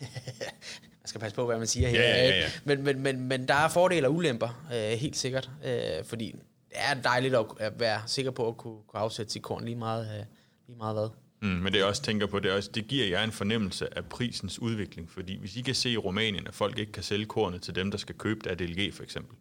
man 0.00 1.06
skal 1.06 1.20
passe 1.20 1.34
på, 1.34 1.46
hvad 1.46 1.58
man 1.58 1.66
siger 1.66 1.88
her. 1.88 2.00
Ja, 2.00 2.16
ja, 2.16 2.28
ja. 2.28 2.46
Men, 2.64 2.82
men, 2.82 3.00
men, 3.00 3.20
men 3.28 3.48
der 3.48 3.54
er 3.54 3.68
fordele 3.68 4.06
og 4.06 4.14
ulemper, 4.14 4.66
øh, 4.74 4.98
helt 4.98 5.16
sikkert. 5.16 5.50
Øh, 5.64 6.04
fordi 6.04 6.32
det 6.68 6.74
er 6.74 6.94
dejligt 6.94 7.34
at 7.60 7.80
være 7.80 8.02
sikker 8.06 8.30
på 8.30 8.48
at 8.48 8.56
kunne, 8.56 8.78
kunne 8.86 9.00
afsætte 9.00 9.32
sit 9.32 9.42
korn 9.42 9.64
lige 9.64 9.76
meget, 9.76 10.18
øh, 10.18 10.24
lige 10.66 10.78
meget 10.78 10.94
hvad. 10.94 11.08
Mm, 11.44 11.50
men 11.50 11.72
det 11.72 11.78
jeg 11.78 11.86
også 11.86 12.02
tænker 12.02 12.26
på, 12.26 12.38
det, 12.38 12.50
er 12.50 12.56
også, 12.56 12.70
det 12.74 12.86
giver 12.86 13.06
jer 13.06 13.24
en 13.24 13.32
fornemmelse 13.32 13.98
af 13.98 14.04
prisens 14.04 14.58
udvikling. 14.58 15.10
Fordi 15.10 15.38
hvis 15.38 15.56
I 15.56 15.60
kan 15.62 15.74
se 15.74 15.90
i 15.90 15.96
Rumænien, 15.96 16.46
at 16.46 16.54
folk 16.54 16.78
ikke 16.78 16.92
kan 16.92 17.02
sælge 17.02 17.26
kornet 17.26 17.62
til 17.62 17.74
dem, 17.74 17.90
der 17.90 17.98
skal 17.98 18.14
købe 18.14 18.40
det 18.44 18.50
af 18.50 18.58
DLG 18.58 18.94
for 18.94 19.02
eksempel, 19.02 19.36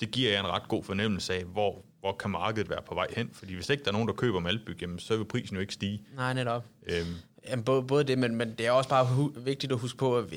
det 0.00 0.10
giver 0.10 0.32
jer 0.32 0.40
en 0.40 0.46
ret 0.46 0.68
god 0.68 0.84
fornemmelse 0.84 1.34
af, 1.34 1.44
hvor, 1.44 1.84
hvor 2.00 2.12
kan 2.12 2.30
markedet 2.30 2.70
være 2.70 2.82
på 2.88 2.94
vej 2.94 3.06
hen. 3.16 3.30
Fordi 3.32 3.54
hvis 3.54 3.70
ikke 3.70 3.84
der 3.84 3.88
er 3.88 3.92
nogen, 3.92 4.08
der 4.08 4.14
køber 4.14 4.40
Malbyg, 4.40 4.82
jamen, 4.82 4.98
så 4.98 5.16
vil 5.16 5.24
prisen 5.24 5.54
jo 5.56 5.60
ikke 5.60 5.74
stige. 5.74 6.02
Nej, 6.16 6.32
netop. 6.34 6.64
Øhm. 6.86 7.06
Jamen, 7.48 7.64
både, 7.64 7.82
både 7.82 8.04
det, 8.04 8.18
men, 8.18 8.36
men 8.36 8.54
det 8.58 8.66
er 8.66 8.70
også 8.70 8.90
bare 8.90 9.06
hu- 9.06 9.32
vigtigt 9.36 9.72
at 9.72 9.78
huske 9.78 9.98
på, 9.98 10.18
at 10.18 10.30
vi, 10.30 10.36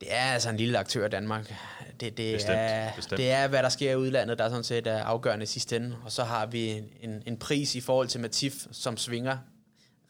det 0.00 0.08
er 0.10 0.32
altså 0.32 0.50
en 0.50 0.56
lille 0.56 0.78
aktør 0.78 1.06
i 1.06 1.10
Danmark. 1.10 1.54
Det, 2.00 2.16
det, 2.16 2.34
bestemt, 2.34 2.54
er, 2.58 2.92
bestemt. 2.96 3.18
det 3.18 3.30
er, 3.30 3.48
hvad 3.48 3.62
der 3.62 3.68
sker 3.68 3.90
i 3.92 3.96
udlandet, 3.96 4.38
der 4.38 4.44
er 4.44 4.48
sådan 4.48 4.64
set 4.64 4.86
er 4.86 5.04
afgørende 5.04 5.42
i 5.42 5.46
sidste 5.46 5.76
ende. 5.76 5.96
Og 6.04 6.12
så 6.12 6.24
har 6.24 6.46
vi 6.46 6.82
en, 7.00 7.22
en 7.26 7.36
pris 7.36 7.74
i 7.74 7.80
forhold 7.80 8.08
til 8.08 8.20
Matif, 8.20 8.66
som 8.72 8.96
svinger 8.96 9.38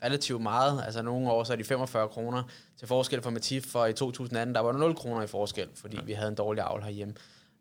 relativt 0.04 0.42
meget. 0.42 0.82
Altså 0.84 1.02
nogle 1.02 1.30
år 1.30 1.44
så 1.44 1.52
er 1.52 1.56
de 1.56 1.64
45 1.64 2.08
kroner 2.08 2.42
til 2.78 2.88
forskel 2.88 3.22
for 3.22 3.30
Matif, 3.30 3.66
for 3.66 3.86
i 3.86 3.92
2018 3.92 4.54
der 4.54 4.60
var 4.60 4.72
der 4.72 4.78
0 4.78 4.94
kroner 4.94 5.22
i 5.22 5.26
forskel, 5.26 5.68
fordi 5.74 5.96
ja. 5.96 6.02
vi 6.02 6.12
havde 6.12 6.28
en 6.28 6.34
dårlig 6.34 6.62
avl 6.62 6.82
herhjemme. 6.82 7.14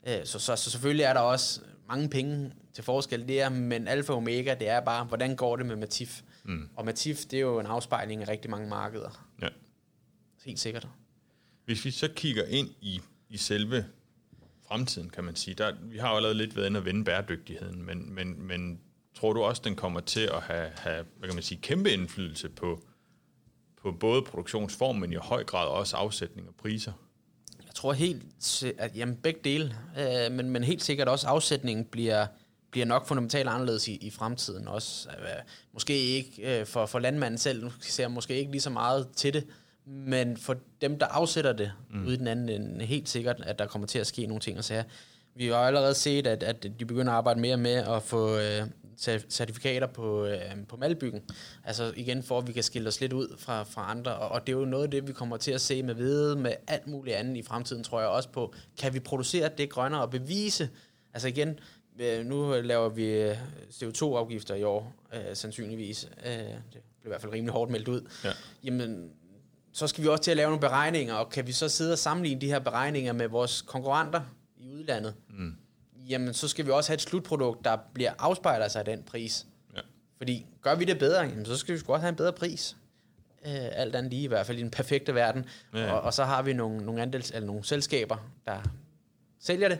Øh, 0.07 0.25
så, 0.25 0.39
så, 0.39 0.55
så 0.55 0.71
selvfølgelig 0.71 1.03
er 1.03 1.13
der 1.13 1.19
også 1.19 1.61
mange 1.87 2.09
penge 2.09 2.53
til 2.73 2.83
forskel 2.83 3.27
der, 3.27 3.49
men 3.49 3.87
alfa 3.87 4.11
og 4.11 4.17
omega, 4.17 4.55
det 4.59 4.69
er 4.69 4.79
bare, 4.79 5.05
hvordan 5.05 5.35
går 5.35 5.55
det 5.55 5.65
med 5.65 5.75
Matif? 5.75 6.21
Mm. 6.43 6.69
Og 6.75 6.85
Matif, 6.85 7.25
det 7.25 7.37
er 7.37 7.41
jo 7.41 7.59
en 7.59 7.65
afspejling 7.65 8.21
af 8.21 8.27
rigtig 8.27 8.51
mange 8.51 8.69
markeder. 8.69 9.27
Ja. 9.41 9.47
Helt 10.45 10.59
sikkert. 10.59 10.87
Hvis 11.65 11.85
vi 11.85 11.91
så 11.91 12.07
kigger 12.15 12.43
ind 12.43 12.69
i, 12.81 13.01
i 13.29 13.37
selve 13.37 13.85
fremtiden, 14.67 15.09
kan 15.09 15.23
man 15.23 15.35
sige, 15.35 15.55
der, 15.55 15.73
vi 15.81 15.97
har 15.97 16.09
jo 16.09 16.15
allerede 16.15 16.37
lidt 16.37 16.55
været 16.55 16.67
inde 16.67 16.79
at 16.79 16.85
vende 16.85 17.03
bæredygtigheden, 17.03 17.85
men, 17.85 18.13
men, 18.13 18.41
men 18.41 18.79
tror 19.15 19.33
du 19.33 19.43
også, 19.43 19.61
den 19.65 19.75
kommer 19.75 19.99
til 19.99 20.29
at 20.33 20.41
have, 20.41 20.69
have 20.75 21.05
hvad 21.17 21.29
kan 21.29 21.35
man 21.35 21.43
sige, 21.43 21.61
kæmpe 21.61 21.91
indflydelse 21.91 22.49
på, 22.49 22.81
på 23.81 23.91
både 23.91 24.21
produktionsform, 24.21 24.95
men 24.95 25.13
i 25.13 25.15
høj 25.15 25.43
grad 25.43 25.67
også 25.67 25.95
afsætning 25.95 26.47
og 26.47 26.55
priser? 26.55 26.91
Jeg 27.65 27.75
tror 27.75 27.93
helt, 27.93 28.63
at 28.77 28.97
jamen, 28.97 29.15
begge 29.15 29.39
dele, 29.43 29.75
øh, 29.99 30.31
men, 30.31 30.49
men 30.49 30.63
helt 30.63 30.83
sikkert 30.83 31.07
også 31.07 31.27
afsætningen 31.27 31.85
bliver, 31.85 32.27
bliver 32.71 32.85
nok 32.85 33.07
fundamentalt 33.07 33.49
anderledes 33.49 33.87
i, 33.87 33.95
i 33.95 34.09
fremtiden 34.09 34.67
også. 34.67 35.09
Øh, 35.09 35.27
måske 35.73 35.93
ikke 35.93 36.59
øh, 36.59 36.65
for, 36.65 36.85
for 36.85 36.99
landmanden 36.99 37.37
selv, 37.37 37.63
nu 37.63 37.71
ser 37.81 38.03
jeg 38.03 38.11
måske 38.11 38.35
ikke 38.35 38.51
lige 38.51 38.61
så 38.61 38.69
meget 38.69 39.07
til 39.15 39.33
det, 39.33 39.47
men 39.85 40.37
for 40.37 40.55
dem, 40.81 40.99
der 40.99 41.05
afsætter 41.05 41.53
det 41.53 41.71
mm. 41.89 42.05
ude 42.05 42.13
i 42.13 42.17
den 42.17 42.27
anden 42.27 42.49
ende, 42.49 42.85
helt 42.85 43.09
sikkert, 43.09 43.41
at 43.41 43.59
der 43.59 43.67
kommer 43.67 43.87
til 43.87 43.99
at 43.99 44.07
ske 44.07 44.25
nogle 44.25 44.41
ting 44.41 44.57
og 44.57 44.63
sager. 44.63 44.83
Vi 45.35 45.47
har 45.47 45.55
allerede 45.55 45.93
set, 45.93 46.27
at, 46.27 46.43
at 46.43 46.63
de 46.79 46.85
begynder 46.85 47.11
at 47.11 47.17
arbejde 47.17 47.39
mere 47.39 47.57
med 47.57 47.75
at 47.75 48.03
få 48.03 48.37
øh, 48.37 48.67
certifikater 49.29 49.87
på, 49.87 50.25
øh, 50.25 50.39
på 50.67 50.77
malbyggen. 50.77 51.21
Altså 51.63 51.93
igen, 51.95 52.23
for 52.23 52.37
at 52.37 52.47
vi 52.47 52.53
kan 52.53 52.63
skille 52.63 52.87
os 52.87 53.01
lidt 53.01 53.13
ud 53.13 53.35
fra, 53.37 53.63
fra 53.63 53.91
andre. 53.91 54.15
Og, 54.15 54.29
og 54.29 54.47
det 54.47 54.53
er 54.53 54.57
jo 54.57 54.65
noget 54.65 54.83
af 54.83 54.91
det, 54.91 55.07
vi 55.07 55.13
kommer 55.13 55.37
til 55.37 55.51
at 55.51 55.61
se 55.61 55.83
med 55.83 55.93
videre 55.93 56.35
med 56.35 56.53
alt 56.67 56.87
muligt 56.87 57.15
andet 57.15 57.37
i 57.37 57.43
fremtiden, 57.43 57.83
tror 57.83 57.99
jeg 57.99 58.09
også 58.09 58.29
på. 58.29 58.53
Kan 58.79 58.93
vi 58.93 58.99
producere 58.99 59.49
det 59.57 59.69
grønnere 59.69 60.01
og 60.01 60.09
bevise? 60.09 60.69
Altså 61.13 61.27
igen, 61.27 61.59
øh, 61.99 62.25
nu 62.25 62.61
laver 62.61 62.89
vi 62.89 63.05
øh, 63.05 63.37
CO2-afgifter 63.69 64.55
i 64.55 64.63
år, 64.63 64.95
øh, 65.13 65.35
sandsynligvis. 65.35 66.09
Øh, 66.25 66.31
det 66.31 66.47
bliver 66.71 66.81
i 67.05 67.07
hvert 67.07 67.21
fald 67.21 67.33
rimelig 67.33 67.53
hårdt 67.53 67.71
meldt 67.71 67.87
ud. 67.87 68.09
Ja. 68.23 68.31
Jamen, 68.63 69.09
så 69.73 69.87
skal 69.87 70.03
vi 70.03 70.09
også 70.09 70.23
til 70.23 70.31
at 70.31 70.37
lave 70.37 70.47
nogle 70.47 70.61
beregninger, 70.61 71.13
og 71.13 71.29
kan 71.29 71.47
vi 71.47 71.51
så 71.51 71.69
sidde 71.69 71.91
og 71.91 71.97
sammenligne 71.97 72.41
de 72.41 72.47
her 72.47 72.59
beregninger 72.59 73.13
med 73.13 73.27
vores 73.27 73.61
konkurrenter 73.61 74.21
i 74.57 74.69
udlandet, 74.69 75.13
mm. 75.29 75.55
Jamen 76.09 76.33
så 76.33 76.47
skal 76.47 76.65
vi 76.65 76.71
også 76.71 76.89
have 76.89 76.95
et 76.95 77.01
slutprodukt, 77.01 77.65
der 77.65 77.77
bliver 77.93 78.13
afspejler 78.19 78.67
sig 78.67 78.79
af 78.79 78.85
den 78.85 79.03
pris. 79.03 79.45
Ja. 79.75 79.81
Fordi 80.17 80.45
gør 80.61 80.75
vi 80.75 80.85
det 80.85 80.99
bedre, 80.99 81.21
jamen, 81.21 81.45
så 81.45 81.57
skal 81.57 81.75
vi 81.75 81.81
også 81.87 82.01
have 82.01 82.09
en 82.09 82.15
bedre 82.15 82.33
pris. 82.33 82.77
Øh, 83.45 83.51
alt 83.71 83.95
andet 83.95 84.11
lige, 84.11 84.23
i 84.23 84.27
hvert 84.27 84.45
fald 84.45 84.57
i 84.57 84.61
den 84.61 84.71
perfekte 84.71 85.15
verden. 85.15 85.45
Ja, 85.73 85.79
ja. 85.79 85.91
Og, 85.91 86.01
og 86.01 86.13
så 86.13 86.23
har 86.23 86.41
vi 86.41 86.53
nogle, 86.53 86.85
nogle, 86.85 87.01
andels, 87.01 87.31
eller 87.31 87.47
nogle 87.47 87.63
selskaber, 87.63 88.17
der 88.45 88.61
sælger 89.39 89.69
det, 89.69 89.79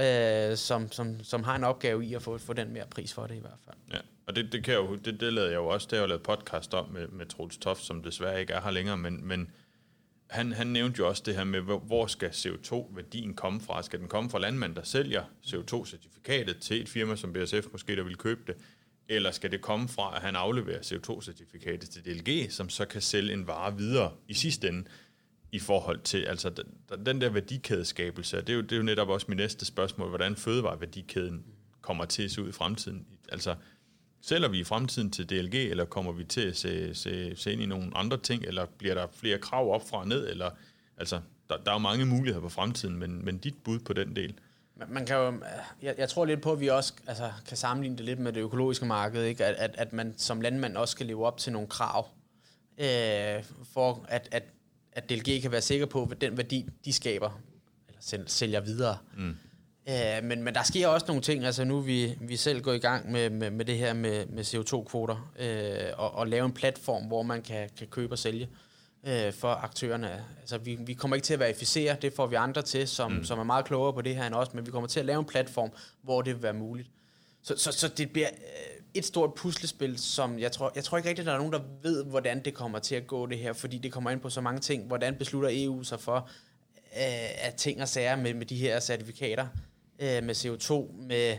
øh, 0.00 0.56
som, 0.56 0.92
som, 0.92 1.24
som 1.24 1.44
har 1.44 1.56
en 1.56 1.64
opgave 1.64 2.06
i 2.06 2.14
at 2.14 2.22
få, 2.22 2.38
få 2.38 2.52
den 2.52 2.72
mere 2.72 2.86
pris 2.90 3.12
for 3.12 3.26
det 3.26 3.34
i 3.34 3.40
hvert 3.40 3.58
fald. 3.64 3.76
Ja. 3.92 3.98
Og 4.26 4.36
det, 4.36 4.52
det, 4.52 4.64
kan 4.64 4.74
jeg 4.74 4.80
jo, 4.80 4.96
det, 4.96 5.20
det 5.20 5.32
lavede 5.32 5.50
jeg 5.50 5.56
jo 5.56 5.66
også, 5.66 5.86
det 5.90 5.96
har 5.98 6.02
jeg 6.02 6.08
lavet 6.08 6.22
podcast 6.22 6.74
om 6.74 6.88
med, 6.88 7.08
med 7.08 7.26
Troels 7.26 7.56
Toft, 7.56 7.82
som 7.82 8.02
desværre 8.02 8.40
ikke 8.40 8.52
er 8.52 8.60
her 8.60 8.70
længere, 8.70 8.96
men, 8.96 9.26
men 9.26 9.50
han, 10.30 10.52
han 10.52 10.66
nævnte 10.66 10.98
jo 10.98 11.08
også 11.08 11.22
det 11.26 11.34
her 11.34 11.44
med, 11.44 11.60
hvor 11.60 12.06
skal 12.06 12.28
CO2-værdien 12.28 13.34
komme 13.34 13.60
fra? 13.60 13.82
Skal 13.82 13.98
den 14.00 14.08
komme 14.08 14.30
fra 14.30 14.38
landmanden, 14.38 14.76
der 14.76 14.82
sælger 14.82 15.22
CO2-certifikatet 15.46 16.58
til 16.60 16.82
et 16.82 16.88
firma 16.88 17.16
som 17.16 17.32
BSF 17.32 17.66
måske, 17.72 17.96
der 17.96 18.02
vil 18.02 18.16
købe 18.16 18.40
det? 18.46 18.56
Eller 19.08 19.30
skal 19.30 19.50
det 19.50 19.60
komme 19.60 19.88
fra, 19.88 20.16
at 20.16 20.22
han 20.22 20.36
afleverer 20.36 20.80
CO2-certifikatet 20.80 21.90
til 21.90 22.04
DLG, 22.04 22.52
som 22.52 22.68
så 22.68 22.84
kan 22.84 23.02
sælge 23.02 23.32
en 23.32 23.46
vare 23.46 23.76
videre 23.76 24.12
i 24.28 24.34
sidste 24.34 24.68
ende? 24.68 24.84
i 25.52 25.58
forhold 25.58 26.00
til 26.00 26.24
altså 26.24 26.50
den, 26.50 27.06
den 27.06 27.20
der 27.20 27.28
værdikædeskabelse, 27.28 28.36
det 28.36 28.48
er, 28.48 28.54
jo, 28.54 28.60
det 28.60 28.72
er 28.72 28.76
jo 28.76 28.82
netop 28.82 29.08
også 29.08 29.26
mit 29.28 29.36
næste 29.36 29.64
spørgsmål, 29.64 30.08
hvordan 30.08 30.36
fødevareværdikæden 30.36 31.44
kommer 31.80 32.04
til 32.04 32.22
at 32.22 32.30
se 32.30 32.42
ud 32.42 32.48
i 32.48 32.52
fremtiden. 32.52 33.06
Altså, 33.28 33.54
Sælger 34.28 34.48
vi 34.48 34.58
i 34.60 34.64
fremtiden 34.64 35.10
til 35.10 35.30
DLG, 35.30 35.54
eller 35.54 35.84
kommer 35.84 36.12
vi 36.12 36.24
til 36.24 36.40
at 36.40 36.56
se, 36.56 36.94
se, 36.94 37.36
se 37.36 37.52
ind 37.52 37.62
i 37.62 37.66
nogle 37.66 37.96
andre 37.96 38.16
ting, 38.16 38.44
eller 38.44 38.66
bliver 38.78 38.94
der 38.94 39.06
flere 39.12 39.38
krav 39.38 39.74
op 39.74 39.88
fra 39.88 39.98
og 39.98 40.08
ned, 40.08 40.28
eller 40.28 40.50
altså, 40.96 41.20
der, 41.48 41.56
der 41.56 41.70
er 41.70 41.74
jo 41.74 41.78
mange 41.78 42.06
muligheder 42.06 42.40
på 42.40 42.48
fremtiden, 42.48 42.96
men, 42.96 43.24
men 43.24 43.38
dit 43.38 43.54
bud 43.64 43.78
på 43.78 43.92
den 43.92 44.16
del? 44.16 44.34
Man 44.88 45.06
kan 45.06 45.16
jo, 45.16 45.40
jeg, 45.82 45.94
jeg 45.98 46.08
tror 46.08 46.24
lidt 46.24 46.42
på, 46.42 46.52
at 46.52 46.60
vi 46.60 46.68
også 46.68 46.92
altså, 47.06 47.32
kan 47.48 47.56
sammenligne 47.56 47.96
det 47.96 48.04
lidt 48.04 48.18
med 48.18 48.32
det 48.32 48.40
økologiske 48.40 48.86
marked, 48.86 49.24
ikke? 49.24 49.44
At, 49.44 49.54
at, 49.54 49.74
at 49.78 49.92
man 49.92 50.14
som 50.16 50.40
landmand 50.40 50.76
også 50.76 50.92
skal 50.92 51.06
leve 51.06 51.26
op 51.26 51.38
til 51.38 51.52
nogle 51.52 51.68
krav, 51.68 52.08
øh, 52.78 53.44
for 53.72 54.06
at, 54.08 54.28
at, 54.32 54.44
at 54.92 55.10
DLG 55.10 55.42
kan 55.42 55.52
være 55.52 55.62
sikker 55.62 55.86
på, 55.86 56.08
at 56.10 56.20
den 56.20 56.36
værdi, 56.36 56.66
de 56.84 56.92
skaber, 56.92 57.40
eller 57.88 58.24
sælger 58.26 58.60
videre, 58.60 58.98
mm 59.16 59.36
Øh, 59.88 60.24
men, 60.24 60.42
men 60.42 60.54
der 60.54 60.62
sker 60.62 60.88
også 60.88 61.06
nogle 61.06 61.22
ting, 61.22 61.44
altså 61.44 61.64
nu 61.64 61.80
vi, 61.80 62.18
vi 62.20 62.36
selv 62.36 62.60
gået 62.60 62.76
i 62.76 62.78
gang 62.78 63.12
med, 63.12 63.30
med, 63.30 63.50
med 63.50 63.64
det 63.64 63.78
her 63.78 63.92
med, 63.94 64.26
med 64.26 64.44
CO2-kvoter, 64.44 65.32
øh, 65.38 65.92
og, 65.96 66.14
og 66.14 66.26
lave 66.26 66.46
en 66.46 66.52
platform, 66.52 67.04
hvor 67.04 67.22
man 67.22 67.42
kan, 67.42 67.70
kan 67.78 67.86
købe 67.86 68.14
og 68.14 68.18
sælge 68.18 68.48
øh, 69.06 69.32
for 69.32 69.48
aktørerne. 69.48 70.24
Altså 70.40 70.58
vi, 70.58 70.74
vi 70.74 70.94
kommer 70.94 71.14
ikke 71.14 71.24
til 71.24 71.34
at 71.34 71.40
verificere, 71.40 71.96
det 72.02 72.12
får 72.12 72.26
vi 72.26 72.36
andre 72.36 72.62
til, 72.62 72.88
som, 72.88 73.12
mm. 73.12 73.24
som 73.24 73.38
er 73.38 73.44
meget 73.44 73.64
klogere 73.64 73.92
på 73.92 74.02
det 74.02 74.16
her 74.16 74.26
end 74.26 74.34
os, 74.34 74.54
men 74.54 74.66
vi 74.66 74.70
kommer 74.70 74.88
til 74.88 75.00
at 75.00 75.06
lave 75.06 75.18
en 75.18 75.24
platform, 75.24 75.70
hvor 76.02 76.22
det 76.22 76.34
vil 76.34 76.42
være 76.42 76.54
muligt. 76.54 76.90
Så, 77.42 77.54
så, 77.56 77.72
så 77.72 77.88
det 77.88 78.10
bliver 78.10 78.28
øh, 78.32 78.82
et 78.94 79.04
stort 79.04 79.34
puslespil, 79.34 79.98
som 79.98 80.38
jeg 80.38 80.52
tror, 80.52 80.72
jeg 80.74 80.84
tror 80.84 80.98
ikke 80.98 81.08
rigtigt, 81.08 81.28
at 81.28 81.30
der 81.30 81.34
er 81.34 81.38
nogen, 81.38 81.52
der 81.52 81.60
ved, 81.82 82.04
hvordan 82.04 82.44
det 82.44 82.54
kommer 82.54 82.78
til 82.78 82.94
at 82.94 83.06
gå 83.06 83.26
det 83.26 83.38
her, 83.38 83.52
fordi 83.52 83.78
det 83.78 83.92
kommer 83.92 84.10
ind 84.10 84.20
på 84.20 84.30
så 84.30 84.40
mange 84.40 84.60
ting. 84.60 84.86
Hvordan 84.86 85.14
beslutter 85.14 85.48
EU 85.52 85.82
sig 85.82 86.00
for, 86.00 86.28
øh, 86.96 87.46
at 87.46 87.54
ting 87.54 87.82
og 87.82 87.88
sager 87.88 88.16
med, 88.16 88.34
med 88.34 88.46
de 88.46 88.56
her 88.56 88.80
certifikater, 88.80 89.46
øh, 89.98 90.24
med 90.24 90.34
CO2, 90.34 91.02
med, 91.06 91.36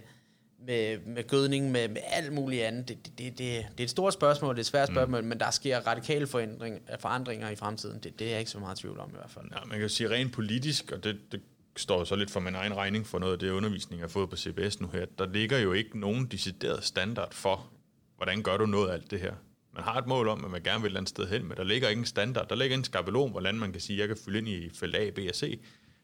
med, 0.66 0.98
med 1.06 1.28
gødning, 1.28 1.72
med, 1.72 1.88
med 1.88 2.02
alt 2.06 2.34
muligt 2.34 2.64
andet. 2.64 2.88
Det, 2.88 2.98
det, 3.06 3.18
det, 3.18 3.38
det 3.38 3.60
er 3.80 3.84
et 3.84 3.90
stort 3.90 4.14
spørgsmål, 4.14 4.56
det 4.56 4.60
er 4.60 4.64
et 4.64 4.66
svært 4.66 4.90
mm. 4.90 4.96
spørgsmål, 4.96 5.22
mm. 5.22 5.28
men 5.28 5.40
der 5.40 5.52
sker 5.52 5.80
radikale 5.80 6.28
forandring, 6.28 6.82
forandringer 7.00 7.50
i 7.50 7.56
fremtiden. 7.56 8.00
Det, 8.00 8.20
det 8.20 8.28
er 8.28 8.32
jeg 8.32 8.40
ikke 8.40 8.52
så 8.52 8.60
meget 8.60 8.78
tvivl 8.78 9.00
om 9.00 9.10
i 9.10 9.16
hvert 9.16 9.32
fald. 9.32 9.46
Ja, 9.52 9.66
man 9.66 9.80
kan 9.80 9.90
sige 9.90 10.10
rent 10.10 10.34
politisk, 10.34 10.92
og 10.92 11.04
det, 11.04 11.18
det 11.32 11.42
står 11.76 12.04
så 12.04 12.16
lidt 12.16 12.32
for 12.32 12.40
min 12.40 12.56
egen 12.56 12.74
regning 12.74 13.08
for 13.08 13.20
noget 13.20 13.34
af 13.34 13.40
det 13.40 13.50
undervisning, 13.50 14.00
jeg 14.00 14.04
har 14.04 14.10
fået 14.10 14.30
på 14.30 14.36
CBS 14.36 14.82
nu 14.82 14.88
her. 14.88 15.06
Der 15.18 15.28
ligger 15.28 15.58
jo 15.60 15.74
ikke 15.74 16.00
nogen 16.00 16.26
decideret 16.26 16.84
standard 16.84 17.34
for, 17.34 17.70
hvordan 18.16 18.44
gør 18.44 18.58
du 18.58 18.66
noget 18.66 18.90
af 18.90 18.94
alt 18.94 19.12
det 19.12 19.20
her. 19.20 19.34
Man 19.74 19.84
har 19.84 19.96
et 19.96 20.08
mål 20.08 20.28
om, 20.28 20.46
at 20.46 20.52
man 20.52 20.64
gerne 20.64 20.82
vil 20.82 20.92
et 20.92 20.98
andet 20.98 21.10
sted 21.10 21.28
hen, 21.28 21.48
men 21.48 21.58
der 21.58 21.64
ligger 21.64 21.90
ikke 21.90 22.00
en 22.00 22.06
standard. 22.06 22.50
Der 22.50 22.56
ligger 22.56 22.78
en 22.78 22.84
skabelon, 22.84 23.32
hvordan 23.32 23.56
man 23.56 23.72
kan 23.72 23.82
sige, 23.82 23.96
at 23.96 24.00
jeg 24.00 24.08
kan 24.08 24.18
fylde 24.26 24.38
ind 24.38 24.48
i 24.48 24.70
felt 24.70 24.96
A, 24.96 25.10
B 25.10 25.20
og 25.30 25.36
C. 25.36 25.60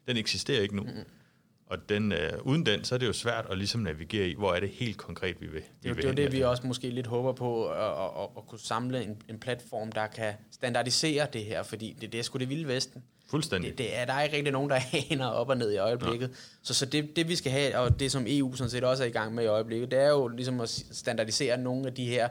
Den 0.07 0.17
eksisterer 0.17 0.61
ikke 0.61 0.75
nu. 0.75 0.83
Mm. 0.83 0.89
Og 1.73 1.89
den, 1.89 2.11
øh, 2.11 2.31
uden 2.41 2.65
den, 2.65 2.83
så 2.83 2.95
er 2.95 2.99
det 2.99 3.07
jo 3.07 3.13
svært 3.13 3.45
at 3.49 3.57
ligesom 3.57 3.81
navigere 3.81 4.27
i, 4.27 4.35
hvor 4.35 4.53
er 4.53 4.59
det 4.59 4.69
helt 4.69 4.97
konkret, 4.97 5.41
vi 5.41 5.47
vil. 5.47 5.61
Vi 5.61 5.89
det, 5.89 5.95
vil 5.95 6.03
det 6.03 6.11
er 6.11 6.15
det, 6.15 6.31
vi 6.31 6.41
også 6.41 6.67
måske 6.67 6.89
lidt 6.89 7.07
håber 7.07 7.33
på, 7.33 7.67
at, 7.67 7.77
at, 7.77 8.23
at, 8.23 8.29
at 8.37 8.47
kunne 8.47 8.59
samle 8.59 9.03
en, 9.03 9.21
en 9.29 9.39
platform, 9.39 9.91
der 9.91 10.07
kan 10.07 10.33
standardisere 10.51 11.27
det 11.33 11.45
her, 11.45 11.63
fordi 11.63 11.97
det, 12.01 12.11
det 12.11 12.19
er 12.19 12.23
sgu 12.23 12.39
det 12.39 12.49
vilde 12.49 12.67
vesten. 12.67 13.03
Fuldstændig. 13.29 13.69
Det, 13.69 13.77
det 13.77 13.97
er, 13.97 14.05
der 14.05 14.13
er 14.13 14.23
ikke 14.23 14.35
rigtig 14.35 14.53
nogen, 14.53 14.69
der 14.69 14.75
haner 15.09 15.27
op 15.27 15.49
og 15.49 15.57
ned 15.57 15.71
i 15.71 15.77
øjeblikket. 15.77 16.27
Ja. 16.27 16.33
Så, 16.63 16.73
så 16.73 16.85
det, 16.85 17.15
det, 17.15 17.29
vi 17.29 17.35
skal 17.35 17.51
have, 17.51 17.77
og 17.77 17.99
det 17.99 18.11
som 18.11 18.25
EU 18.27 18.55
sådan 18.55 18.71
set 18.71 18.83
også 18.83 19.03
er 19.03 19.07
i 19.07 19.11
gang 19.11 19.35
med 19.35 19.43
i 19.43 19.47
øjeblikket, 19.47 19.91
det 19.91 19.99
er 19.99 20.09
jo 20.09 20.27
ligesom 20.27 20.59
at 20.59 20.69
standardisere 20.91 21.57
nogle 21.57 21.87
af 21.87 21.93
de 21.93 22.05
her 22.05 22.29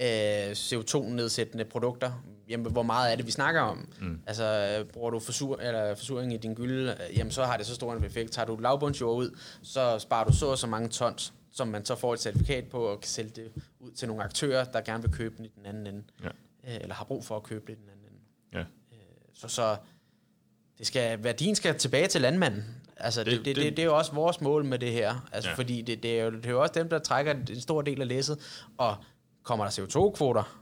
øh, 0.00 0.50
CO2-nedsættende 0.50 1.64
produkter. 1.64 2.24
Jamen, 2.50 2.72
hvor 2.72 2.82
meget 2.82 3.12
er 3.12 3.16
det, 3.16 3.26
vi 3.26 3.30
snakker 3.30 3.60
om? 3.60 3.88
Mm. 4.00 4.20
Altså, 4.26 4.84
bruger 4.92 5.10
du 5.10 5.18
forsur, 5.18 5.56
eller 5.56 5.94
forsuring 5.94 6.34
i 6.34 6.36
din 6.36 6.54
gylde, 6.54 6.96
øh, 7.10 7.18
jamen, 7.18 7.30
så 7.30 7.44
har 7.44 7.56
det 7.56 7.66
så 7.66 7.74
stor 7.74 7.92
en 7.92 8.04
effekt. 8.04 8.32
Tager 8.32 8.46
du 8.46 8.56
lavbundsjord 8.56 9.16
ud, 9.16 9.38
så 9.62 9.98
sparer 9.98 10.24
du 10.24 10.32
så 10.32 10.46
og 10.46 10.58
så 10.58 10.66
mange 10.66 10.88
tons, 10.88 11.32
som 11.52 11.68
man 11.68 11.84
så 11.84 11.94
får 11.94 12.14
et 12.14 12.20
certifikat 12.20 12.64
på, 12.64 12.78
og 12.82 13.00
kan 13.00 13.08
sælge 13.08 13.30
det 13.30 13.52
ud 13.80 13.90
til 13.90 14.08
nogle 14.08 14.24
aktører, 14.24 14.64
der 14.64 14.80
gerne 14.80 15.02
vil 15.02 15.12
købe 15.12 15.36
den 15.36 15.44
i 15.44 15.48
den 15.56 15.66
anden 15.66 15.86
ende. 15.86 16.02
Ja. 16.22 16.28
Øh, 16.68 16.80
eller 16.80 16.94
har 16.94 17.04
brug 17.04 17.24
for 17.24 17.36
at 17.36 17.42
købe 17.42 17.64
det 17.66 17.72
i 17.72 17.76
den 17.80 17.88
anden 17.88 18.06
ende. 18.06 18.18
Ja. 18.52 18.60
Øh, 18.96 18.96
så, 19.34 19.48
så 19.48 19.76
det 20.78 20.86
skal, 20.86 21.24
værdien 21.24 21.54
skal 21.54 21.78
tilbage 21.78 22.06
til 22.06 22.20
landmanden. 22.20 22.64
Altså, 22.96 23.24
det, 23.24 23.32
det, 23.32 23.44
det, 23.44 23.56
det, 23.56 23.76
det 23.76 23.78
er 23.78 23.86
jo 23.86 23.96
også 23.96 24.12
vores 24.12 24.40
mål 24.40 24.64
med 24.64 24.78
det 24.78 24.92
her. 24.92 25.28
Altså, 25.32 25.50
ja. 25.50 25.56
fordi 25.56 25.82
det, 25.82 26.02
det, 26.02 26.20
er 26.20 26.24
jo, 26.24 26.30
det 26.30 26.46
er 26.46 26.50
jo 26.50 26.62
også 26.62 26.72
dem, 26.74 26.88
der 26.88 26.98
trækker 26.98 27.32
en 27.32 27.60
stor 27.60 27.82
del 27.82 28.00
af 28.00 28.08
læsset. 28.08 28.38
Og 28.78 28.96
kommer 29.42 29.64
der 29.64 29.72
CO2-kvoter, 29.72 30.59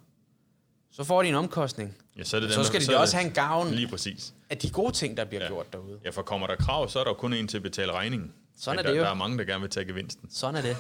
så 0.90 1.04
får 1.04 1.22
de 1.22 1.28
en 1.28 1.34
omkostning. 1.34 1.96
Ja, 2.16 2.24
så, 2.24 2.36
er 2.36 2.40
det 2.40 2.52
så 2.52 2.60
dem, 2.60 2.64
skal 2.64 2.80
de 2.80 2.84
så 2.84 2.98
også 2.98 3.16
have 3.16 3.26
en 3.26 3.32
gavn 3.32 3.70
lige 3.70 3.88
præcis. 3.88 4.34
af 4.50 4.58
de 4.58 4.70
gode 4.70 4.92
ting, 4.92 5.16
der 5.16 5.24
bliver 5.24 5.42
ja. 5.42 5.48
gjort 5.48 5.72
derude. 5.72 5.98
Ja, 6.04 6.10
for 6.10 6.22
kommer 6.22 6.46
der 6.46 6.56
krav, 6.56 6.88
så 6.88 6.98
er 6.98 7.04
der 7.04 7.14
kun 7.14 7.32
en 7.32 7.48
til 7.48 7.56
at 7.56 7.62
betale 7.62 7.92
regningen. 7.92 8.32
Sådan 8.56 8.76
Men 8.76 8.78
er 8.78 8.82
der, 8.82 8.90
det 8.90 8.98
jo. 8.98 9.04
Der 9.04 9.10
er 9.10 9.14
mange, 9.14 9.38
der 9.38 9.44
gerne 9.44 9.60
vil 9.60 9.70
tage 9.70 9.86
gevinsten. 9.86 10.30
Sådan 10.30 10.54
er 10.54 10.62
det. 10.62 10.76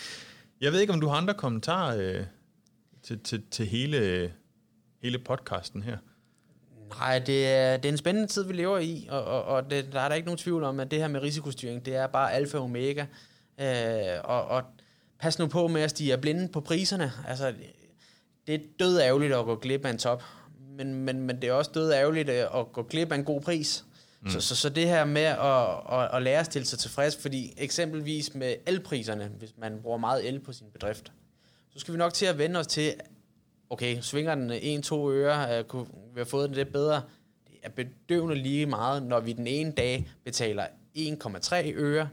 jeg 0.60 0.72
ved 0.72 0.80
ikke, 0.80 0.92
om 0.92 1.00
du 1.00 1.08
har 1.08 1.16
andre 1.16 1.34
kommentarer 1.34 1.96
øh, 1.98 2.24
til, 3.02 3.18
til, 3.18 3.42
til 3.50 3.66
hele, 3.66 4.32
hele 5.02 5.18
podcasten 5.18 5.82
her. 5.82 5.96
Nej, 6.88 7.18
det 7.18 7.46
er, 7.46 7.76
det 7.76 7.88
er 7.88 7.92
en 7.92 7.98
spændende 7.98 8.28
tid, 8.28 8.44
vi 8.44 8.52
lever 8.52 8.78
i, 8.78 9.06
og, 9.10 9.24
og, 9.24 9.44
og 9.44 9.70
det, 9.70 9.92
der 9.92 10.00
er 10.00 10.08
der 10.08 10.16
ikke 10.16 10.26
nogen 10.26 10.38
tvivl 10.38 10.64
om, 10.64 10.80
at 10.80 10.90
det 10.90 10.98
her 10.98 11.08
med 11.08 11.22
risikostyring, 11.22 11.86
det 11.86 11.96
er 11.96 12.06
bare 12.06 12.32
alfa 12.32 12.58
og 12.58 12.64
omega. 12.64 13.06
Øh, 13.60 14.20
og, 14.24 14.44
og 14.44 14.62
pas 15.18 15.38
nu 15.38 15.46
på 15.46 15.68
med 15.68 15.82
at 15.82 15.90
stige 15.90 16.18
blinde 16.18 16.48
på 16.48 16.60
priserne. 16.60 17.12
Altså, 17.28 17.54
det 18.46 18.54
er 18.54 18.58
død 18.78 19.00
ærgerligt 19.00 19.34
at 19.34 19.44
gå 19.44 19.56
glip 19.56 19.84
af 19.84 19.90
en 19.90 19.98
top, 19.98 20.22
men, 20.76 20.94
men, 20.94 21.20
men 21.20 21.42
det 21.42 21.48
er 21.48 21.52
også 21.52 21.70
død 21.74 21.92
ærgerligt 21.92 22.30
at 22.30 22.72
gå 22.72 22.82
glip 22.82 23.12
af 23.12 23.16
en 23.16 23.24
god 23.24 23.40
pris. 23.40 23.84
Mm. 24.20 24.30
Så, 24.30 24.40
så, 24.40 24.56
så 24.56 24.68
det 24.68 24.88
her 24.88 25.04
med 25.04 25.22
at, 25.22 25.98
at, 26.00 26.16
at 26.16 26.22
lære 26.22 26.40
at 26.40 26.46
stille 26.46 26.66
sig 26.66 26.78
tilfreds, 26.78 27.16
fordi 27.16 27.54
eksempelvis 27.56 28.34
med 28.34 28.54
elpriserne, 28.66 29.32
hvis 29.38 29.54
man 29.58 29.82
bruger 29.82 29.98
meget 29.98 30.28
el 30.28 30.40
på 30.40 30.52
sin 30.52 30.66
bedrift, 30.72 31.12
så 31.70 31.78
skal 31.78 31.94
vi 31.94 31.98
nok 31.98 32.14
til 32.14 32.26
at 32.26 32.38
vende 32.38 32.60
os 32.60 32.66
til, 32.66 32.94
okay, 33.70 34.00
svinger 34.00 34.34
den 34.34 34.50
1-2 34.84 34.94
øre, 34.94 35.60
uh, 35.60 35.66
kunne 35.66 35.86
vi 35.86 36.18
have 36.20 36.26
fået 36.26 36.48
det 36.48 36.56
lidt 36.56 36.72
bedre. 36.72 37.02
Det 37.46 37.58
er 37.62 37.68
bedøvende 37.68 38.34
lige 38.34 38.66
meget, 38.66 39.02
når 39.02 39.20
vi 39.20 39.32
den 39.32 39.46
ene 39.46 39.72
dag 39.72 40.10
betaler 40.24 40.66
1,3 40.98 41.72
øre, 41.74 42.08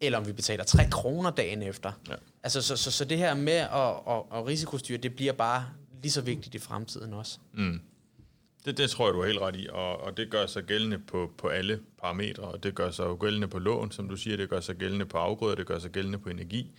eller 0.00 0.18
om 0.18 0.26
vi 0.26 0.32
betaler 0.32 0.64
3 0.64 0.82
kroner 0.90 1.30
dagen 1.30 1.62
efter. 1.62 1.92
Ja. 2.08 2.14
Altså, 2.42 2.62
så, 2.62 2.76
så, 2.76 2.90
så 2.90 3.04
det 3.04 3.18
her 3.18 3.34
med 3.34 3.52
at, 3.52 4.14
at, 4.14 4.38
at 4.38 4.46
risikostyre, 4.46 4.98
det 4.98 5.16
bliver 5.16 5.32
bare 5.32 5.66
lige 6.02 6.12
så 6.12 6.20
vigtigt 6.20 6.54
i 6.54 6.58
fremtiden 6.58 7.14
også. 7.14 7.38
Mm. 7.52 7.80
Det, 8.64 8.78
det 8.78 8.90
tror 8.90 9.06
jeg, 9.06 9.14
du 9.14 9.20
er 9.20 9.26
helt 9.26 9.38
ret 9.38 9.56
i, 9.56 9.68
og, 9.70 10.00
og 10.00 10.16
det 10.16 10.30
gør 10.30 10.46
sig 10.46 10.64
gældende 10.64 10.98
på, 10.98 11.32
på 11.38 11.48
alle 11.48 11.80
parametre, 11.98 12.42
og 12.42 12.62
det 12.62 12.74
gør 12.74 12.90
sig 12.90 13.04
jo 13.04 13.16
gældende 13.20 13.48
på 13.48 13.58
lån, 13.58 13.90
som 13.90 14.08
du 14.08 14.16
siger, 14.16 14.36
det 14.36 14.50
gør 14.50 14.60
sig 14.60 14.76
gældende 14.76 15.06
på 15.06 15.18
afgrøder, 15.18 15.54
det 15.54 15.66
gør 15.66 15.78
sig 15.78 15.90
gældende 15.90 16.18
på 16.18 16.28
energi. 16.28 16.70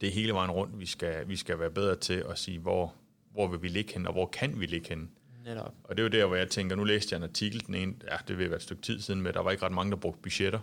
Det 0.00 0.08
er 0.08 0.12
hele 0.12 0.32
vejen 0.32 0.50
rundt, 0.50 0.80
vi 0.80 0.86
skal, 0.86 1.28
vi 1.28 1.36
skal 1.36 1.58
være 1.58 1.70
bedre 1.70 1.96
til 1.96 2.24
at 2.28 2.38
sige, 2.38 2.58
hvor, 2.58 2.94
hvor 3.32 3.48
vil 3.48 3.62
vi 3.62 3.68
ligge 3.68 3.92
hen, 3.92 4.06
og 4.06 4.12
hvor 4.12 4.26
kan 4.26 4.60
vi 4.60 4.66
ligge 4.66 4.88
hen. 4.88 5.10
Netop. 5.44 5.74
Og 5.84 5.96
det 5.96 6.02
er 6.02 6.04
jo 6.04 6.20
der, 6.20 6.26
hvor 6.26 6.36
jeg 6.36 6.48
tænker, 6.50 6.76
nu 6.76 6.84
læste 6.84 7.12
jeg 7.12 7.16
en 7.16 7.22
artikel, 7.22 7.66
den 7.66 7.74
ene, 7.74 7.94
ja, 8.10 8.16
det 8.28 8.38
vil 8.38 8.50
være 8.50 8.56
et 8.56 8.62
stykke 8.62 8.82
tid 8.82 9.00
siden, 9.00 9.22
men 9.22 9.32
der 9.32 9.40
var 9.40 9.50
ikke 9.50 9.64
ret 9.66 9.72
mange, 9.72 9.90
der 9.90 9.96
brugte 9.96 10.20
budgetter. 10.22 10.60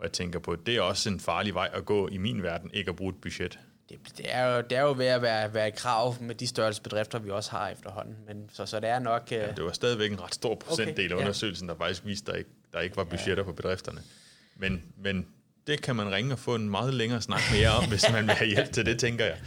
Og 0.00 0.06
jeg 0.06 0.12
tænker 0.12 0.38
på, 0.38 0.56
det 0.56 0.76
er 0.76 0.80
også 0.80 1.10
en 1.10 1.20
farlig 1.20 1.54
vej 1.54 1.70
at 1.72 1.84
gå 1.84 2.08
i 2.08 2.16
min 2.16 2.42
verden, 2.42 2.70
ikke 2.74 2.88
at 2.88 2.96
bruge 2.96 3.10
et 3.10 3.20
budget. 3.22 3.58
Det, 3.88 3.98
det, 4.16 4.26
er, 4.28 4.46
jo, 4.46 4.62
det 4.70 4.78
er 4.78 4.82
jo 4.82 4.94
ved 4.96 5.06
at 5.06 5.22
være, 5.22 5.54
være 5.54 5.68
et 5.68 5.74
krav 5.74 6.14
med 6.20 6.34
de 6.34 6.46
størrelse 6.46 6.82
bedrifter, 6.82 7.18
vi 7.18 7.30
også 7.30 7.50
har 7.50 7.68
efterhånden. 7.68 8.16
Men, 8.26 8.50
så, 8.52 8.66
så 8.66 8.80
det 8.80 8.88
er 8.88 8.98
nok... 8.98 9.22
Uh... 9.26 9.32
Ja, 9.32 9.52
det 9.52 9.64
var 9.64 9.72
stadigvæk 9.72 10.12
en 10.12 10.22
ret 10.22 10.34
stor 10.34 10.54
procentdel 10.54 11.06
okay, 11.06 11.16
af 11.16 11.20
undersøgelsen, 11.20 11.68
der 11.68 11.74
faktisk 11.76 12.06
viste, 12.06 12.32
at 12.32 12.34
der 12.34 12.38
ikke, 12.38 12.50
der 12.72 12.80
ikke 12.80 12.96
var 12.96 13.04
budgetter 13.04 13.42
ja. 13.42 13.42
på 13.42 13.52
bedrifterne. 13.52 14.00
Men, 14.56 14.82
men 14.96 15.26
det 15.66 15.82
kan 15.82 15.96
man 15.96 16.12
ringe 16.12 16.32
og 16.32 16.38
få 16.38 16.54
en 16.54 16.70
meget 16.70 16.94
længere 16.94 17.22
snak 17.22 17.40
med 17.52 17.60
jer 17.60 17.70
om, 17.70 17.88
hvis 17.88 18.12
man 18.12 18.26
vil 18.26 18.34
have 18.34 18.48
hjælp 18.48 18.72
til 18.72 18.86
det, 18.86 18.98
tænker 18.98 19.24
jeg. 19.24 19.38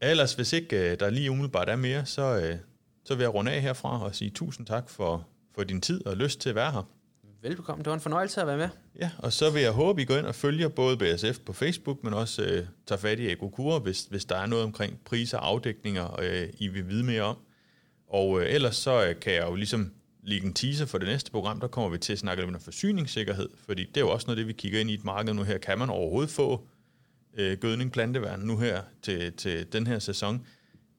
Ellers, 0.00 0.34
hvis 0.34 0.52
ikke 0.52 0.90
øh, 0.90 1.00
der 1.00 1.10
lige 1.10 1.30
umiddelbart 1.30 1.68
er 1.68 1.76
mere, 1.76 2.06
så, 2.06 2.22
øh, 2.22 2.56
så 3.04 3.14
vil 3.14 3.22
jeg 3.22 3.34
runde 3.34 3.52
af 3.52 3.62
herfra 3.62 4.04
og 4.04 4.14
sige 4.14 4.30
tusind 4.30 4.66
tak 4.66 4.88
for, 4.88 5.26
for 5.54 5.64
din 5.64 5.80
tid 5.80 6.06
og 6.06 6.16
lyst 6.16 6.40
til 6.40 6.48
at 6.48 6.54
være 6.54 6.72
her. 6.72 6.88
Velbekomme. 7.42 7.82
Det 7.82 7.90
var 7.90 7.94
en 7.94 8.00
fornøjelse 8.00 8.40
at 8.40 8.46
være 8.46 8.56
med. 8.56 8.68
Ja, 9.00 9.10
og 9.18 9.32
så 9.32 9.50
vil 9.50 9.62
jeg 9.62 9.72
håbe, 9.72 10.02
I 10.02 10.04
går 10.04 10.16
ind 10.16 10.26
og 10.26 10.34
følger 10.34 10.68
både 10.68 10.96
BSF 10.96 11.38
på 11.46 11.52
Facebook, 11.52 12.04
men 12.04 12.14
også 12.14 12.42
øh, 12.42 12.66
tager 12.86 12.98
fat 12.98 13.18
i 13.18 13.28
Agokura, 13.30 13.78
hvis, 13.78 14.04
hvis 14.04 14.24
der 14.24 14.36
er 14.36 14.46
noget 14.46 14.64
omkring 14.64 15.00
priser 15.04 15.38
og 15.38 15.48
afdækninger, 15.48 16.20
øh, 16.20 16.48
I 16.58 16.68
vil 16.68 16.88
vide 16.88 17.04
mere 17.04 17.22
om. 17.22 17.36
Og 18.08 18.40
øh, 18.40 18.54
ellers 18.54 18.76
så 18.76 19.06
øh, 19.06 19.20
kan 19.20 19.32
jeg 19.32 19.46
jo 19.48 19.54
ligesom 19.54 19.92
lægge 20.22 20.46
en 20.46 20.54
teaser 20.54 20.86
for 20.86 20.98
det 20.98 21.08
næste 21.08 21.30
program, 21.30 21.60
der 21.60 21.66
kommer 21.66 21.90
vi 21.90 21.98
til 21.98 22.12
at 22.12 22.18
snakke 22.18 22.42
lidt 22.42 22.54
om 22.54 22.60
forsyningssikkerhed, 22.60 23.48
fordi 23.66 23.84
det 23.84 23.96
er 23.96 24.00
jo 24.00 24.10
også 24.10 24.26
noget 24.26 24.38
det, 24.38 24.46
vi 24.46 24.52
kigger 24.52 24.80
ind 24.80 24.90
i 24.90 24.94
et 24.94 25.04
marked 25.04 25.34
nu 25.34 25.42
her. 25.42 25.58
Kan 25.58 25.78
man 25.78 25.90
overhovedet 25.90 26.30
få 26.30 26.66
øh, 27.34 27.58
gødning 27.58 27.92
planteværn 27.92 28.40
nu 28.40 28.58
her 28.58 28.82
til, 29.02 29.32
til 29.32 29.72
den 29.72 29.86
her 29.86 29.98
sæson? 29.98 30.46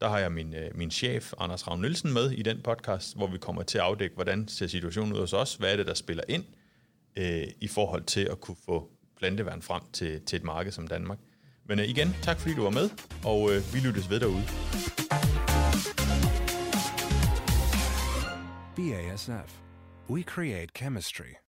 Der 0.01 0.09
har 0.09 0.19
jeg 0.19 0.31
min, 0.31 0.53
øh, 0.55 0.77
min 0.77 0.91
chef, 0.91 1.33
Anders 1.37 1.67
Ravn 1.67 1.81
Nielsen, 1.81 2.13
med 2.13 2.31
i 2.31 2.41
den 2.41 2.61
podcast, 2.61 3.15
hvor 3.15 3.27
vi 3.27 3.37
kommer 3.37 3.63
til 3.63 3.77
at 3.77 3.83
afdække, 3.83 4.15
hvordan 4.15 4.47
ser 4.47 4.67
situationen 4.67 5.13
ud 5.13 5.19
hos 5.19 5.33
os, 5.33 5.55
hvad 5.55 5.71
er 5.71 5.77
det, 5.77 5.87
der 5.87 5.93
spiller 5.93 6.23
ind 6.27 6.45
øh, 7.15 7.43
i 7.61 7.67
forhold 7.67 8.03
til 8.03 8.27
at 8.31 8.41
kunne 8.41 8.57
få 8.65 8.91
planteværn 9.17 9.61
frem 9.61 9.81
til, 9.93 10.21
til 10.25 10.37
et 10.37 10.43
marked 10.43 10.71
som 10.71 10.87
Danmark. 10.87 11.17
Men 11.65 11.79
øh, 11.79 11.85
igen, 11.85 12.15
tak 12.21 12.39
fordi 12.39 12.55
du 12.55 12.63
var 12.63 12.69
med, 12.69 12.89
og 13.25 13.53
øh, 13.53 13.73
vi 13.73 13.79
lyttes 13.79 14.09
ved 14.09 14.19
derude. 14.19 14.43
BASF. 18.75 19.59
We 20.09 20.23
create 20.23 20.67
chemistry. 20.77 21.50